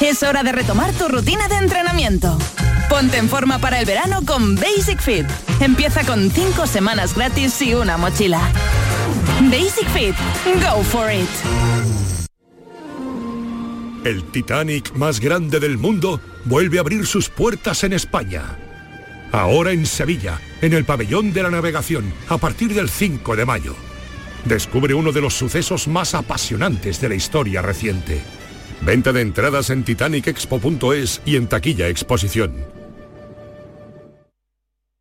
Es 0.01 0.23
hora 0.23 0.43
de 0.43 0.53
retomar 0.53 0.93
tu 0.93 1.09
rutina 1.09 1.49
de 1.49 1.57
entrenamiento. 1.57 2.39
Ponte 2.89 3.19
en 3.19 3.29
forma 3.29 3.59
para 3.59 3.79
el 3.79 3.87
verano 3.87 4.21
con 4.25 4.57
Basic 4.57 5.01
Fit. 5.01 5.27
Empieza 5.61 6.05
con 6.05 6.31
5 6.31 6.67
semanas 6.67 7.15
gratis 7.15 7.61
y 7.63 7.75
una 7.75 7.97
mochila. 7.97 8.41
Basic 9.43 9.89
Fit. 9.91 10.15
Go 10.63 10.83
for 10.83 11.13
it. 11.13 11.29
El 14.05 14.25
Titanic 14.25 14.95
más 14.95 15.21
grande 15.21 15.61
del 15.61 15.77
mundo 15.77 16.21
vuelve 16.47 16.79
a 16.79 16.81
abrir 16.81 17.07
sus 17.07 17.29
puertas 17.29 17.85
en 17.85 17.93
España. 17.93 18.43
Ahora 19.31 19.73
en 19.73 19.87
Sevilla, 19.87 20.41
en 20.63 20.73
el 20.73 20.85
pabellón 20.85 21.33
de 21.33 21.43
la 21.43 21.51
navegación, 21.51 22.13
a 22.29 22.39
partir 22.39 22.75
del 22.75 22.89
5 22.89 23.37
de 23.37 23.45
mayo. 23.45 23.77
Descubre 24.45 24.95
uno 24.95 25.13
de 25.13 25.21
los 25.21 25.35
sucesos 25.35 25.87
más 25.87 26.15
apasionantes 26.15 27.01
de 27.01 27.11
la 27.11 27.15
historia 27.15 27.63
reciente. 27.63 28.23
Venta 28.83 29.13
de 29.13 29.21
entradas 29.21 29.71
en 29.71 29.85
titanicexpo.es 29.85 31.21
y 31.27 31.37
en 31.37 31.49
taquilla 31.49 31.89
exposición. 31.89 32.70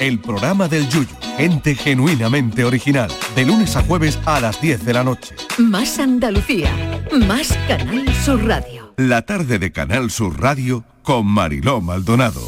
El 0.00 0.18
programa 0.18 0.66
del 0.66 0.88
Yuyu. 0.88 1.06
Gente 1.36 1.76
genuinamente 1.76 2.64
original. 2.64 3.08
De 3.36 3.44
lunes 3.44 3.76
a 3.76 3.82
jueves 3.82 4.18
a 4.26 4.40
las 4.40 4.60
10 4.60 4.84
de 4.84 4.92
la 4.92 5.04
noche. 5.04 5.36
Más 5.58 6.00
Andalucía. 6.00 6.72
Más 7.12 7.56
Canal 7.68 8.12
Sur 8.24 8.44
Radio. 8.44 8.92
La 8.96 9.22
tarde 9.22 9.60
de 9.60 9.70
Canal 9.70 10.10
Sur 10.10 10.40
Radio 10.40 10.84
con 11.04 11.24
Mariló 11.26 11.80
Maldonado. 11.80 12.40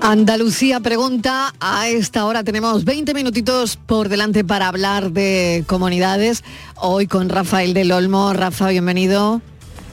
Andalucía 0.00 0.78
pregunta, 0.78 1.52
a 1.58 1.88
esta 1.88 2.26
hora 2.26 2.44
tenemos 2.44 2.84
20 2.84 3.14
minutitos 3.14 3.76
por 3.76 4.08
delante 4.08 4.44
para 4.44 4.68
hablar 4.68 5.10
de 5.10 5.64
comunidades. 5.66 6.44
Hoy 6.76 7.08
con 7.08 7.28
Rafael 7.28 7.74
del 7.74 7.90
Olmo. 7.90 8.32
Rafa, 8.32 8.68
bienvenido. 8.68 9.42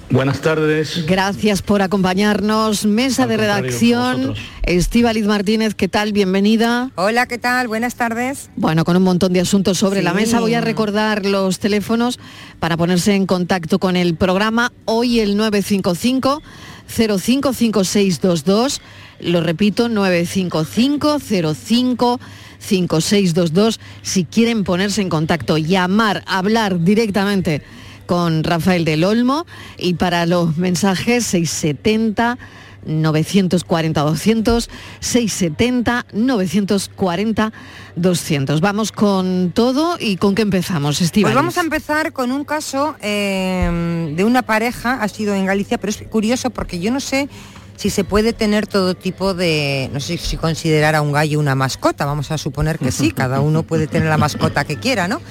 Buenas 0.10 0.40
tardes. 0.40 1.06
Gracias 1.06 1.62
por 1.62 1.82
acompañarnos. 1.82 2.86
Mesa 2.86 3.28
de 3.28 3.36
redacción, 3.36 4.36
Estíbaliz 4.64 5.26
Martínez, 5.26 5.76
¿qué 5.76 5.90
tal? 5.90 6.14
Bienvenida. 6.14 6.92
Hola, 6.96 7.26
¿qué 7.26 7.38
tal? 7.38 7.68
Buenas 7.68 7.96
tardes. 7.96 8.50
Bueno, 8.56 8.86
con 8.86 8.96
un 8.96 9.04
montón 9.04 9.34
de 9.34 9.42
asuntos 9.42 9.78
sobre 9.78 10.02
la 10.02 10.14
mesa, 10.14 10.40
voy 10.40 10.54
a 10.54 10.62
recordar 10.62 11.26
los 11.26 11.60
teléfonos 11.60 12.20
para 12.60 12.78
ponerse 12.78 13.16
en 13.16 13.26
contacto 13.26 13.80
con 13.80 13.98
el 13.98 14.16
programa. 14.16 14.72
Hoy 14.86 15.20
el 15.20 15.36
955 15.36 16.42
055622, 16.88 18.82
lo 19.20 19.42
repito, 19.42 19.90
955 19.90 21.20
05 21.20 22.20
5622 22.60 23.80
si 24.04 24.24
quieren 24.24 24.64
ponerse 24.64 25.02
en 25.02 25.10
contacto, 25.10 25.58
llamar, 25.58 26.24
hablar 26.28 26.84
directamente 26.84 27.62
con 28.08 28.44
Rafael 28.44 28.86
del 28.86 29.04
Olmo 29.04 29.46
y 29.78 29.94
para 29.94 30.26
los 30.26 30.58
mensajes 30.58 31.26
670 31.28 32.40
940 32.88 34.02
200 34.02 34.70
670 35.00 36.06
940 36.14 37.54
200. 37.96 38.62
Vamos 38.62 38.92
con 38.92 39.52
todo 39.54 39.98
y 40.00 40.18
con 40.18 40.34
qué 40.34 40.42
empezamos, 40.42 41.02
Estíbaliz? 41.02 41.34
Pues 41.34 41.36
vamos 41.36 41.58
a 41.58 41.62
empezar 41.62 42.14
con 42.14 42.32
un 42.32 42.46
caso 42.46 42.96
eh, 43.02 44.14
de 44.16 44.24
una 44.24 44.42
pareja, 44.42 45.02
ha 45.02 45.08
sido 45.08 45.36
en 45.36 45.46
Galicia, 45.46 45.78
pero 45.78 45.92
es 45.92 46.02
curioso 46.10 46.50
porque 46.50 46.80
yo 46.80 46.92
no 46.92 47.00
sé 47.00 47.30
si 47.76 47.92
se 47.92 48.04
puede 48.04 48.34
tener 48.34 48.66
todo 48.66 48.96
tipo 48.96 49.34
de, 49.36 49.90
no 49.94 50.00
sé 50.00 50.18
si 50.18 50.36
considerar 50.36 50.96
a 50.96 51.02
un 51.02 51.12
gallo 51.12 51.40
una 51.40 51.54
mascota, 51.54 52.06
vamos 52.06 52.32
a 52.32 52.38
suponer 52.40 52.80
que 52.80 52.92
sí, 52.92 53.12
cada 53.12 53.40
uno 53.40 53.64
puede 53.64 53.86
tener 53.86 54.10
la 54.10 54.18
mascota 54.18 54.66
que 54.66 54.78
quiera, 54.78 55.08
¿no? 55.08 55.22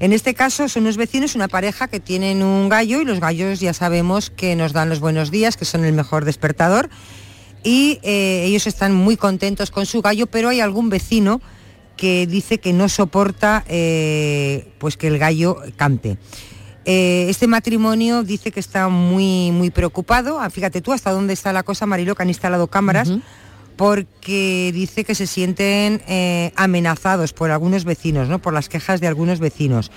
En 0.00 0.12
este 0.12 0.34
caso 0.34 0.68
son 0.68 0.84
unos 0.84 0.96
vecinos, 0.96 1.34
una 1.34 1.48
pareja 1.48 1.88
que 1.88 2.00
tienen 2.00 2.42
un 2.42 2.68
gallo 2.68 3.00
y 3.00 3.04
los 3.04 3.20
gallos 3.20 3.60
ya 3.60 3.72
sabemos 3.72 4.30
que 4.30 4.56
nos 4.56 4.72
dan 4.72 4.88
los 4.88 5.00
buenos 5.00 5.30
días, 5.30 5.56
que 5.56 5.64
son 5.64 5.84
el 5.84 5.92
mejor 5.92 6.24
despertador 6.24 6.90
y 7.64 7.98
eh, 8.02 8.44
ellos 8.44 8.66
están 8.66 8.94
muy 8.94 9.16
contentos 9.16 9.70
con 9.70 9.86
su 9.86 10.02
gallo, 10.02 10.26
pero 10.26 10.50
hay 10.50 10.60
algún 10.60 10.90
vecino 10.90 11.40
que 11.96 12.26
dice 12.26 12.58
que 12.58 12.72
no 12.72 12.88
soporta 12.88 13.64
eh, 13.68 14.72
pues 14.78 14.96
que 14.96 15.08
el 15.08 15.18
gallo 15.18 15.58
cante. 15.76 16.18
Eh, 16.84 17.26
este 17.30 17.46
matrimonio 17.46 18.22
dice 18.22 18.52
que 18.52 18.60
está 18.60 18.88
muy 18.88 19.50
muy 19.52 19.70
preocupado. 19.70 20.38
Ah, 20.38 20.50
Fíjate 20.50 20.82
tú 20.82 20.92
hasta 20.92 21.10
dónde 21.10 21.32
está 21.32 21.52
la 21.52 21.62
cosa, 21.62 21.86
Marilo, 21.86 22.14
que 22.14 22.22
han 22.22 22.28
instalado 22.28 22.66
cámaras, 22.66 23.10
porque 23.76 24.70
dice 24.74 25.04
que 25.04 25.14
se 25.14 25.26
sienten 25.26 26.02
eh, 26.08 26.52
amenazados 26.56 27.32
por 27.32 27.50
algunos 27.50 27.84
vecinos, 27.84 28.28
¿no? 28.28 28.40
Por 28.40 28.52
las 28.54 28.68
quejas 28.68 29.00
de 29.00 29.06
algunos 29.06 29.40
vecinos. 29.40 29.90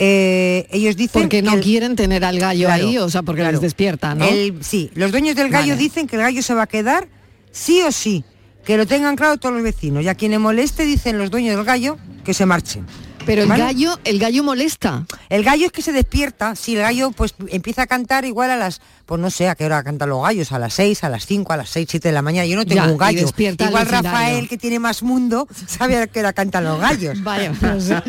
Eh, 0.00 0.66
ellos 0.70 0.96
dicen 0.96 1.22
Porque 1.22 1.42
no 1.42 1.50
que 1.52 1.56
el- 1.58 1.62
quieren 1.64 1.96
tener 1.96 2.24
al 2.24 2.38
gallo 2.38 2.66
Claro, 2.66 2.86
ahí, 2.86 2.98
o 2.98 3.08
sea, 3.08 3.22
porque 3.22 3.40
claro. 3.40 3.52
les 3.54 3.60
despierta, 3.62 4.14
¿no? 4.14 4.24
El- 4.26 4.62
sí, 4.62 4.90
los 4.94 5.10
dueños 5.10 5.34
del 5.34 5.48
gallo 5.48 5.72
Vale. 5.74 5.82
dicen 5.82 6.06
que 6.06 6.16
el 6.16 6.22
gallo 6.22 6.42
se 6.42 6.54
va 6.54 6.62
a 6.62 6.66
quedar 6.68 7.08
sí 7.50 7.82
o 7.82 7.90
sí, 7.90 8.24
que 8.64 8.76
lo 8.76 8.86
tengan 8.86 9.16
claro 9.16 9.38
todos 9.38 9.54
los 9.54 9.64
vecinos. 9.64 10.04
Y 10.04 10.08
a 10.08 10.14
quien 10.14 10.30
le 10.30 10.38
moleste 10.38 10.84
dicen 10.84 11.18
los 11.18 11.30
dueños 11.30 11.56
del 11.56 11.64
gallo 11.64 11.96
que 12.24 12.32
se 12.34 12.46
marchen. 12.46 12.86
Pero 13.28 13.42
el 13.42 13.48
¿Vale? 13.48 13.62
gallo, 13.62 13.98
el 14.04 14.18
gallo 14.18 14.42
molesta. 14.42 15.04
El 15.28 15.44
gallo 15.44 15.66
es 15.66 15.72
que 15.72 15.82
se 15.82 15.92
despierta, 15.92 16.56
si 16.56 16.74
el 16.76 16.80
gallo 16.82 17.10
pues 17.10 17.34
empieza 17.48 17.82
a 17.82 17.86
cantar 17.86 18.24
igual 18.24 18.50
a 18.50 18.56
las, 18.56 18.80
pues 19.04 19.20
no 19.20 19.28
sé 19.28 19.48
a 19.50 19.54
qué 19.54 19.66
hora 19.66 19.82
cantan 19.84 20.08
los 20.08 20.22
gallos, 20.22 20.50
a 20.52 20.58
las 20.58 20.72
6, 20.72 21.04
a 21.04 21.10
las 21.10 21.26
5, 21.26 21.52
a 21.52 21.58
las 21.58 21.68
6, 21.68 21.86
7 21.90 22.08
de 22.08 22.12
la 22.14 22.22
mañana. 22.22 22.46
Yo 22.46 22.56
no 22.56 22.64
tengo 22.64 22.82
Ya, 22.86 22.90
un 22.90 22.96
gallo. 22.96 23.26
Igual. 23.38 23.86
Rafael, 23.86 24.48
que 24.48 24.56
tiene 24.56 24.78
más 24.78 25.02
mundo, 25.02 25.46
sabe 25.66 25.98
a 25.98 26.06
qué 26.06 26.20
hora 26.20 26.32
cantan 26.32 26.64
los 26.64 26.80
gallos. 26.80 27.22
Vaya, 27.22 27.52
no 27.60 27.80
sé, 27.80 28.02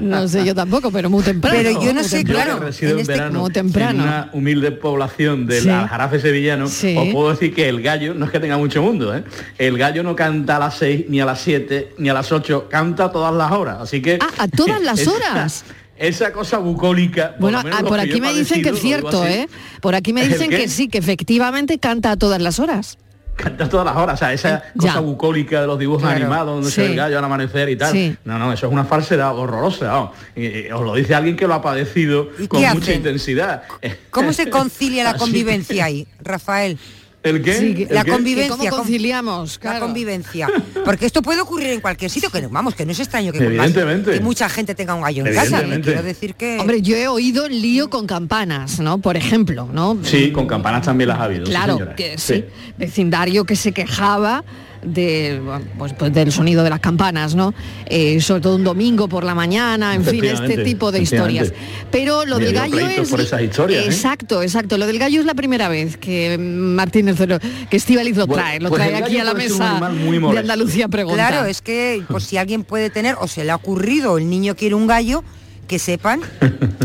no 0.00 0.26
sé 0.28 0.44
yo 0.46 0.54
tampoco, 0.54 0.90
pero 0.90 1.10
muy 1.10 1.22
temprano. 1.22 1.56
Pero 1.62 1.82
yo 1.82 1.92
no 1.92 2.02
sé, 2.02 2.24
temprano. 2.24 2.42
claro, 2.44 2.52
Yo 2.54 2.60
que 2.60 2.66
resido 2.66 2.90
en 2.92 2.96
en, 2.96 3.00
este- 3.02 3.12
verano 3.12 3.40
Muy 3.40 3.50
temprano. 3.52 3.90
en 4.02 4.08
una 4.08 4.30
humilde 4.32 4.72
población 4.72 5.46
del 5.46 5.62
Sí. 5.64 5.68
Aljarafe 5.68 6.18
sevillano, 6.20 6.66
Sí. 6.68 6.96
os 6.96 7.08
puedo 7.12 7.30
decir 7.30 7.54
que 7.54 7.68
el 7.68 7.82
gallo 7.82 8.14
no 8.14 8.24
es 8.24 8.30
que 8.30 8.40
tenga 8.40 8.56
mucho 8.56 8.80
mundo, 8.82 9.14
¿eh? 9.14 9.22
El 9.58 9.76
gallo 9.76 10.02
no 10.02 10.16
canta 10.16 10.56
a 10.56 10.58
las 10.58 10.78
6, 10.78 11.04
ni 11.08 11.20
a 11.20 11.26
las 11.26 11.40
7, 11.42 11.94
ni 11.98 12.08
a 12.08 12.14
las 12.14 12.32
8, 12.32 12.68
canta 12.70 13.12
todas 13.12 13.34
las 13.34 13.52
horas. 13.52 13.78
Así 13.80 14.00
que. 14.00 14.18
Ah, 14.20 14.28
a 14.44 14.48
todas 14.66 14.82
las 14.82 15.06
horas. 15.06 15.64
Esa 15.96 16.32
cosa 16.32 16.58
bucólica. 16.58 17.36
Bueno, 17.38 17.62
ah, 17.70 17.82
por 17.86 18.00
aquí 18.00 18.20
me 18.20 18.32
dicen 18.34 18.62
que 18.62 18.70
es 18.70 18.80
cierto, 18.80 19.22
así, 19.22 19.32
¿eh? 19.32 19.48
Por 19.80 19.94
aquí 19.94 20.12
me 20.12 20.22
¿El 20.22 20.32
dicen 20.32 20.50
que 20.50 20.66
sí, 20.68 20.88
que 20.88 20.98
efectivamente 20.98 21.78
canta 21.78 22.10
a 22.12 22.16
todas 22.16 22.40
las 22.42 22.58
horas. 22.58 22.98
Canta 23.36 23.64
a 23.64 23.68
todas 23.68 23.86
las 23.86 23.96
horas, 23.96 24.14
o 24.14 24.16
sea, 24.18 24.32
esa 24.32 24.62
Ya. 24.74 24.88
cosa 24.94 25.00
bucólica 25.00 25.60
de 25.60 25.66
los 25.66 25.78
dibujos 25.78 26.02
Claro. 26.02 26.16
animados 26.16 26.54
donde 26.54 26.68
Sí. 26.70 26.74
se 26.74 26.80
ve 26.82 26.86
el 26.88 26.96
gallo 26.96 27.18
al 27.18 27.24
amanecer 27.24 27.68
y 27.68 27.76
tal. 27.76 27.92
Sí. 27.92 28.16
No, 28.24 28.38
no, 28.38 28.52
eso 28.52 28.66
es 28.66 28.72
una 28.72 28.84
falsedad 28.84 29.36
horrorosa. 29.36 30.10
Y- 30.34 30.46
y 30.66 30.70
os 30.72 30.82
lo 30.82 30.94
dice 30.94 31.14
alguien 31.14 31.36
que 31.36 31.46
lo 31.46 31.54
ha 31.54 31.62
padecido 31.62 32.28
¿Y 32.38 32.46
con 32.48 32.60
mucha 32.60 32.72
hacen? 32.72 32.96
intensidad. 32.96 33.62
¿Cómo 34.10 34.32
se 34.32 34.50
concilia 34.50 35.04
la 35.04 35.14
convivencia 35.16 35.84
ahí, 35.84 36.06
Rafael? 36.20 36.78
¿El 37.22 37.40
qué? 37.42 37.54
Sí, 37.54 37.86
¿El 37.88 37.94
la 37.94 38.04
qué? 38.04 38.10
convivencia. 38.10 38.56
¿Cómo 38.56 38.68
con- 38.68 38.78
conciliamos? 38.80 39.60
La 39.62 39.78
convivencia. 39.78 40.48
Porque 40.84 41.06
esto 41.06 41.22
puede 41.22 41.40
ocurrir 41.40 41.68
en 41.68 41.80
cualquier 41.80 42.10
sitio, 42.10 42.30
que 42.30 42.42
no- 42.42 42.48
vamos, 42.50 42.74
que 42.74 42.84
no 42.84 42.92
es 42.92 42.98
extraño 43.00 43.32
que, 43.32 43.38
Evidentemente. 43.38 44.10
que 44.12 44.20
mucha 44.20 44.48
gente 44.48 44.74
tenga 44.74 44.94
un 44.94 45.02
gallo 45.02 45.24
en 45.26 45.34
casa. 45.34 45.62
Quiero 45.82 46.02
decir 46.02 46.34
que. 46.34 46.58
Hombre, 46.58 46.82
yo 46.82 46.96
he 46.96 47.06
oído 47.06 47.48
lío 47.48 47.88
con 47.90 48.06
campanas, 48.06 48.80
¿no? 48.80 48.98
Por 48.98 49.16
ejemplo, 49.16 49.68
¿no? 49.72 49.98
Sí, 50.02 50.32
con 50.32 50.46
campanas 50.48 50.82
también 50.84 51.08
las 51.08 51.18
ha 51.20 51.24
habido. 51.24 51.44
Claro, 51.44 51.78
que 51.96 52.18
sí. 52.18 52.44
Vecindario 52.76 53.44
que 53.44 53.54
se 53.56 53.72
quejaba 53.72 54.44
de, 54.82 55.40
pues, 55.78 55.92
pues 55.94 56.12
del 56.12 56.32
sonido 56.32 56.62
de 56.64 56.70
las 56.70 56.80
campanas, 56.80 57.34
¿no? 57.34 57.54
Eh, 57.86 58.20
sobre 58.20 58.40
todo 58.40 58.56
un 58.56 58.64
domingo 58.64 59.08
por 59.08 59.24
la 59.24 59.34
mañana, 59.34 59.94
en 59.94 60.04
fin, 60.04 60.24
este 60.24 60.64
tipo 60.64 60.90
de 60.92 61.00
historias. 61.00 61.52
Pero 61.90 62.24
lo 62.24 62.38
del 62.38 62.52
gallo 62.52 62.78
es... 62.78 63.08
por 63.08 63.20
esas 63.20 63.42
historias, 63.42 63.84
¿eh? 63.84 63.86
Exacto, 63.86 64.42
exacto. 64.42 64.78
Lo 64.78 64.86
del 64.86 64.98
gallo 64.98 65.20
es 65.20 65.26
la 65.26 65.34
primera 65.34 65.68
vez 65.68 65.96
que 65.96 66.36
Martínez, 66.38 67.18
lo- 67.20 67.38
que 67.38 67.76
Estíbaliz 67.76 68.16
lo 68.16 68.26
Bueno, 68.26 68.42
trae, 68.42 68.60
lo 68.60 68.68
pues 68.70 68.82
trae 68.82 68.96
aquí 68.96 69.18
a 69.18 69.24
la 69.24 69.34
mesa 69.34 69.80
de. 69.80 70.38
Andalucía 70.38 70.88
Pregunta. 70.88 71.28
Claro, 71.28 71.46
es 71.46 71.62
que 71.62 72.02
por 72.08 72.22
si 72.22 72.36
alguien 72.36 72.64
puede 72.64 72.90
tener 72.90 73.16
o 73.20 73.28
se 73.28 73.44
le 73.44 73.50
ha 73.52 73.56
ocurrido, 73.56 74.18
el 74.18 74.28
niño 74.28 74.56
quiere 74.56 74.74
un 74.74 74.86
gallo, 74.86 75.22
que 75.68 75.78
sepan 75.78 76.20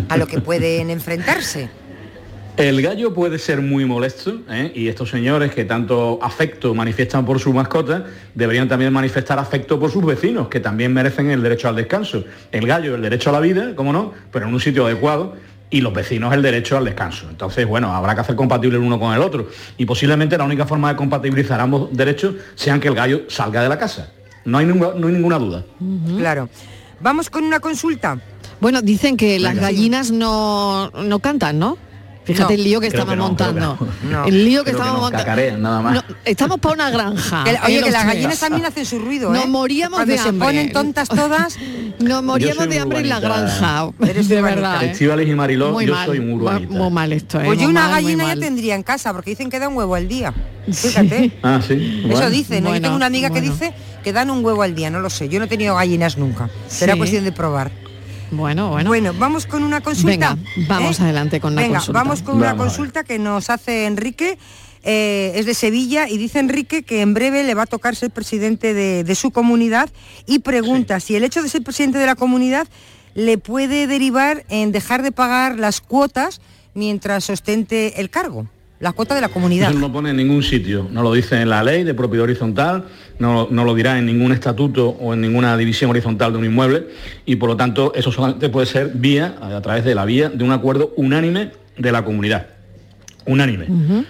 a 0.09 0.17
lo 0.17 0.27
que 0.27 0.39
pueden 0.39 0.89
enfrentarse. 0.91 1.69
El 2.57 2.81
gallo 2.81 3.13
puede 3.13 3.37
ser 3.37 3.61
muy 3.61 3.85
molesto 3.85 4.41
¿eh? 4.49 4.71
y 4.73 4.87
estos 4.87 5.11
señores 5.11 5.53
que 5.53 5.63
tanto 5.63 6.17
afecto 6.23 6.73
manifiestan 6.73 7.23
por 7.23 7.39
su 7.39 7.53
mascota 7.53 8.05
deberían 8.33 8.67
también 8.67 8.91
manifestar 8.91 9.37
afecto 9.37 9.79
por 9.79 9.91
sus 9.91 10.03
vecinos 10.03 10.47
que 10.47 10.59
también 10.59 10.91
merecen 10.91 11.29
el 11.29 11.43
derecho 11.43 11.67
al 11.67 11.75
descanso. 11.75 12.23
El 12.51 12.65
gallo 12.65 12.95
el 12.95 13.03
derecho 13.03 13.29
a 13.29 13.33
la 13.33 13.41
vida, 13.41 13.75
como 13.75 13.93
no, 13.93 14.11
pero 14.31 14.47
en 14.47 14.55
un 14.55 14.59
sitio 14.59 14.87
adecuado 14.87 15.35
y 15.69 15.81
los 15.81 15.93
vecinos 15.93 16.33
el 16.33 16.41
derecho 16.41 16.75
al 16.77 16.85
descanso. 16.85 17.27
Entonces, 17.29 17.67
bueno, 17.67 17.93
habrá 17.93 18.15
que 18.15 18.21
hacer 18.21 18.35
compatible 18.35 18.77
el 18.77 18.83
uno 18.83 18.99
con 18.99 19.13
el 19.13 19.21
otro 19.21 19.49
y 19.77 19.85
posiblemente 19.85 20.35
la 20.35 20.43
única 20.43 20.65
forma 20.65 20.89
de 20.89 20.95
compatibilizar 20.95 21.59
ambos 21.59 21.95
derechos 21.95 22.37
sean 22.55 22.79
que 22.79 22.87
el 22.87 22.95
gallo 22.95 23.25
salga 23.27 23.61
de 23.61 23.69
la 23.69 23.77
casa. 23.77 24.09
No 24.45 24.57
hay 24.57 24.65
ninguna, 24.65 24.95
no 24.95 25.05
hay 25.05 25.13
ninguna 25.13 25.37
duda. 25.37 25.63
Claro. 26.17 26.49
Vamos 27.01 27.29
con 27.29 27.43
una 27.43 27.59
consulta. 27.59 28.19
Bueno, 28.59 28.81
dicen 28.81 29.15
que 29.15 29.37
las 29.37 29.55
gallinas 29.57 30.09
no, 30.09 30.89
no 30.89 31.19
cantan, 31.19 31.59
¿no? 31.59 31.77
Fíjate 32.27 32.53
No. 32.53 32.59
el 32.59 32.63
lío 32.63 32.79
que 32.81 32.87
estamos 32.87 33.09
que 33.09 33.15
no, 33.15 33.35
creo 33.35 33.53
que 33.53 33.59
montando. 33.61 33.87
no. 34.03 34.25
El 34.25 34.45
lío 34.45 34.63
que 34.63 34.71
Creo 34.71 34.81
estamos 34.83 34.93
no, 34.97 35.01
montando. 35.01 35.25
cacarean 35.25 35.61
nada 35.61 35.81
más. 35.81 35.93
No, 35.95 36.03
estamos 36.25 36.59
para 36.59 36.75
una 36.75 36.89
granja. 36.91 37.43
Oye, 37.43 37.51
eh, 37.79 37.83
que 37.83 37.91
las 37.91 38.03
tres. 38.03 38.13
gallinas 38.15 38.39
también 38.39 38.65
hacen 38.65 38.85
su 38.85 38.99
ruido, 38.99 39.31
Nos 39.31 39.45
¿eh? 39.45 39.47
moríamos 39.47 39.97
Cuando 39.97 40.11
de 40.11 40.17
se 40.19 40.29
hambre. 40.29 40.45
ponen 40.47 40.71
tontas 40.73 41.07
todas. 41.09 41.57
Nos 41.99 42.21
moríamos 42.23 42.67
de 42.69 42.79
hambre 42.79 42.99
en 42.99 43.09
la 43.09 43.19
granja. 43.19 43.89
Eres 44.07 44.27
de 44.27 44.41
verdad. 44.41 44.83
¿eh? 44.83 45.23
Y 45.27 45.33
Mariló, 45.35 45.71
Muy 45.71 45.85
yo 45.87 45.93
mal, 45.93 46.05
soy 46.05 46.19
muy 46.19 46.33
urbanita. 46.33 46.73
Muy 46.73 46.91
mal 46.91 47.11
esto, 47.13 47.39
¿eh? 47.41 47.45
Pues 47.45 47.57
Muy 47.59 47.67
una 47.67 47.87
gallina 47.89 48.35
ya 48.35 48.39
tendría 48.39 48.75
en 48.75 48.83
casa, 48.83 49.13
porque 49.13 49.31
dicen 49.31 49.49
que 49.49 49.57
da 49.59 49.67
un 49.69 49.75
huevo 49.77 49.95
al 49.95 50.07
día. 50.07 50.33
Fíjate. 50.71 51.31
Ah, 51.43 51.61
sí. 51.65 52.01
Eso 52.03 52.09
Bueno. 52.09 52.29
dicen, 52.29 52.63
¿no? 52.63 52.69
Bueno, 52.69 52.75
Yo 52.77 52.81
tengo 52.83 52.95
una 52.97 53.05
amiga 53.05 53.29
que 53.29 53.39
dice 53.41 53.73
que 54.03 54.11
dan 54.11 54.29
un 54.29 54.43
huevo 54.43 54.61
al 54.63 54.75
día, 54.75 54.89
no 54.89 54.99
lo 54.99 55.09
sé. 55.09 55.29
Yo 55.29 55.39
no 55.39 55.45
he 55.45 55.47
tenido 55.47 55.75
gallinas 55.75 56.17
nunca. 56.17 56.49
Será 56.67 56.93
Sí. 56.93 56.97
cuestión 56.99 57.23
de 57.23 57.31
probar. 57.31 57.71
Bueno, 58.31 58.69
bueno. 58.69 58.89
Bueno, 58.89 59.13
vamos 59.17 59.45
con 59.45 59.63
una 59.63 59.81
consulta. 59.81 60.09
Venga, 60.09 60.37
vamos 60.67 60.99
¿eh? 60.99 61.03
adelante 61.03 61.39
con 61.39 61.53
una 61.53 61.61
Venga, 61.61 61.77
consulta. 61.79 61.99
vamos 61.99 62.21
con 62.21 62.35
una 62.37 62.47
Vamos 62.53 62.65
consulta 62.67 63.03
que 63.03 63.19
nos 63.19 63.49
hace 63.49 63.85
Enrique. 63.85 64.37
eh, 64.83 65.33
es 65.35 65.45
de 65.45 65.53
Sevilla 65.53 66.07
y 66.07 66.17
dice 66.17 66.39
Enrique 66.39 66.83
que 66.83 67.01
en 67.01 67.13
breve 67.13 67.43
le 67.43 67.53
va 67.55 67.63
a 67.63 67.67
tocar 67.67 67.95
ser 67.95 68.11
presidente 68.11 68.73
de, 68.73 69.03
de 69.03 69.15
su 69.15 69.31
comunidad 69.31 69.89
y 70.25 70.39
pregunta 70.39 70.99
si 70.99 71.15
el 71.15 71.23
hecho 71.23 71.41
de 71.41 71.49
ser 71.49 71.63
presidente 71.63 71.97
de 71.97 72.05
la 72.05 72.15
comunidad 72.15 72.67
le 73.13 73.37
puede 73.37 73.87
derivar 73.87 74.45
en 74.49 74.71
dejar 74.71 75.01
de 75.03 75.11
pagar 75.11 75.57
las 75.57 75.81
cuotas 75.81 76.39
mientras 76.73 77.29
ostente 77.29 77.99
el 77.99 78.09
cargo, 78.09 78.45
la 78.79 78.91
cuota 78.93 79.15
de 79.15 79.21
la 79.21 79.29
comunidad. 79.29 79.69
Eso 79.69 79.79
no 79.79 79.87
lo 79.87 79.93
pone 79.93 80.11
en 80.11 80.17
ningún 80.17 80.43
sitio, 80.43 80.87
no 80.91 81.01
lo 81.01 81.11
dice 81.13 81.41
en 81.41 81.49
la 81.49 81.63
ley 81.63 81.83
de 81.83 81.93
propiedad 81.93 82.23
horizontal, 82.23 82.85
no, 83.19 83.47
no 83.49 83.63
lo 83.63 83.73
dirá 83.73 83.97
en 83.97 84.05
ningún 84.05 84.31
estatuto 84.31 84.89
o 84.89 85.13
en 85.13 85.21
ninguna 85.21 85.57
división 85.57 85.89
horizontal 85.89 86.31
de 86.33 86.37
un 86.37 86.45
inmueble 86.45 86.87
y 87.25 87.37
por 87.37 87.49
lo 87.49 87.57
tanto 87.57 87.91
eso 87.95 88.11
solamente 88.11 88.49
puede 88.49 88.67
ser 88.67 88.91
vía, 88.93 89.35
a 89.41 89.61
través 89.61 89.83
de 89.83 89.95
la 89.95 90.05
vía 90.05 90.29
de 90.29 90.43
un 90.43 90.51
acuerdo 90.51 90.93
unánime 90.95 91.51
de 91.77 91.91
la 91.91 92.03
comunidad. 92.03 92.47
unánime. 93.25 93.65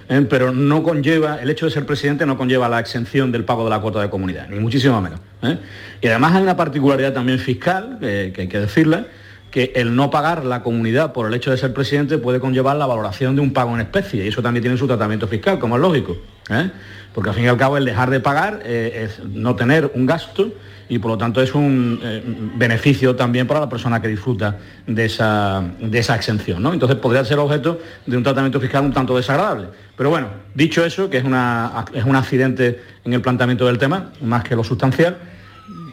¿eh? 0.09 0.25
Pero 0.29 0.51
no 0.51 0.83
conlleva, 0.83 1.41
el 1.41 1.49
hecho 1.49 1.65
de 1.65 1.71
ser 1.71 1.85
presidente 1.85 2.25
no 2.25 2.37
conlleva 2.37 2.69
la 2.69 2.79
exención 2.79 3.31
del 3.31 3.45
pago 3.45 3.63
de 3.63 3.69
la 3.71 3.79
cuota 3.79 4.01
de 4.01 4.09
comunidad, 4.09 4.47
ni 4.49 4.59
muchísimo 4.59 5.01
menos. 5.01 5.19
¿eh? 5.41 5.57
Y 6.01 6.07
además 6.07 6.35
hay 6.35 6.43
una 6.43 6.55
particularidad 6.55 7.13
también 7.13 7.39
fiscal, 7.39 7.97
que, 7.99 8.31
que 8.35 8.41
hay 8.41 8.47
que 8.47 8.59
decirla, 8.59 9.07
que 9.51 9.71
el 9.75 9.95
no 9.95 10.09
pagar 10.09 10.45
la 10.45 10.61
comunidad 10.61 11.13
por 11.13 11.27
el 11.27 11.33
hecho 11.33 11.51
de 11.51 11.57
ser 11.57 11.73
presidente 11.73 12.17
puede 12.17 12.39
conllevar 12.39 12.75
la 12.75 12.85
valoración 12.85 13.35
de 13.35 13.41
un 13.41 13.53
pago 13.53 13.73
en 13.73 13.81
especie, 13.81 14.25
y 14.25 14.27
eso 14.27 14.41
también 14.41 14.61
tiene 14.61 14.77
su 14.77 14.87
tratamiento 14.87 15.27
fiscal, 15.27 15.59
como 15.59 15.75
es 15.75 15.81
lógico. 15.81 16.17
¿eh? 16.49 16.69
Porque 17.13 17.29
al 17.29 17.35
fin 17.35 17.45
y 17.45 17.47
al 17.47 17.57
cabo 17.57 17.77
el 17.77 17.85
dejar 17.85 18.09
de 18.09 18.19
pagar 18.19 18.61
eh, 18.63 19.05
es 19.05 19.25
no 19.25 19.55
tener 19.55 19.91
un 19.95 20.05
gasto 20.05 20.51
y 20.89 20.99
por 20.99 21.11
lo 21.11 21.17
tanto 21.17 21.41
es 21.41 21.53
un 21.53 21.99
eh, 22.01 22.23
beneficio 22.55 23.15
también 23.15 23.47
para 23.47 23.59
la 23.59 23.69
persona 23.69 24.01
que 24.01 24.07
disfruta 24.07 24.57
de 24.85 25.05
esa, 25.05 25.63
de 25.79 25.99
esa 25.99 26.15
exención. 26.15 26.61
¿no? 26.61 26.73
Entonces 26.73 26.97
podría 26.97 27.25
ser 27.25 27.39
objeto 27.39 27.79
de 28.05 28.17
un 28.17 28.23
tratamiento 28.23 28.59
fiscal 28.59 28.85
un 28.85 28.93
tanto 28.93 29.15
desagradable. 29.17 29.67
Pero 29.95 30.09
bueno, 30.09 30.27
dicho 30.53 30.85
eso, 30.85 31.09
que 31.09 31.17
es, 31.17 31.23
una, 31.23 31.85
es 31.93 32.05
un 32.05 32.15
accidente 32.15 32.81
en 33.03 33.13
el 33.13 33.21
planteamiento 33.21 33.65
del 33.65 33.77
tema, 33.77 34.11
más 34.21 34.43
que 34.43 34.55
lo 34.55 34.63
sustancial, 34.63 35.17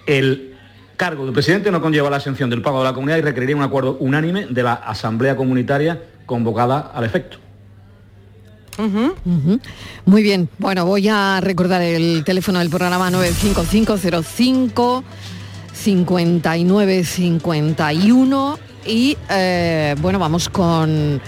el 0.06 0.53
cargo 0.96 1.24
del 1.24 1.32
presidente 1.32 1.70
no 1.70 1.80
conlleva 1.80 2.10
la 2.10 2.18
exención 2.18 2.50
del 2.50 2.62
pago 2.62 2.78
de 2.78 2.84
la 2.84 2.94
comunidad 2.94 3.18
y 3.18 3.22
requeriría 3.22 3.56
un 3.56 3.62
acuerdo 3.62 3.96
unánime 4.00 4.46
de 4.46 4.62
la 4.62 4.74
Asamblea 4.74 5.36
Comunitaria 5.36 6.00
convocada 6.26 6.92
al 6.94 7.04
efecto. 7.04 7.38
Ujú. 8.78 9.14
Muy 10.04 10.22
bien, 10.22 10.48
bueno, 10.58 10.84
voy 10.84 11.08
a 11.08 11.40
recordar 11.40 11.82
el 11.82 12.24
teléfono 12.24 12.58
del 12.58 12.70
programa 12.70 13.10
95505 13.10 15.04
5951 15.72 18.58
y 18.86 19.16
eh, 19.30 19.94
bueno, 20.00 20.18
vamos 20.18 20.48
con, 20.48 21.20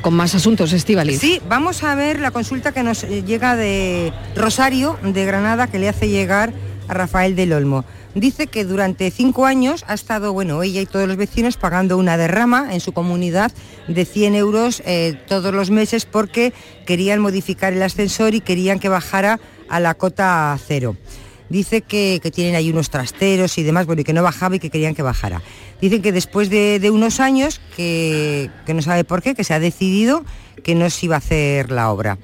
con 0.00 0.14
más 0.14 0.34
asuntos, 0.34 0.72
Estivaliz. 0.72 1.20
Sí, 1.20 1.40
vamos 1.48 1.82
a 1.82 1.94
ver 1.94 2.20
la 2.20 2.30
consulta 2.30 2.72
que 2.72 2.82
nos 2.82 3.04
eh, 3.04 3.22
llega 3.24 3.56
de 3.56 4.12
Rosario, 4.36 4.98
de 5.02 5.24
Granada, 5.24 5.66
que 5.66 5.78
le 5.78 5.88
hace 5.88 6.08
llegar 6.08 6.52
Rafael 6.94 7.36
del 7.36 7.52
Olmo. 7.52 7.84
Dice 8.14 8.46
que 8.46 8.64
durante 8.64 9.10
cinco 9.10 9.46
años 9.46 9.84
ha 9.88 9.94
estado, 9.94 10.32
bueno, 10.32 10.62
ella 10.62 10.80
y 10.80 10.86
todos 10.86 11.08
los 11.08 11.16
vecinos 11.16 11.56
pagando 11.56 11.96
una 11.96 12.16
derrama 12.16 12.74
en 12.74 12.80
su 12.80 12.92
comunidad 12.92 13.52
de 13.88 14.04
100 14.04 14.34
euros 14.34 14.82
eh, 14.84 15.18
todos 15.26 15.54
los 15.54 15.70
meses 15.70 16.04
porque 16.04 16.52
querían 16.86 17.20
modificar 17.20 17.72
el 17.72 17.82
ascensor 17.82 18.34
y 18.34 18.40
querían 18.40 18.78
que 18.78 18.88
bajara 18.88 19.40
a 19.68 19.80
la 19.80 19.94
cota 19.94 20.58
cero. 20.66 20.96
Dice 21.48 21.82
que, 21.82 22.18
tienen 22.34 22.54
ahí 22.54 22.70
unos 22.70 22.88
trasteros 22.88 23.58
y 23.58 23.62
demás, 23.62 23.84
bueno, 23.84 24.00
y 24.00 24.04
que 24.04 24.14
no 24.14 24.22
bajaba 24.22 24.56
y 24.56 24.58
que 24.58 24.70
querían 24.70 24.94
que 24.94 25.02
bajara. 25.02 25.42
Dicen 25.82 26.00
que 26.00 26.10
después 26.10 26.48
de, 26.48 26.78
de 26.80 26.90
unos 26.90 27.20
años, 27.20 27.60
que, 27.76 28.50
que 28.64 28.72
no 28.72 28.80
sabe 28.80 29.04
por 29.04 29.20
qué, 29.20 29.34
que 29.34 29.44
se 29.44 29.52
ha 29.52 29.60
decidido 29.60 30.24
que 30.62 30.74
no 30.74 30.88
se 30.88 31.06
iba 31.06 31.16
a 31.16 31.18
hacer 31.18 31.70
la 31.70 31.90
obra. 31.90 32.18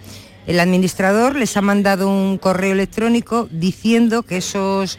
El 0.48 0.60
administrador 0.60 1.36
les 1.36 1.58
ha 1.58 1.60
mandado 1.60 2.08
un 2.08 2.38
correo 2.38 2.72
electrónico 2.72 3.50
diciendo 3.52 4.22
que 4.22 4.38
esos, 4.38 4.98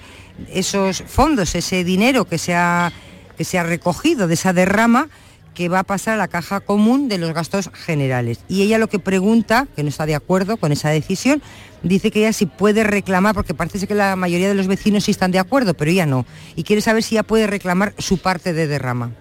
esos 0.53 1.03
fondos, 1.07 1.55
ese 1.55 1.83
dinero 1.83 2.25
que 2.25 2.37
se, 2.37 2.53
ha, 2.53 2.93
que 3.35 3.43
se 3.43 3.57
ha 3.57 3.63
recogido 3.63 4.27
de 4.27 4.35
esa 4.35 4.53
derrama, 4.53 5.09
que 5.55 5.67
va 5.67 5.79
a 5.79 5.83
pasar 5.83 6.13
a 6.13 6.17
la 6.17 6.27
caja 6.27 6.59
común 6.59 7.09
de 7.09 7.17
los 7.17 7.33
gastos 7.33 7.71
generales. 7.73 8.41
Y 8.47 8.61
ella 8.61 8.77
lo 8.77 8.89
que 8.89 8.99
pregunta, 8.99 9.65
que 9.75 9.81
no 9.81 9.89
está 9.89 10.05
de 10.05 10.13
acuerdo 10.13 10.57
con 10.57 10.71
esa 10.71 10.89
decisión, 10.89 11.41
dice 11.81 12.11
que 12.11 12.19
ella 12.19 12.31
sí 12.31 12.45
puede 12.45 12.83
reclamar, 12.83 13.33
porque 13.33 13.55
parece 13.55 13.87
que 13.87 13.95
la 13.95 14.15
mayoría 14.15 14.49
de 14.49 14.53
los 14.53 14.67
vecinos 14.67 15.05
sí 15.05 15.09
están 15.09 15.31
de 15.31 15.39
acuerdo, 15.39 15.73
pero 15.73 15.89
ella 15.89 16.05
no. 16.05 16.27
Y 16.55 16.61
quiere 16.61 16.83
saber 16.83 17.01
si 17.01 17.15
ella 17.15 17.23
puede 17.23 17.47
reclamar 17.47 17.95
su 17.97 18.19
parte 18.19 18.53
de 18.53 18.67
derrama. 18.67 19.13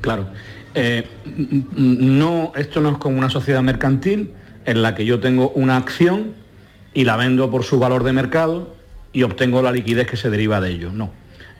Claro. 0.00 0.28
Eh, 0.74 1.06
no, 1.76 2.52
esto 2.56 2.80
no 2.80 2.90
es 2.90 2.98
como 2.98 3.16
una 3.16 3.30
sociedad 3.30 3.62
mercantil 3.62 4.34
en 4.70 4.82
la 4.82 4.94
que 4.94 5.04
yo 5.04 5.18
tengo 5.18 5.50
una 5.50 5.76
acción 5.76 6.32
y 6.94 7.04
la 7.04 7.16
vendo 7.16 7.50
por 7.50 7.64
su 7.64 7.80
valor 7.80 8.04
de 8.04 8.12
mercado 8.12 8.74
y 9.12 9.24
obtengo 9.24 9.62
la 9.62 9.72
liquidez 9.72 10.06
que 10.06 10.16
se 10.16 10.30
deriva 10.30 10.60
de 10.60 10.70
ello. 10.70 10.92
No. 10.92 11.10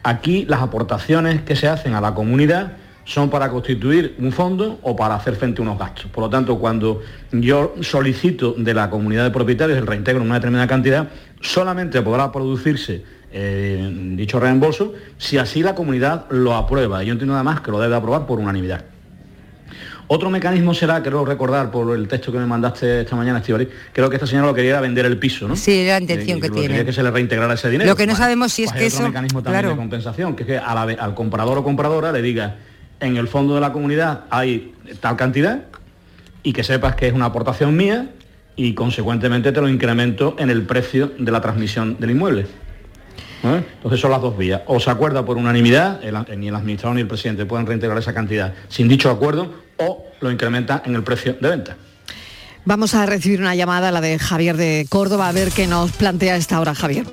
Aquí 0.05 0.47
las 0.49 0.63
aportaciones 0.63 1.43
que 1.43 1.57
se 1.57 1.67
hacen 1.67 1.95
a 1.95 2.01
la 2.01 2.15
comunidad 2.15 2.77
son 3.05 3.29
para 3.29 3.51
constituir 3.51 4.15
un 4.21 4.31
fondo 4.31 4.79
o 4.83 4.95
para 4.95 5.17
hacer 5.17 5.35
frente 5.35 5.61
a 5.61 5.65
unos 5.65 5.77
gastos. 5.77 6.07
Por 6.07 6.23
lo 6.23 6.31
tanto, 6.31 6.59
cuando 6.61 7.03
yo 7.33 7.75
solicito 7.81 8.55
de 8.57 8.75
la 8.75 8.89
comunidad 8.89 9.25
de 9.25 9.31
propietarios 9.33 9.77
el 9.77 9.89
reintegro 9.89 10.21
en 10.21 10.29
una 10.29 10.37
determinada 10.37 10.69
cantidad, 10.69 11.09
solamente 11.41 12.01
podrá 12.03 12.31
producirse 12.31 13.03
eh, 13.33 13.91
dicho 14.17 14.39
reembolso 14.39 14.95
si 15.19 15.39
así 15.39 15.65
la 15.65 15.75
comunidad 15.75 16.27
lo 16.31 16.55
aprueba. 16.55 17.03
Y 17.03 17.07
Yo 17.07 17.13
entiendo 17.13 17.35
además 17.35 17.61
que 17.61 17.73
lo 17.73 17.81
debe 17.81 17.97
aprobar 17.97 18.27
por 18.27 18.39
unanimidad. 18.39 18.85
Otro 20.13 20.29
mecanismo 20.29 20.75
será, 20.75 21.01
creo 21.05 21.25
recordar 21.25 21.71
por 21.71 21.95
el 21.97 22.09
texto 22.09 22.33
que 22.33 22.39
me 22.39 22.45
mandaste 22.47 23.03
esta 23.03 23.15
mañana, 23.15 23.39
Estivali, 23.39 23.69
creo 23.93 24.11
que 24.11 24.17
esta 24.17 24.27
señora 24.27 24.49
lo 24.49 24.55
quería 24.55 24.71
era 24.73 24.81
vender 24.81 25.07
el 25.07 25.17
piso, 25.19 25.47
¿no? 25.47 25.55
Sí, 25.55 25.83
era 25.83 25.95
la 25.95 26.01
intención 26.01 26.39
Eh, 26.39 26.41
que 26.41 26.49
quería 26.49 26.67
tiene. 26.69 26.85
que 26.85 26.93
se 26.93 27.05
le 27.05 27.13
reintegrara 27.13 27.55
ese 27.55 27.71
dinero. 27.71 27.89
Lo 27.89 27.95
que 27.95 28.09
no 28.09 28.17
sabemos 28.17 28.53
si 28.53 28.65
es 28.65 28.71
pues 28.71 28.79
que 28.79 28.85
hay 28.87 28.89
otro 28.89 28.99
eso... 29.05 29.09
mecanismo 29.09 29.41
también 29.41 29.61
Claro. 29.63 29.77
de 29.77 29.81
compensación, 29.81 30.35
que 30.35 30.43
es 30.43 30.47
que 30.49 30.59
a 30.59 30.75
la 30.75 30.85
ve- 30.85 30.97
al 30.99 31.15
comprador 31.15 31.59
o 31.59 31.63
compradora 31.63 32.11
le 32.11 32.23
diga, 32.23 32.57
en 32.99 33.17
el 33.19 33.29
fondo 33.29 33.55
de 33.55 33.61
la 33.61 33.73
comunidad 33.73 34.25
hay 34.31 34.75
tal 34.99 35.15
cantidad 35.17 35.61
y 36.43 36.53
que 36.55 36.65
sepas 36.65 36.97
que 36.97 37.07
es 37.07 37.13
una 37.15 37.27
aportación 37.27 37.77
mía 37.77 38.09
y 38.57 38.75
consecuentemente 38.75 39.53
te 39.53 39.61
lo 39.61 39.69
incremento 39.69 40.35
en 40.41 40.51
el 40.51 40.63
precio 40.63 41.13
de 41.21 41.31
la 41.31 41.41
transmisión 41.41 41.99
del 42.01 42.11
inmueble. 42.11 42.47
¿Eh? 43.45 43.63
Entonces 43.77 44.01
son 44.01 44.11
las 44.11 44.21
dos 44.21 44.37
vías. 44.37 44.63
O 44.67 44.81
se 44.81 44.91
acuerda 44.91 45.25
por 45.25 45.37
unanimidad, 45.37 46.01
el- 46.03 46.17
ni 46.41 46.49
el 46.49 46.55
administrador 46.57 46.97
ni 46.97 47.03
el 47.03 47.07
presidente 47.07 47.47
pueden 47.47 47.65
reintegrar 47.69 47.97
esa 47.97 48.13
cantidad 48.13 48.53
sin 48.69 48.89
dicho 48.89 49.09
acuerdo, 49.09 49.70
o 49.81 50.05
lo 50.21 50.31
incrementa 50.31 50.83
en 50.85 50.95
el 50.95 51.03
precio 51.03 51.35
de 51.35 51.49
venta. 51.49 51.77
Vamos 52.65 52.95
a 52.95 53.07
recibir 53.07 53.41
una 53.41 53.55
llamada, 53.55 53.91
la 53.91 54.01
de 54.01 54.19
Javier 54.19 54.57
de 54.57 54.87
Córdoba, 54.89 55.29
a 55.29 55.33
ver 55.33 55.51
qué 55.51 55.67
nos 55.67 55.93
plantea 55.93 56.37
esta 56.37 56.61
hora 56.61 56.75
Javier. 56.75 57.07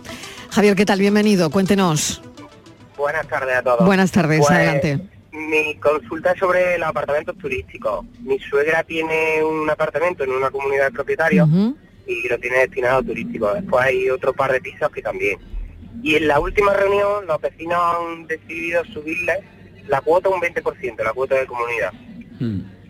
Javier, 0.51 0.75
¿qué 0.75 0.85
tal? 0.85 0.99
Bienvenido, 0.99 1.49
cuéntenos. 1.49 2.21
Buenas 2.97 3.27
tardes 3.27 3.55
a 3.57 3.61
todos. 3.63 3.85
Buenas 3.85 4.11
tardes, 4.11 4.39
Pues, 4.39 4.51
adelante. 4.51 4.99
Mi 5.31 5.75
consulta 5.75 6.31
es 6.31 6.39
sobre 6.39 6.77
los 6.77 6.87
apartamentos 6.89 7.37
turísticos. 7.37 8.05
Mi 8.21 8.39
suegra 8.39 8.83
tiene 8.83 9.43
un 9.43 9.69
apartamento 9.69 10.23
en 10.23 10.31
una 10.31 10.49
comunidad 10.49 10.85
de 10.85 10.91
propietarios 10.91 11.47
y 12.07 12.27
lo 12.27 12.37
tiene 12.39 12.57
destinado 12.59 12.99
a 12.99 13.03
turístico. 13.03 13.53
Después 13.53 13.85
hay 13.85 14.09
otro 14.09 14.33
par 14.33 14.51
de 14.51 14.59
pisos 14.61 14.89
que 14.89 15.01
también. 15.01 15.37
Y 16.01 16.15
en 16.15 16.27
la 16.27 16.39
última 16.39 16.73
reunión 16.73 17.25
los 17.27 17.39
vecinos 17.39 17.77
han 17.79 18.27
decidido 18.27 18.83
subirle 18.85 19.43
la 19.87 20.01
cuota 20.01 20.29
un 20.29 20.41
20%, 20.41 21.03
la 21.03 21.13
cuota 21.13 21.35
de 21.35 21.45
comunidad. 21.45 21.93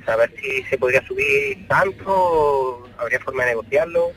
Saber 0.06 0.32
si 0.40 0.64
se 0.70 0.78
podría 0.78 1.06
subir 1.06 1.68
tanto, 1.68 2.88
habría 2.98 3.20
forma 3.20 3.44
de 3.44 3.50
negociarlo. 3.50 4.12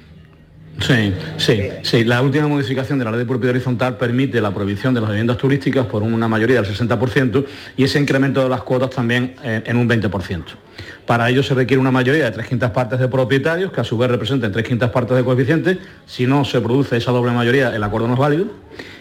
Sí, 0.78 1.12
sí, 1.36 1.68
sí. 1.82 2.04
La 2.04 2.22
última 2.22 2.46
modificación 2.46 2.98
de 2.98 3.04
la 3.04 3.10
ley 3.10 3.20
de 3.20 3.26
propiedad 3.26 3.54
horizontal 3.54 3.98
permite 3.98 4.40
la 4.40 4.54
prohibición 4.54 4.94
de 4.94 5.00
las 5.00 5.10
viviendas 5.10 5.36
turísticas 5.36 5.86
por 5.86 6.02
una 6.02 6.28
mayoría 6.28 6.62
del 6.62 6.72
60% 6.72 7.44
y 7.76 7.84
ese 7.84 7.98
incremento 7.98 8.42
de 8.42 8.48
las 8.48 8.62
cuotas 8.62 8.90
también 8.90 9.34
en 9.42 9.76
un 9.76 9.88
20%. 9.88 10.44
Para 11.06 11.28
ello 11.28 11.42
se 11.42 11.54
requiere 11.54 11.80
una 11.80 11.90
mayoría 11.90 12.24
de 12.24 12.30
tres 12.30 12.46
quintas 12.46 12.70
partes 12.70 12.98
de 12.98 13.08
propietarios, 13.08 13.72
que 13.72 13.80
a 13.80 13.84
su 13.84 13.98
vez 13.98 14.10
representen 14.10 14.52
tres 14.52 14.66
quintas 14.66 14.90
partes 14.90 15.16
de 15.16 15.24
coeficiente. 15.24 15.78
Si 16.06 16.26
no 16.26 16.44
se 16.44 16.60
produce 16.60 16.96
esa 16.96 17.10
doble 17.10 17.32
mayoría, 17.32 17.74
el 17.74 17.82
acuerdo 17.82 18.06
no 18.06 18.14
es 18.14 18.20
válido. 18.20 18.46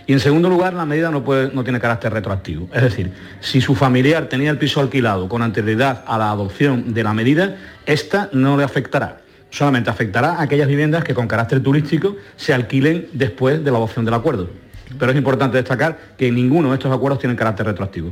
Y 0.09 0.13
en 0.13 0.19
segundo 0.19 0.49
lugar, 0.49 0.73
la 0.73 0.87
medida 0.87 1.11
no, 1.11 1.23
puede, 1.23 1.51
no 1.53 1.63
tiene 1.63 1.79
carácter 1.79 2.11
retroactivo. 2.11 2.67
Es 2.73 2.81
decir, 2.81 3.13
si 3.41 3.61
su 3.61 3.75
familiar 3.75 4.25
tenía 4.25 4.49
el 4.49 4.57
piso 4.57 4.81
alquilado 4.81 5.29
con 5.29 5.43
anterioridad 5.43 6.03
a 6.07 6.17
la 6.17 6.31
adopción 6.31 6.95
de 6.95 7.03
la 7.03 7.13
medida, 7.13 7.57
esta 7.85 8.27
no 8.31 8.57
le 8.57 8.63
afectará. 8.63 9.19
Solamente 9.51 9.91
afectará 9.91 10.31
a 10.31 10.41
aquellas 10.41 10.67
viviendas 10.67 11.03
que 11.03 11.13
con 11.13 11.27
carácter 11.27 11.61
turístico 11.61 12.15
se 12.37 12.55
alquilen 12.55 13.07
después 13.13 13.63
de 13.63 13.69
la 13.69 13.77
adopción 13.77 14.03
del 14.03 14.15
acuerdo. 14.15 14.49
Pero 14.97 15.11
es 15.11 15.17
importante 15.19 15.57
destacar 15.57 15.99
que 16.17 16.31
ninguno 16.31 16.69
de 16.69 16.77
estos 16.77 16.91
acuerdos 16.91 17.19
tiene 17.19 17.35
carácter 17.35 17.67
retroactivo. 17.67 18.11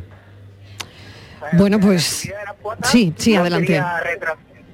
Bueno, 1.54 1.80
pues 1.80 2.32
sí, 2.84 3.12
sí, 3.18 3.36
adelante. 3.36 3.84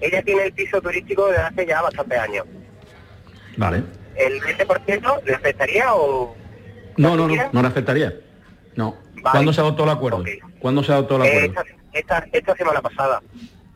Ella 0.02 0.22
tiene 0.24 0.44
el 0.44 0.52
piso 0.52 0.82
turístico 0.82 1.28
desde 1.28 1.42
hace 1.42 1.66
ya 1.68 1.82
bastantes 1.82 2.20
años. 2.20 2.46
Vale. 3.56 3.82
¿El 4.18 4.42
20% 4.42 5.24
le 5.24 5.34
afectaría 5.36 5.96
o...? 5.96 6.43
No, 6.98 7.16
no, 7.16 7.28
no, 7.28 7.36
no 7.52 7.62
le 7.62 7.68
afectaría. 7.68 8.14
No. 8.76 8.96
¿Cuándo 9.22 9.54
se 9.54 9.62
adoptó 9.62 9.84
el 9.84 9.90
acuerdo? 9.92 10.24
¿Cuándo 10.60 10.84
se 10.84 10.92
adoptó 10.92 11.16
el 11.18 11.24
Eh, 11.24 11.28
acuerdo? 11.46 11.62
esta, 11.94 12.20
esta, 12.22 12.28
esta 12.32 12.56
semana 12.56 12.82
pasada. 12.82 13.22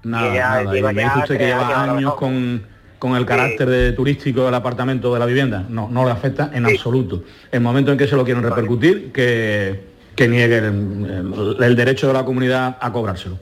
Nada, 0.03 0.33
nada. 0.33 0.63
Y 0.63 0.75
lleva 0.77 0.91
me 0.93 1.01
ya 1.01 1.07
dice 1.09 1.19
usted 1.19 1.37
que 1.37 1.45
lleva 1.45 1.83
años 1.83 2.13
con, 2.15 2.65
con 2.99 3.15
el 3.15 3.25
carácter 3.25 3.69
de 3.69 3.91
turístico 3.93 4.45
del 4.45 4.53
apartamento 4.53 5.13
de 5.13 5.19
la 5.19 5.25
vivienda. 5.25 5.65
No, 5.69 5.89
no 5.89 6.05
le 6.05 6.11
afecta 6.11 6.49
en 6.53 6.65
absoluto. 6.65 7.23
El 7.51 7.61
momento 7.61 7.91
en 7.91 7.97
que 7.97 8.07
se 8.07 8.15
lo 8.15 8.23
quieren 8.23 8.43
repercutir, 8.43 9.11
que, 9.11 9.87
que 10.15 10.27
niegue 10.27 10.57
el, 10.57 11.75
derecho 11.75 12.07
de 12.07 12.13
la 12.13 12.23
comunidad 12.25 12.77
a 12.79 12.91
cobrárselo. 12.91 13.37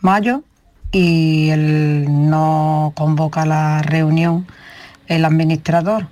mayo 0.00 0.42
y 0.90 1.48
él 1.50 2.06
no 2.08 2.92
convoca 2.94 3.46
la 3.46 3.82
reunión 3.82 4.46
el 5.06 5.24
administrador. 5.24 6.08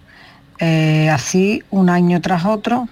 Eh, 0.59 1.09
así 1.11 1.62
un 1.70 1.90
año 1.90 2.20
tras 2.20 2.44
otro, 2.44 2.88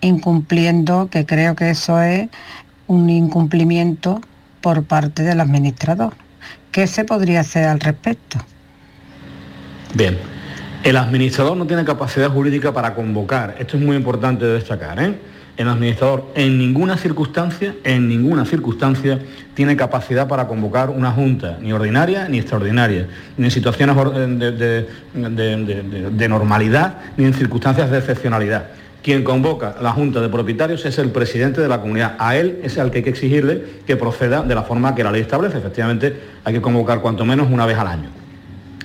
incumpliendo, 0.00 1.08
que 1.10 1.26
creo 1.26 1.54
que 1.56 1.70
eso 1.70 2.00
es 2.00 2.28
un 2.86 3.10
incumplimiento 3.10 4.20
por 4.60 4.84
parte 4.84 5.22
del 5.22 5.40
administrador. 5.40 6.23
¿Qué 6.74 6.88
se 6.88 7.04
podría 7.04 7.38
hacer 7.38 7.68
al 7.68 7.78
respecto? 7.78 8.36
Bien. 9.94 10.18
El 10.82 10.96
administrador 10.96 11.56
no 11.56 11.68
tiene 11.68 11.84
capacidad 11.84 12.28
jurídica 12.28 12.72
para 12.72 12.96
convocar. 12.96 13.54
Esto 13.60 13.76
es 13.76 13.82
muy 13.84 13.94
importante 13.94 14.44
de 14.44 14.54
destacar. 14.54 15.00
¿eh? 15.00 15.14
El 15.56 15.68
administrador 15.68 16.32
en 16.34 16.58
ninguna 16.58 16.96
circunstancia, 16.96 17.76
en 17.84 18.08
ninguna 18.08 18.44
circunstancia, 18.44 19.20
tiene 19.54 19.76
capacidad 19.76 20.26
para 20.26 20.48
convocar 20.48 20.90
una 20.90 21.12
junta, 21.12 21.58
ni 21.60 21.72
ordinaria 21.72 22.28
ni 22.28 22.40
extraordinaria, 22.40 23.06
ni 23.36 23.44
en 23.44 23.50
situaciones 23.52 23.94
de 25.14 26.28
normalidad, 26.28 27.02
ni 27.16 27.24
en 27.24 27.34
circunstancias 27.34 27.88
de 27.88 27.98
excepcionalidad. 27.98 28.70
Quien 29.04 29.22
convoca 29.22 29.76
la 29.82 29.92
Junta 29.92 30.22
de 30.22 30.30
Propietarios 30.30 30.86
es 30.86 30.96
el 30.96 31.10
presidente 31.10 31.60
de 31.60 31.68
la 31.68 31.82
comunidad. 31.82 32.16
A 32.18 32.38
él 32.38 32.60
es 32.62 32.78
al 32.78 32.90
que 32.90 32.98
hay 32.98 33.04
que 33.04 33.10
exigirle 33.10 33.62
que 33.86 33.96
proceda 33.96 34.42
de 34.42 34.54
la 34.54 34.62
forma 34.62 34.94
que 34.94 35.04
la 35.04 35.12
ley 35.12 35.20
establece. 35.20 35.58
Efectivamente, 35.58 36.18
hay 36.42 36.54
que 36.54 36.62
convocar 36.62 37.02
cuanto 37.02 37.26
menos 37.26 37.48
una 37.50 37.66
vez 37.66 37.76
al 37.76 37.86
año. 37.86 38.08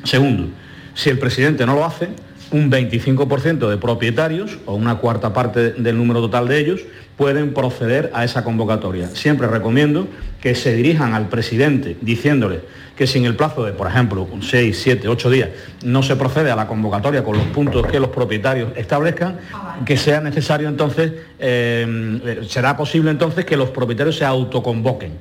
Segundo, 0.04 0.50
si 0.94 1.10
el 1.10 1.20
presidente 1.20 1.66
no 1.66 1.74
lo 1.74 1.86
hace, 1.86 2.10
un 2.52 2.70
25% 2.70 3.70
de 3.70 3.78
propietarios, 3.78 4.58
o 4.66 4.76
una 4.76 4.96
cuarta 4.96 5.32
parte 5.32 5.72
del 5.72 5.98
número 5.98 6.20
total 6.20 6.50
de 6.50 6.60
ellos, 6.60 6.82
pueden 7.20 7.54
proceder 7.54 8.12
a 8.14 8.24
esa 8.24 8.46
convocatoria. 8.46 9.10
Siempre 9.10 9.46
recomiendo 9.46 10.08
que 10.40 10.56
se 10.56 10.74
dirijan 10.74 11.14
al 11.14 11.28
presidente 11.28 11.98
diciéndole 12.00 12.62
que 12.96 13.08
si 13.08 13.18
en 13.18 13.26
el 13.26 13.36
plazo 13.36 13.66
de, 13.66 13.74
por 13.74 13.88
ejemplo, 13.88 14.26
6, 14.40 14.80
7, 14.82 15.10
8 15.10 15.30
días 15.30 15.50
no 15.84 16.02
se 16.02 16.16
procede 16.16 16.50
a 16.50 16.56
la 16.56 16.66
convocatoria 16.66 17.22
con 17.22 17.38
los 17.38 17.46
puntos 17.48 17.86
que 17.88 18.00
los 18.00 18.08
propietarios 18.08 18.72
establezcan, 18.78 19.38
que 19.86 19.98
sea 19.98 20.22
necesario 20.22 20.70
entonces, 20.70 21.12
eh, 21.40 22.42
será 22.48 22.78
posible 22.78 23.12
entonces 23.12 23.44
que 23.44 23.58
los 23.58 23.70
propietarios 23.70 24.16
se 24.16 24.24
autoconvoquen. 24.24 25.12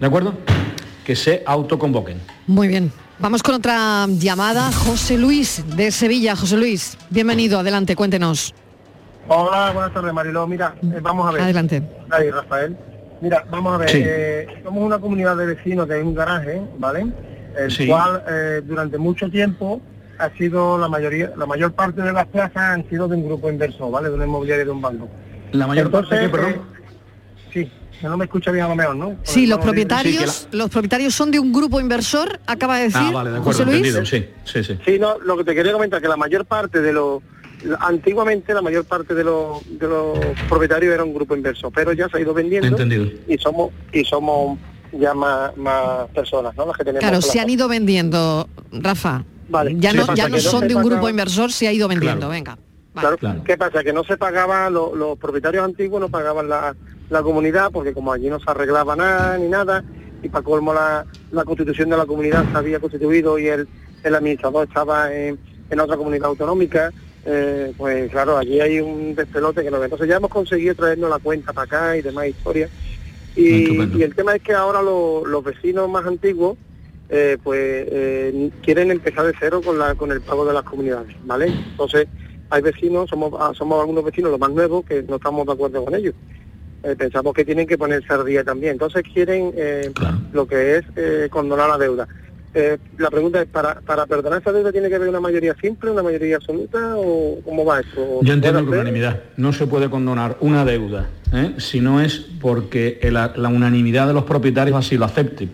¿De 0.00 0.06
acuerdo? 0.06 0.32
Que 1.04 1.14
se 1.14 1.42
autoconvoquen. 1.44 2.22
Muy 2.46 2.68
bien. 2.68 2.90
Vamos 3.18 3.42
con 3.42 3.54
otra 3.54 4.06
llamada. 4.08 4.72
José 4.72 5.18
Luis 5.18 5.62
de 5.76 5.90
Sevilla. 5.90 6.36
José 6.36 6.56
Luis, 6.56 6.96
bienvenido. 7.10 7.58
Adelante, 7.58 7.94
cuéntenos. 7.94 8.54
Hola, 9.28 9.70
buenas 9.72 9.92
tardes, 9.94 10.12
Mariló. 10.12 10.46
Mira, 10.46 10.74
eh, 10.82 10.98
vamos 11.02 11.26
a 11.28 11.32
ver. 11.32 11.42
Adelante. 11.42 11.82
Ahí, 12.10 12.30
Rafael. 12.30 12.76
Mira, 13.20 13.44
vamos 13.50 13.74
a 13.74 13.78
ver. 13.78 13.88
Sí. 13.90 14.02
eh, 14.04 14.46
somos 14.62 14.84
una 14.84 14.98
comunidad 14.98 15.36
de 15.36 15.46
vecinos 15.46 15.86
que 15.86 15.94
hay 15.94 16.02
un 16.02 16.14
garaje, 16.14 16.60
¿vale? 16.78 17.06
El 17.58 17.70
Sí. 17.70 17.86
cual 17.86 18.22
eh, 18.28 18.60
durante 18.64 18.98
mucho 18.98 19.30
tiempo 19.30 19.80
ha 20.18 20.28
sido 20.30 20.76
la 20.78 20.88
mayoría, 20.88 21.32
la 21.36 21.46
mayor 21.46 21.72
parte 21.72 22.02
de 22.02 22.12
las 22.12 22.26
plazas 22.26 22.56
han 22.56 22.88
sido 22.88 23.08
de 23.08 23.16
un 23.16 23.24
grupo 23.26 23.50
inversor, 23.50 23.90
¿vale? 23.90 24.08
De 24.08 24.14
una 24.14 24.26
inmobiliaria 24.26 24.64
de 24.64 24.70
un 24.70 24.82
banco. 24.82 25.08
La 25.52 25.66
mayor 25.66 25.90
parte, 25.90 26.18
¿qué, 26.18 26.28
perdón? 26.28 26.50
eh, 26.50 26.60
sí, 27.52 27.72
que 28.00 28.06
no 28.08 28.16
me 28.16 28.24
escucha 28.26 28.50
bien 28.50 28.66
a 28.66 28.68
lo 28.68 28.74
mejor, 28.76 28.96
¿no? 28.96 29.16
Sí, 29.22 29.46
los 29.46 29.58
propietarios, 29.60 30.48
los 30.52 30.68
propietarios 30.68 31.14
son 31.14 31.30
de 31.30 31.38
un 31.38 31.52
grupo 31.52 31.80
inversor, 31.80 32.40
acaba 32.46 32.76
de 32.78 32.84
decir 32.84 33.00
Ah, 33.02 33.10
vale, 33.12 33.30
de 33.30 33.38
acuerdo, 33.38 33.58
José 33.60 33.64
Luis. 33.64 33.76
entendido, 33.94 34.04
sí, 34.04 34.28
sí, 34.44 34.62
sí. 34.64 34.78
Sí, 34.84 34.98
no, 34.98 35.18
lo 35.20 35.36
que 35.38 35.44
te 35.44 35.54
quería 35.54 35.72
comentar 35.72 36.02
que 36.02 36.08
la 36.08 36.16
mayor 36.16 36.44
parte 36.44 36.80
de 36.80 36.92
los 36.92 37.22
antiguamente 37.80 38.52
la 38.54 38.62
mayor 38.62 38.84
parte 38.84 39.14
de 39.14 39.24
los 39.24 39.62
de 39.78 39.88
los 39.88 40.18
propietarios 40.48 40.94
era 40.94 41.04
un 41.04 41.14
grupo 41.14 41.34
inversor, 41.36 41.72
pero 41.74 41.92
ya 41.92 42.08
se 42.08 42.18
ha 42.18 42.20
ido 42.20 42.34
vendiendo 42.34 42.68
Entendido. 42.68 43.06
y 43.28 43.38
somos 43.38 43.70
y 43.92 44.04
somos 44.04 44.58
ya 44.92 45.12
más, 45.14 45.56
más 45.56 46.08
personas, 46.14 46.54
¿no? 46.56 46.66
Las 46.66 46.76
que 46.76 46.84
tenemos 46.84 47.00
Claro, 47.00 47.20
se 47.22 47.40
han 47.40 47.50
ido 47.50 47.66
vendiendo, 47.68 48.48
Rafa. 48.72 49.24
ya 49.76 49.90
¿Qué 49.90 49.96
no, 49.96 50.14
ya 50.14 50.28
no 50.28 50.38
son 50.38 50.68
de 50.68 50.74
un 50.76 50.84
grupo 50.84 51.08
inversor, 51.08 51.50
se 51.52 51.66
ha 51.68 51.72
ido 51.72 51.88
vendiendo. 51.88 52.28
Claro. 52.28 52.30
Venga. 52.32 52.58
Claro. 52.94 53.42
¿Qué 53.44 53.56
pasa? 53.56 53.82
Que 53.82 53.92
no 53.92 54.04
se 54.04 54.16
pagaba, 54.16 54.70
lo- 54.70 54.94
los 54.94 55.18
propietarios 55.18 55.64
antiguos 55.64 56.00
no 56.00 56.08
pagaban 56.08 56.48
la, 56.48 56.76
la 57.10 57.22
comunidad 57.22 57.70
porque 57.72 57.92
como 57.92 58.12
allí 58.12 58.28
no 58.30 58.38
se 58.38 58.48
arreglaba 58.48 58.94
nada 58.94 59.36
ni 59.36 59.48
nada 59.48 59.82
y 60.22 60.28
para 60.28 60.44
colmo 60.44 60.72
la, 60.72 61.04
la 61.32 61.44
constitución 61.44 61.90
de 61.90 61.96
la 61.96 62.06
comunidad 62.06 62.44
se 62.52 62.56
había 62.56 62.78
constituido 62.78 63.36
y 63.38 63.48
el, 63.48 63.66
el 64.04 64.14
administrador 64.14 64.68
estaba 64.68 65.12
en, 65.12 65.38
en 65.70 65.80
otra 65.80 65.96
comunidad 65.96 66.26
autonómica, 66.28 66.92
eh, 67.26 67.72
pues 67.76 68.10
claro, 68.10 68.36
allí 68.38 68.60
hay 68.60 68.80
un 68.80 69.14
despelote 69.14 69.62
que 69.62 69.70
no 69.70 69.82
Entonces 69.82 70.08
ya 70.08 70.16
hemos 70.16 70.30
conseguido 70.30 70.74
traernos 70.74 71.10
la 71.10 71.18
cuenta 71.18 71.52
para 71.52 71.64
acá 71.64 71.96
y 71.96 72.02
demás 72.02 72.28
historias. 72.28 72.70
Y, 73.36 73.64
y 73.98 74.02
el 74.02 74.14
tema 74.14 74.34
es 74.36 74.42
que 74.42 74.52
ahora 74.52 74.80
lo- 74.82 75.24
los 75.26 75.42
vecinos 75.42 75.88
más 75.90 76.06
antiguos 76.06 76.56
eh, 77.08 77.36
pues 77.42 77.58
eh, 77.90 78.50
quieren 78.62 78.90
empezar 78.90 79.26
de 79.26 79.34
cero 79.38 79.60
con 79.64 79.78
la 79.78 79.94
con 79.94 80.10
el 80.12 80.20
pago 80.20 80.44
de 80.46 80.54
las 80.54 80.62
comunidades, 80.62 81.14
¿vale? 81.24 81.46
Entonces 81.46 82.06
hay 82.50 82.62
vecinos, 82.62 83.10
somos 83.10 83.32
ah, 83.38 83.52
somos 83.54 83.80
algunos 83.80 84.04
vecinos 84.04 84.30
los 84.30 84.40
más 84.40 84.50
nuevos 84.50 84.84
que 84.86 85.02
no 85.02 85.16
estamos 85.16 85.46
de 85.46 85.52
acuerdo 85.52 85.84
con 85.84 85.94
ellos. 85.94 86.14
Eh, 86.82 86.94
pensamos 86.96 87.32
que 87.34 87.44
tienen 87.44 87.66
que 87.66 87.76
ponerse 87.78 88.12
al 88.12 88.24
día 88.24 88.44
también. 88.44 88.72
Entonces 88.72 89.02
quieren 89.12 89.52
eh, 89.56 89.90
lo 90.32 90.46
que 90.46 90.76
es 90.76 90.84
eh, 90.96 91.28
condonar 91.30 91.68
la 91.70 91.78
deuda. 91.78 92.06
Eh, 92.56 92.78
la 92.98 93.10
pregunta 93.10 93.42
es, 93.42 93.48
¿para, 93.48 93.80
¿para 93.80 94.06
perdonar 94.06 94.40
esa 94.40 94.52
deuda 94.52 94.70
tiene 94.70 94.88
que 94.88 94.94
haber 94.94 95.08
una 95.08 95.18
mayoría 95.20 95.56
simple, 95.60 95.90
una 95.90 96.04
mayoría 96.04 96.36
absoluta 96.36 96.94
o 96.96 97.40
cómo 97.44 97.64
va 97.64 97.80
eso? 97.80 98.00
¿O 98.00 98.22
Yo 98.22 98.32
entiendo 98.32 98.64
que 98.64 98.70
unanimidad. 98.70 99.20
No 99.36 99.52
se 99.52 99.66
puede 99.66 99.90
condonar 99.90 100.36
una 100.40 100.64
deuda 100.64 101.08
¿eh? 101.32 101.54
si 101.58 101.80
no 101.80 102.00
es 102.00 102.24
porque 102.40 102.98
el- 103.02 103.14
la 103.14 103.48
unanimidad 103.48 104.06
de 104.06 104.12
los 104.12 104.22
propietarios 104.22 104.76
así 104.78 104.96
lo 104.96 105.04
acepte. 105.04 105.48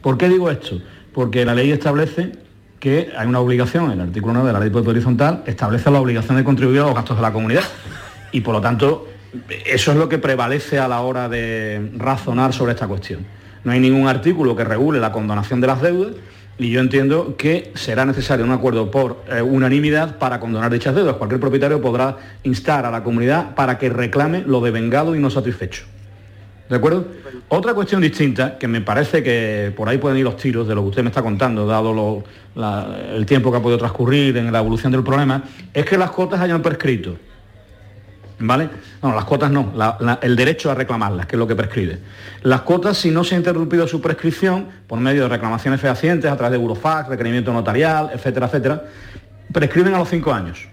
¿Por 0.00 0.16
qué 0.16 0.28
digo 0.30 0.50
esto? 0.50 0.80
Porque 1.12 1.44
la 1.44 1.54
ley 1.54 1.70
establece 1.72 2.32
que 2.80 3.10
hay 3.16 3.26
una 3.26 3.40
obligación, 3.40 3.90
el 3.90 4.00
artículo 4.00 4.32
9 4.34 4.46
de 4.48 4.52
la 4.54 4.60
ley 4.60 4.70
de 4.70 4.78
horizontal 4.78 5.42
establece 5.46 5.90
la 5.90 6.00
obligación 6.00 6.36
de 6.38 6.44
contribuir 6.44 6.80
a 6.80 6.84
los 6.86 6.94
gastos 6.94 7.16
de 7.16 7.22
la 7.22 7.32
comunidad. 7.32 7.64
Y 8.32 8.40
por 8.40 8.54
lo 8.54 8.60
tanto, 8.62 9.08
eso 9.66 9.92
es 9.92 9.98
lo 9.98 10.08
que 10.08 10.16
prevalece 10.18 10.78
a 10.78 10.88
la 10.88 11.00
hora 11.00 11.28
de 11.28 11.90
razonar 11.98 12.52
sobre 12.54 12.72
esta 12.72 12.86
cuestión. 12.88 13.20
No 13.64 13.72
hay 13.72 13.80
ningún 13.80 14.08
artículo 14.08 14.54
que 14.56 14.64
regule 14.64 15.00
la 15.00 15.12
condonación 15.12 15.60
de 15.60 15.66
las 15.66 15.82
deudas 15.82 16.14
y 16.58 16.70
yo 16.70 16.80
entiendo 16.80 17.36
que 17.36 17.72
será 17.74 18.06
necesario 18.06 18.44
un 18.44 18.52
acuerdo 18.52 18.90
por 18.90 19.24
eh, 19.28 19.42
unanimidad 19.42 20.18
para 20.18 20.40
condonar 20.40 20.72
dichas 20.72 20.94
deudas. 20.94 21.16
Cualquier 21.16 21.40
propietario 21.40 21.80
podrá 21.80 22.16
instar 22.44 22.86
a 22.86 22.90
la 22.90 23.02
comunidad 23.02 23.54
para 23.54 23.78
que 23.78 23.90
reclame 23.90 24.42
lo 24.46 24.60
devengado 24.60 25.14
y 25.14 25.18
no 25.18 25.28
satisfecho. 25.28 25.84
¿De 26.68 26.76
acuerdo? 26.76 27.06
Otra 27.48 27.74
cuestión 27.74 28.00
distinta, 28.00 28.58
que 28.58 28.66
me 28.66 28.80
parece 28.80 29.22
que 29.22 29.72
por 29.76 29.88
ahí 29.88 29.98
pueden 29.98 30.18
ir 30.18 30.24
los 30.24 30.36
tiros 30.36 30.66
de 30.66 30.74
lo 30.74 30.82
que 30.82 30.88
usted 30.88 31.02
me 31.02 31.10
está 31.10 31.22
contando, 31.22 31.64
dado 31.66 32.24
el 33.14 33.26
tiempo 33.26 33.52
que 33.52 33.58
ha 33.58 33.62
podido 33.62 33.78
transcurrir 33.78 34.36
en 34.36 34.50
la 34.50 34.58
evolución 34.58 34.90
del 34.90 35.04
problema, 35.04 35.44
es 35.72 35.84
que 35.84 35.96
las 35.96 36.10
cuotas 36.10 36.40
hayan 36.40 36.62
prescrito. 36.62 37.16
¿Vale? 38.38 38.68
No, 39.02 39.14
las 39.14 39.24
cuotas 39.24 39.50
no, 39.50 39.72
la- 39.74 39.96
la- 40.00 40.18
el 40.20 40.36
derecho 40.36 40.70
a 40.70 40.74
reclamarlas, 40.74 41.24
que 41.26 41.36
es 41.36 41.38
lo 41.38 41.46
que 41.46 41.56
prescribe. 41.56 41.98
Las 42.42 42.60
cuotas, 42.62 42.98
si 42.98 43.10
no 43.10 43.24
se 43.24 43.34
ha 43.34 43.38
interrumpido 43.38 43.88
su 43.88 44.00
prescripción, 44.02 44.68
por 44.86 45.00
medio 45.00 45.22
de 45.22 45.28
reclamaciones 45.30 45.80
fehacientes, 45.80 46.30
a 46.30 46.36
través 46.36 46.52
de 46.58 46.62
Eurofax, 46.62 47.08
requerimiento 47.08 47.52
notarial, 47.52 48.10
etcétera, 48.12 48.46
etcétera, 48.46 48.84
prescriben 49.52 49.94
a 49.94 49.98
los 49.98 50.08
cinco 50.10 50.32
años. 50.34 50.68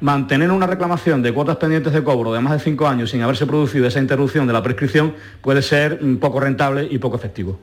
Mantener 0.00 0.50
una 0.52 0.66
reclamación 0.66 1.20
de 1.22 1.32
cuotas 1.32 1.56
pendientes 1.56 1.92
de 1.92 2.02
cobro 2.04 2.32
de 2.32 2.40
más 2.40 2.52
de 2.52 2.58
cinco 2.60 2.86
años 2.88 3.10
sin 3.10 3.22
haberse 3.22 3.46
producido 3.46 3.86
esa 3.86 3.98
interrupción 4.00 4.46
de 4.46 4.52
la 4.52 4.62
prescripción 4.62 5.14
puede 5.40 5.62
ser 5.62 6.00
poco 6.20 6.38
rentable 6.40 6.86
y 6.90 6.98
poco 6.98 7.16
efectivo. 7.16 7.58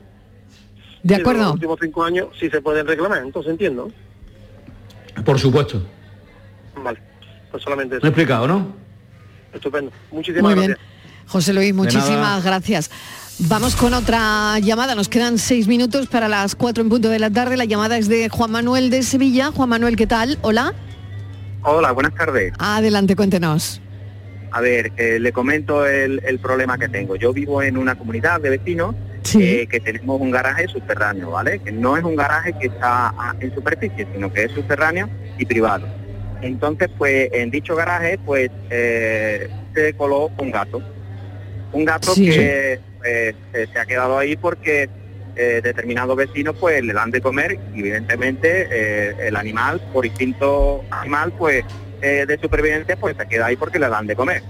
De 1.02 1.16
Sí, 1.16 1.22
Los 1.22 1.52
últimos 1.54 1.78
cinco 1.80 2.04
años 2.04 2.28
sí 2.38 2.50
se 2.50 2.60
pueden 2.60 2.86
reclamar, 2.86 3.22
entonces 3.24 3.50
entiendo. 3.52 3.90
Por 5.24 5.38
supuesto. 5.38 5.82
Vale, 6.82 6.98
pues 7.50 7.62
solamente 7.62 7.94
Lo 7.94 7.98
eso. 7.98 8.06
he 8.06 8.10
explicado, 8.10 8.46
¿no? 8.46 8.89
Estupendo. 9.52 9.90
Muchísimas 10.10 10.42
Muy 10.42 10.54
gracias. 10.54 10.78
bien. 10.78 10.90
José 11.26 11.52
Luis, 11.52 11.74
muchísimas 11.74 12.44
gracias. 12.44 12.90
Vamos 13.40 13.76
con 13.76 13.94
otra 13.94 14.58
llamada. 14.58 14.94
Nos 14.94 15.08
quedan 15.08 15.38
seis 15.38 15.66
minutos 15.66 16.08
para 16.08 16.28
las 16.28 16.54
cuatro 16.54 16.82
en 16.82 16.90
punto 16.90 17.08
de 17.08 17.18
la 17.18 17.30
tarde. 17.30 17.56
La 17.56 17.64
llamada 17.64 17.96
es 17.96 18.08
de 18.08 18.28
Juan 18.28 18.50
Manuel 18.50 18.90
de 18.90 19.02
Sevilla. 19.02 19.50
Juan 19.52 19.68
Manuel, 19.68 19.96
¿qué 19.96 20.06
tal? 20.06 20.38
Hola. 20.42 20.74
Hola, 21.62 21.92
buenas 21.92 22.14
tardes. 22.14 22.52
Adelante, 22.58 23.14
cuéntenos. 23.16 23.80
A 24.52 24.60
ver, 24.60 24.92
eh, 24.96 25.18
le 25.20 25.32
comento 25.32 25.86
el, 25.86 26.20
el 26.26 26.38
problema 26.40 26.76
que 26.76 26.88
tengo. 26.88 27.14
Yo 27.16 27.32
vivo 27.32 27.62
en 27.62 27.78
una 27.78 27.94
comunidad 27.94 28.40
de 28.40 28.50
vecinos 28.50 28.96
eh, 29.38 29.66
que 29.70 29.78
tenemos 29.80 30.20
un 30.20 30.30
garaje 30.30 30.66
subterráneo, 30.66 31.30
¿vale? 31.30 31.60
Que 31.60 31.70
no 31.70 31.96
es 31.96 32.02
un 32.02 32.16
garaje 32.16 32.52
que 32.60 32.66
está 32.66 33.14
en 33.38 33.54
superficie, 33.54 34.08
sino 34.12 34.32
que 34.32 34.44
es 34.44 34.52
subterráneo 34.52 35.08
y 35.38 35.46
privado. 35.46 35.86
Entonces, 36.42 36.88
pues 36.96 37.28
en 37.32 37.50
dicho 37.50 37.74
garaje, 37.76 38.18
pues 38.24 38.50
eh, 38.70 39.48
se 39.74 39.92
coló 39.94 40.30
un 40.38 40.50
gato. 40.50 40.82
Un 41.72 41.84
gato 41.84 42.14
Sí. 42.14 42.26
que 42.30 42.72
eh, 43.04 43.34
eh, 43.54 43.66
se 43.72 43.78
ha 43.78 43.86
quedado 43.86 44.18
ahí 44.18 44.36
porque 44.36 44.88
eh, 45.36 45.60
determinados 45.62 46.16
vecinos 46.16 46.54
pues 46.58 46.82
le 46.82 46.92
dan 46.92 47.10
de 47.10 47.20
comer 47.20 47.58
y 47.74 47.80
evidentemente 47.80 48.66
eh, 48.70 49.14
el 49.28 49.36
animal, 49.36 49.80
por 49.92 50.04
instinto 50.04 50.84
animal, 50.90 51.32
pues 51.38 51.64
de 52.00 52.38
supervivencia, 52.40 52.96
pues 52.96 53.14
se 53.18 53.26
queda 53.26 53.46
ahí 53.46 53.56
porque 53.56 53.78
le 53.78 53.86
dan 53.88 54.06
de 54.06 54.16
comer. 54.16 54.42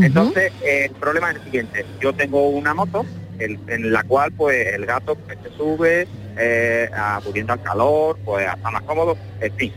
Entonces, 0.00 0.52
el 0.64 0.90
problema 0.92 1.30
es 1.30 1.36
el 1.38 1.42
siguiente. 1.44 1.84
Yo 2.00 2.12
tengo 2.12 2.48
una 2.50 2.72
moto 2.74 3.04
el- 3.40 3.58
en 3.66 3.92
la 3.92 4.04
cual 4.04 4.30
pues 4.32 4.68
el 4.68 4.86
gato 4.86 5.16
pues, 5.16 5.36
se 5.42 5.50
sube, 5.56 6.06
eh, 6.38 6.88
acudiendo 6.94 7.52
al 7.54 7.62
calor, 7.62 8.18
pues 8.24 8.46
está 8.46 8.70
más 8.70 8.82
cómodo, 8.82 9.16
en 9.40 9.52
fin. 9.56 9.72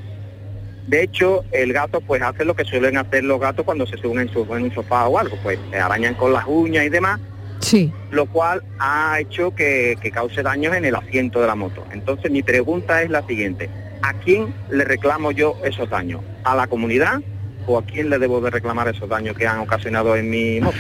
De 0.88 1.02
hecho, 1.04 1.44
el 1.52 1.74
gato 1.74 2.00
pues 2.02 2.22
hace 2.22 2.46
lo 2.46 2.56
que 2.56 2.64
suelen 2.64 2.98
hacer 2.98 3.24
los 3.24 3.40
gatos 3.40 3.66
cuando 3.66 3.88
se 3.88 3.98
suben 3.98 4.28
en, 4.28 4.30
su, 4.34 4.42
en 4.56 4.64
un 4.64 4.74
sofá 4.74 5.08
o 5.08 5.18
algo, 5.18 5.36
pues 5.42 5.58
se 5.72 5.78
arañan 5.78 6.14
con 6.14 6.32
las 6.32 6.46
uñas 6.48 6.86
y 6.86 6.90
demás, 6.90 7.20
Sí. 7.60 7.92
lo 8.12 8.28
cual 8.28 8.62
ha 8.80 9.20
hecho 9.20 9.56
que, 9.56 9.96
que 10.02 10.12
cause 10.12 10.44
daños 10.44 10.76
en 10.76 10.86
el 10.86 10.94
asiento 10.96 11.42
de 11.42 11.48
la 11.48 11.56
moto. 11.56 11.84
Entonces 11.92 12.30
mi 12.32 12.44
pregunta 12.44 13.02
es 13.02 13.10
la 13.10 13.26
siguiente, 13.26 13.70
¿a 14.04 14.14
quién 14.14 14.54
le 14.70 14.84
reclamo 14.84 15.32
yo 15.32 15.56
esos 15.64 15.90
daños? 15.90 16.22
¿A 16.44 16.56
la 16.56 16.68
comunidad 16.68 17.22
o 17.66 17.80
a 17.80 17.84
quién 17.84 18.12
le 18.12 18.20
debo 18.20 18.40
de 18.42 18.52
reclamar 18.52 18.88
esos 18.88 19.10
daños 19.10 19.36
que 19.36 19.48
han 19.48 19.60
ocasionado 19.60 20.16
en 20.16 20.30
mi 20.30 20.62
moto? 20.62 20.78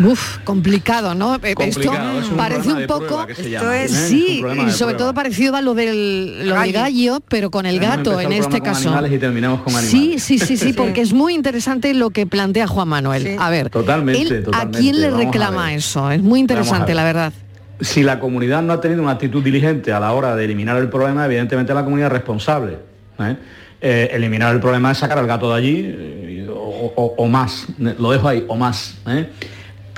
Uf, 0.00 0.38
complicado, 0.44 1.14
¿no? 1.14 1.36
Eh, 1.42 1.54
Complicado, 1.54 2.18
Esto 2.20 2.30
un 2.32 2.36
parece 2.36 2.72
un 2.72 2.86
poco, 2.86 3.26
¿eh? 3.28 3.84
Es 3.84 3.90
un 3.92 3.96
sí, 3.96 4.36
sobre 4.38 4.94
prueba. 4.94 4.96
todo 4.96 5.14
parecido 5.14 5.56
a 5.56 5.60
lo 5.62 5.74
del, 5.74 6.38
lo 6.48 6.54
del 6.54 6.72
Gallo. 6.72 6.72
gallo, 6.72 7.20
pero 7.28 7.50
con 7.50 7.66
el 7.66 7.80
gato 7.80 8.20
en 8.20 8.32
este 8.32 8.60
caso. 8.60 8.88
animales 8.88 9.12
y 9.12 9.18
terminamos 9.18 9.60
con 9.62 9.74
animales. 9.74 9.90
Sí, 9.90 10.18
sí, 10.18 10.38
sí, 10.38 10.56
sí, 10.56 10.72
porque 10.72 11.00
es 11.00 11.12
muy 11.12 11.34
interesante 11.34 11.92
lo 11.94 12.10
que 12.10 12.26
plantea 12.26 12.66
Juan 12.68 12.88
Manuel. 12.88 13.36
A 13.38 13.50
ver, 13.50 13.70
Totalmente, 13.70 14.38
él, 14.38 14.46
¿a 14.52 14.68
quién 14.70 15.00
le 15.00 15.10
reclama 15.10 15.66
ver. 15.66 15.78
eso? 15.78 16.10
Es 16.10 16.22
muy 16.22 16.40
interesante, 16.40 16.86
ver. 16.86 16.96
la 16.96 17.04
verdad. 17.04 17.32
Si 17.80 18.02
la 18.02 18.18
comunidad 18.20 18.62
no 18.62 18.72
ha 18.72 18.80
tenido 18.80 19.02
una 19.02 19.12
actitud 19.12 19.42
diligente 19.42 19.92
a 19.92 20.00
la 20.00 20.12
hora 20.12 20.34
de 20.36 20.44
eliminar 20.44 20.76
el 20.78 20.88
problema, 20.88 21.24
evidentemente 21.26 21.72
la 21.74 21.84
comunidad 21.84 22.08
es 22.08 22.12
responsable. 22.12 22.78
¿eh? 23.20 23.36
Eh, 23.80 24.10
eliminar 24.12 24.52
el 24.54 24.60
problema 24.60 24.90
es 24.92 24.98
sacar 24.98 25.18
al 25.18 25.26
gato 25.28 25.50
de 25.52 25.56
allí 25.56 25.84
eh, 25.86 26.46
o, 26.50 26.92
o- 26.96 27.14
o 27.18 27.26
más, 27.28 27.66
lo 27.78 28.10
dejo 28.10 28.26
ahí, 28.28 28.44
o 28.48 28.56
más. 28.56 28.96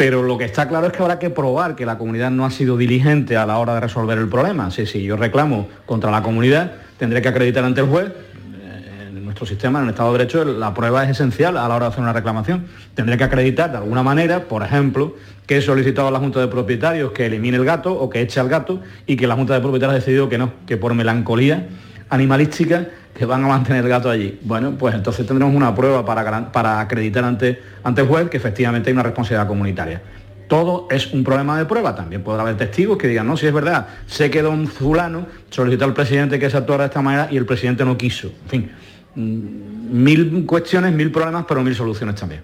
Pero 0.01 0.23
lo 0.23 0.39
que 0.39 0.47
está 0.47 0.67
claro 0.67 0.87
es 0.87 0.95
que 0.95 1.03
habrá 1.03 1.19
que 1.19 1.29
probar 1.29 1.77
que 1.77 1.85
la 1.85 1.99
comunidad 1.99 2.31
no 2.31 2.47
ha 2.47 2.51
sido 2.51 2.79
diligente 2.79 3.37
a 3.37 3.45
la 3.45 3.59
hora 3.59 3.75
de 3.75 3.81
resolver 3.81 4.17
el 4.17 4.31
problema. 4.31 4.71
Si, 4.71 4.87
si 4.87 5.03
yo 5.03 5.15
reclamo 5.15 5.69
contra 5.85 6.11
la 6.11 6.23
comunidad, 6.23 6.73
tendré 6.97 7.21
que 7.21 7.29
acreditar 7.29 7.63
ante 7.65 7.83
el 7.83 7.87
juez 7.87 8.07
eh, 8.09 9.09
en 9.11 9.23
nuestro 9.23 9.45
sistema, 9.45 9.79
en 9.81 9.85
el 9.85 9.91
Estado 9.91 10.11
de 10.13 10.19
Derecho, 10.21 10.43
la 10.43 10.73
prueba 10.73 11.05
es 11.05 11.11
esencial 11.11 11.59
a 11.59 11.69
la 11.69 11.77
hora 11.77 11.85
de 11.85 11.91
hacer 11.91 12.01
una 12.03 12.15
reclamación. 12.15 12.65
Tendré 12.95 13.19
que 13.19 13.25
acreditar 13.25 13.73
de 13.73 13.77
alguna 13.77 14.03
manera, 14.03 14.49
por 14.49 14.63
ejemplo, 14.63 15.17
que 15.47 15.59
he 15.59 15.61
solicitado 15.61 16.09
a 16.09 16.11
la 16.11 16.19
Junta 16.19 16.41
de 16.41 16.49
Propietarios 16.49 17.13
que 17.13 17.27
elimine 17.27 17.59
el 17.59 17.67
gato 17.67 17.93
o 17.93 18.09
que 18.09 18.23
eche 18.23 18.41
al 18.41 18.49
gato 18.49 18.81
y 19.05 19.17
que 19.17 19.27
la 19.27 19.35
Junta 19.35 19.53
de 19.53 19.61
Propietarios 19.61 19.97
ha 19.97 19.99
decidido 19.99 20.31
que 20.31 20.39
no, 20.39 20.51
que 20.67 20.79
por 20.79 20.95
melancolía 20.95 21.69
animalística 22.11 22.87
que 23.17 23.25
van 23.25 23.45
a 23.45 23.49
mantener 23.49 23.85
el 23.85 23.91
gato 23.91 24.11
allí. 24.11 24.39
Bueno, 24.43 24.73
pues 24.79 24.95
entonces 24.95 25.27
tendremos 25.27 25.55
una 25.55 25.75
prueba 25.75 26.05
para, 26.05 26.53
para 26.53 26.81
acreditar 26.81 27.25
ante, 27.25 27.61
ante 27.83 28.03
el 28.03 28.09
juez 28.09 28.29
que 28.31 28.37
efectivamente 28.37 28.91
hay 28.91 28.95
una 28.95 29.03
responsabilidad 29.03 29.47
comunitaria. 29.49 30.03
Todo 30.49 30.89
es 30.91 31.13
un 31.13 31.23
problema 31.23 31.57
de 31.59 31.65
prueba. 31.65 31.95
También 31.95 32.23
podrá 32.23 32.43
haber 32.43 32.57
testigos 32.57 32.99
que 32.99 33.07
digan, 33.09 33.27
no, 33.27 33.37
si 33.37 33.47
es 33.47 33.53
verdad, 33.53 33.87
sé 34.07 34.31
que 34.31 34.43
don 34.43 34.67
fulano 34.67 35.27
solicitó 35.49 35.85
al 35.85 35.95
presidente 35.95 36.39
que 36.39 36.51
se 36.51 36.57
actuara 36.57 36.85
de 36.85 36.89
esta 36.89 37.03
manera 37.03 37.29
y 37.31 37.37
el 37.37 37.47
presidente 37.47 37.85
no 37.85 37.97
quiso. 37.97 38.33
En 38.45 38.49
fin, 38.51 38.71
mm, 39.15 40.03
mil 40.03 40.45
cuestiones, 40.47 40.93
mil 40.93 41.13
problemas, 41.13 41.45
pero 41.47 41.63
mil 41.63 41.75
soluciones 41.75 42.17
también. 42.17 42.43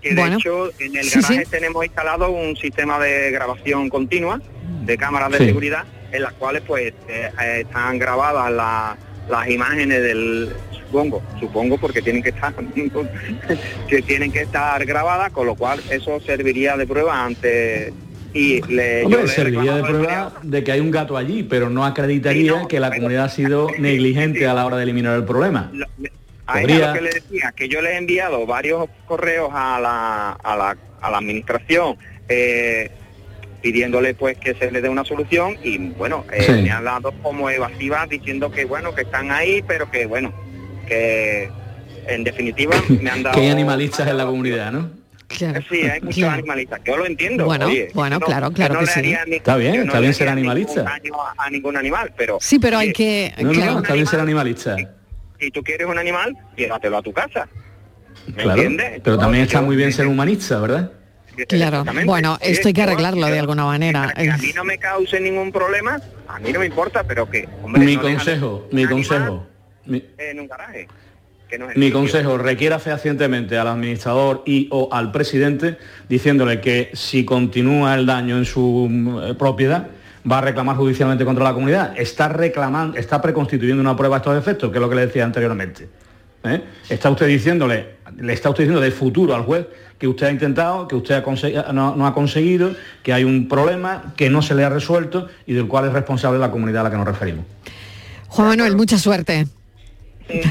Que 0.00 0.14
de 0.14 0.34
hecho 0.34 0.66
en 0.80 0.96
el 0.96 1.04
Sí, 1.04 1.20
garaje 1.20 1.44
sí. 1.44 1.50
tenemos 1.50 1.84
instalado 1.84 2.30
un 2.30 2.56
sistema 2.56 2.98
de 2.98 3.30
grabación 3.30 3.88
continua 3.88 4.40
de 4.84 4.96
cámaras 4.98 5.30
de 5.30 5.38
Sí. 5.38 5.44
seguridad 5.46 5.84
en 6.12 6.22
las 6.22 6.32
cuales 6.34 6.62
pues 6.66 6.92
eh, 7.08 7.30
eh, 7.42 7.60
están 7.62 7.98
grabadas 7.98 8.50
la- 8.52 8.96
las 9.30 9.48
imágenes 9.48 10.02
del 10.02 10.52
supongo 10.72 11.22
supongo 11.40 11.78
porque 11.78 12.02
tienen 12.02 12.22
que 12.22 12.30
estar 12.30 12.52
que 13.88 14.02
tienen 14.02 14.32
que 14.32 14.42
estar 14.42 14.84
grabadas 14.84 15.30
con 15.32 15.46
lo 15.46 15.54
cual 15.54 15.80
eso 15.90 16.20
serviría 16.20 16.76
de 16.76 16.86
prueba 16.86 17.24
ante 17.24 17.92
y 18.34 18.62
le, 18.62 19.08
yo 19.08 19.26
serviría 19.28 19.76
de 19.76 19.82
prueba 19.84 20.32
de 20.42 20.64
que 20.64 20.72
hay 20.72 20.80
un 20.80 20.90
gato 20.90 21.18
allí, 21.18 21.42
pero 21.42 21.68
no 21.68 21.84
acreditaría 21.84 22.66
que 22.66 22.80
la 22.80 22.90
comunidad 22.90 23.24
ha 23.26 23.28
sido 23.28 23.68
negligente 23.78 24.46
a 24.46 24.54
la 24.54 24.64
hora 24.64 24.78
de 24.78 24.84
eliminar 24.84 25.16
el 25.16 25.24
problema. 25.26 25.70
A 26.46 26.62
ella 26.62 26.88
lo 26.88 26.94
que 26.94 27.00
le 27.02 27.10
decía, 27.10 27.52
que 27.54 27.68
yo 27.68 27.82
le 27.82 27.90
he 27.92 27.96
enviado 27.98 28.46
varios 28.46 28.86
correos 29.06 29.50
a 29.52 29.78
la, 29.78 30.30
a 30.32 30.56
la, 30.56 30.76
a 31.02 31.10
la 31.10 31.18
administración 31.18 31.96
eh, 32.26 32.90
pidiéndole 33.62 34.14
pues 34.14 34.36
que 34.38 34.54
se 34.54 34.70
le 34.70 34.80
dé 34.82 34.88
una 34.88 35.04
solución 35.04 35.56
y 35.62 35.78
bueno, 35.78 36.24
eh, 36.32 36.42
Sí. 36.44 36.52
me 36.62 36.70
han 36.70 36.84
dado 36.84 37.12
como 37.22 37.48
evasivas 37.48 38.08
diciendo 38.08 38.50
que 38.50 38.64
bueno, 38.64 38.94
que 38.94 39.02
están 39.02 39.30
ahí, 39.30 39.62
pero 39.66 39.90
que 39.90 40.04
bueno, 40.06 40.32
que 40.86 41.48
en 42.08 42.24
definitiva 42.24 42.74
me 43.00 43.08
han 43.10 43.22
dado... 43.22 43.36
Que 43.36 43.42
hay 43.42 43.50
animalistas 43.50 44.08
en 44.08 44.16
la 44.18 44.26
comunidad, 44.26 44.72
¿no? 44.72 44.90
Sí, 45.30 45.46
hay 45.46 45.98
muchos 46.02 46.16
Claro. 46.16 46.32
animalistas, 46.34 46.80
yo 46.84 46.96
lo 46.98 47.06
entiendo. 47.06 47.46
Bueno, 47.46 47.66
oye, 47.66 47.88
bueno, 47.94 48.18
no- 48.18 48.26
claro, 48.26 48.50
claro 48.50 48.74
no 48.74 48.80
que 48.80 48.86
sí. 48.88 49.00
ni- 49.26 49.36
Está 49.36 49.56
bien, 49.56 49.76
no 49.78 49.82
está 49.84 50.00
bien 50.00 50.12
ser 50.12 50.26
ningún 50.34 50.38
animalista. 50.50 50.82
daño 50.82 51.12
a, 51.22 51.34
a 51.46 51.48
ningún 51.50 51.76
animal, 51.76 52.12
pero 52.18 52.36
Sí, 52.40 52.58
pero 52.58 52.76
hay 52.78 52.92
que... 52.92 53.32
No, 53.38 53.44
no, 53.44 53.52
claro. 53.52 53.72
no, 53.74 53.78
está 53.80 53.94
bien 53.94 54.06
ser 54.06 54.20
animalista. 54.20 54.76
si 55.40 55.50
tú 55.50 55.62
quieres 55.62 55.86
un 55.86 55.96
animal, 55.98 56.36
llévatelo 56.56 56.98
a 56.98 57.02
tu 57.02 57.12
casa. 57.14 57.48
¿Me 58.26 58.42
Claro, 58.42 58.60
entiendes? 58.62 59.00
pero 59.02 59.16
también 59.18 59.44
está 59.44 59.62
muy 59.62 59.74
bien 59.74 59.90
ser 59.92 60.06
humanista, 60.06 60.60
¿verdad? 60.60 60.92
Claro, 61.48 61.78
Exactamente. 61.78 62.04
bueno, 62.06 62.38
esto 62.40 62.68
hay 62.68 62.74
que 62.74 62.82
arreglarlo 62.82 63.26
de 63.26 63.38
alguna 63.38 63.64
manera. 63.64 64.12
que 64.14 64.30
a 64.30 64.36
mí 64.36 64.52
no 64.54 64.64
me 64.64 64.78
cause 64.78 65.18
ningún 65.20 65.50
problema, 65.50 66.00
a 66.28 66.38
mí 66.38 66.52
no 66.52 66.60
me 66.60 66.66
importa, 66.66 67.04
pero 67.04 67.28
que, 67.28 67.48
hombre, 67.62 67.84
Mi 67.84 67.96
no 67.96 68.02
consejo, 68.02 68.68
mi 68.70 68.84
consejo, 68.86 69.46
mi, 69.86 70.04
en 70.18 70.40
un 70.40 70.46
garaje. 70.48 70.88
Que 71.48 71.58
no 71.58 71.66
es 71.66 71.72
el 71.72 71.78
mi 71.80 71.86
sitio. 71.86 71.98
consejo, 72.00 72.38
requiera 72.38 72.78
fehacientemente 72.78 73.58
al 73.58 73.68
administrador 73.68 74.42
y 74.46 74.68
o 74.70 74.88
al 74.92 75.12
presidente 75.12 75.76
diciéndole 76.08 76.60
que 76.60 76.90
si 76.94 77.24
continúa 77.24 77.94
el 77.94 78.06
daño 78.06 78.38
en 78.38 78.44
su 78.44 78.88
mm, 78.90 79.34
propiedad, 79.36 79.88
va 80.30 80.38
a 80.38 80.40
reclamar 80.42 80.76
judicialmente 80.76 81.24
contra 81.24 81.44
la 81.44 81.52
comunidad. 81.52 81.94
Está 81.98 82.28
reclamando, 82.28 82.96
está 82.96 83.20
preconstituyendo 83.20 83.80
una 83.80 83.96
prueba 83.96 84.16
a 84.16 84.18
estos 84.18 84.38
efectos, 84.38 84.70
que 84.70 84.78
es 84.78 84.80
lo 84.80 84.88
que 84.88 84.94
le 84.96 85.06
decía 85.06 85.24
anteriormente. 85.24 85.88
¿eh? 86.44 86.62
Está 86.88 87.10
usted 87.10 87.26
diciéndole, 87.26 87.96
le 88.18 88.32
está 88.32 88.48
usted 88.50 88.64
diciendo 88.64 88.80
de 88.80 88.90
futuro 88.90 89.34
al 89.34 89.42
juez 89.42 89.66
que 90.02 90.08
usted 90.08 90.26
ha 90.26 90.30
intentado, 90.32 90.88
que 90.88 90.96
usted 90.96 91.14
ha 91.14 91.72
no, 91.72 91.94
no 91.94 92.06
ha 92.08 92.12
conseguido, 92.12 92.74
que 93.04 93.12
hay 93.12 93.22
un 93.22 93.46
problema 93.46 94.12
que 94.16 94.30
no 94.30 94.42
se 94.42 94.56
le 94.56 94.64
ha 94.64 94.68
resuelto 94.68 95.28
y 95.46 95.52
del 95.52 95.68
cual 95.68 95.86
es 95.86 95.92
responsable 95.92 96.40
la 96.40 96.50
comunidad 96.50 96.80
a 96.80 96.84
la 96.84 96.90
que 96.90 96.96
nos 96.96 97.06
referimos. 97.06 97.44
Juan 98.26 98.48
Manuel, 98.48 98.74
mucha 98.74 98.98
suerte. 98.98 99.46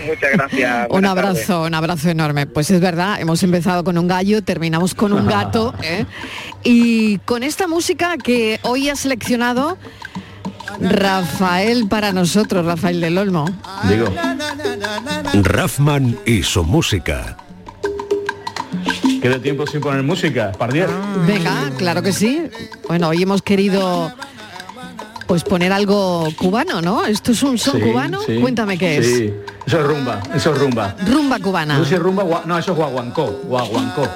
Muchas 0.07 0.31
gracias. 0.31 0.87
Un 0.91 1.05
abrazo, 1.05 1.63
un 1.63 1.73
abrazo 1.73 2.09
enorme. 2.09 2.47
Pues 2.47 2.71
es 2.71 2.79
verdad, 2.79 3.19
hemos 3.19 3.43
empezado 3.43 3.83
con 3.83 3.97
un 3.97 4.07
gallo, 4.07 4.41
terminamos 4.41 4.95
con 4.95 5.11
un 5.11 5.27
gato. 5.27 5.73
¿eh? 5.83 6.05
Y 6.63 7.17
con 7.25 7.43
esta 7.43 7.67
música 7.67 8.15
que 8.15 8.57
hoy 8.63 8.87
ha 8.87 8.95
seleccionado 8.95 9.77
Rafael 10.79 11.89
para 11.89 12.13
nosotros, 12.13 12.65
Rafael 12.65 13.01
del 13.01 13.17
Olmo. 13.17 13.49
Digo. 13.89 14.05
Raffman 15.43 16.17
y 16.25 16.41
su 16.43 16.63
música. 16.63 17.35
Queda 19.21 19.39
tiempo 19.39 19.67
sin 19.67 19.81
poner 19.81 20.01
música, 20.03 20.51
Pardier. 20.57 20.89
Venga, 21.27 21.69
claro 21.77 22.01
que 22.01 22.11
sí. 22.11 22.43
Bueno, 22.87 23.09
hoy 23.09 23.21
hemos 23.21 23.41
querido 23.41 24.11
pues 25.27 25.43
poner 25.43 25.71
algo 25.71 26.27
cubano, 26.37 26.81
¿no? 26.81 27.05
¿Esto 27.05 27.31
es 27.31 27.43
un 27.43 27.57
son 27.57 27.75
Sí, 27.79 27.81
cubano? 27.81 28.19
sí, 28.25 28.37
Cuéntame 28.41 28.77
qué 28.77 29.01
sí. 29.03 29.33
Eso 29.65 29.79
es 29.79 29.85
rumba, 29.87 30.19
eso 30.35 30.51
es 30.53 30.57
rumba. 30.59 30.95
es. 30.99 31.13
Rumba 31.13 31.39
cubana. 31.39 31.77
No 31.77 31.85
si 31.85 31.93
es 31.93 31.99
rumba, 32.01 32.43
no, 32.45 32.57
eso 32.57 32.71
es 32.71 32.77
guaguancó, 32.77 33.27
guaguancó. 33.45 34.07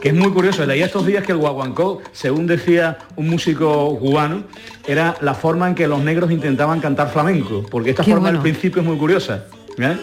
Que 0.00 0.08
es 0.08 0.14
muy 0.14 0.30
curioso, 0.32 0.66
leía 0.66 0.86
estos 0.86 1.06
días 1.06 1.22
que 1.24 1.30
el 1.30 1.38
guaguancó, 1.38 2.02
según 2.12 2.48
decía 2.48 2.98
un 3.14 3.30
músico 3.30 3.96
cubano, 4.00 4.42
era 4.86 5.14
la 5.20 5.32
forma 5.34 5.68
en 5.68 5.76
que 5.76 5.86
los 5.86 6.00
negros 6.00 6.32
intentaban 6.32 6.80
cantar 6.80 7.08
flamenco, 7.12 7.64
porque 7.70 7.90
esta 7.90 8.02
Qué 8.02 8.10
forma 8.10 8.24
bueno. 8.26 8.38
al 8.38 8.42
principio 8.42 8.82
es 8.82 8.88
muy 8.88 8.98
curiosa. 8.98 9.44
¿eh? 9.78 9.96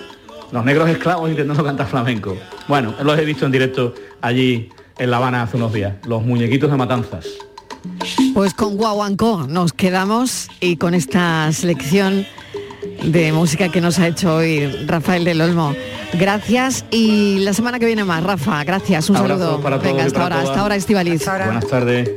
Los 0.53 0.63
negros 0.63 0.89
esclavos 0.89 1.29
intentando 1.29 1.63
cantar 1.65 1.85
flamenco. 1.87 2.37
Bueno, 2.69 2.93
los 3.03 3.17
he 3.17 3.25
visto 3.25 3.47
en 3.47 3.51
directo 3.51 3.95
allí 4.21 4.69
en 4.99 5.09
La 5.09 5.17
Habana 5.17 5.41
hace 5.41 5.57
unos 5.57 5.73
días, 5.73 5.95
los 6.05 6.23
muñequitos 6.23 6.69
de 6.69 6.77
matanzas. 6.77 7.25
Pues 8.35 8.53
con 8.53 8.77
Guaguancó 8.77 9.47
nos 9.49 9.73
quedamos 9.73 10.49
y 10.61 10.77
con 10.77 10.93
esta 10.93 11.51
selección 11.51 12.27
de 13.03 13.33
música 13.33 13.69
que 13.69 13.81
nos 13.81 13.97
ha 13.97 14.07
hecho 14.07 14.35
hoy 14.35 14.67
Rafael 14.85 15.25
del 15.25 15.41
Olmo. 15.41 15.73
Gracias 16.13 16.85
y 16.91 17.39
la 17.39 17.53
semana 17.53 17.79
que 17.79 17.87
viene 17.87 18.03
más, 18.03 18.23
Rafa. 18.23 18.63
Gracias, 18.63 19.09
un 19.09 19.17
saludo. 19.17 19.61
para 19.61 19.77
todos 19.77 19.91
Venga, 19.91 20.03
y 20.03 20.05
hasta 20.07 20.19
para 20.19 20.23
ahora, 20.25 20.35
todas. 20.35 20.49
hasta 20.49 20.61
ahora, 20.61 20.75
Estivaliz. 20.75 21.25
Buenas 21.25 21.67
tardes. 21.67 22.09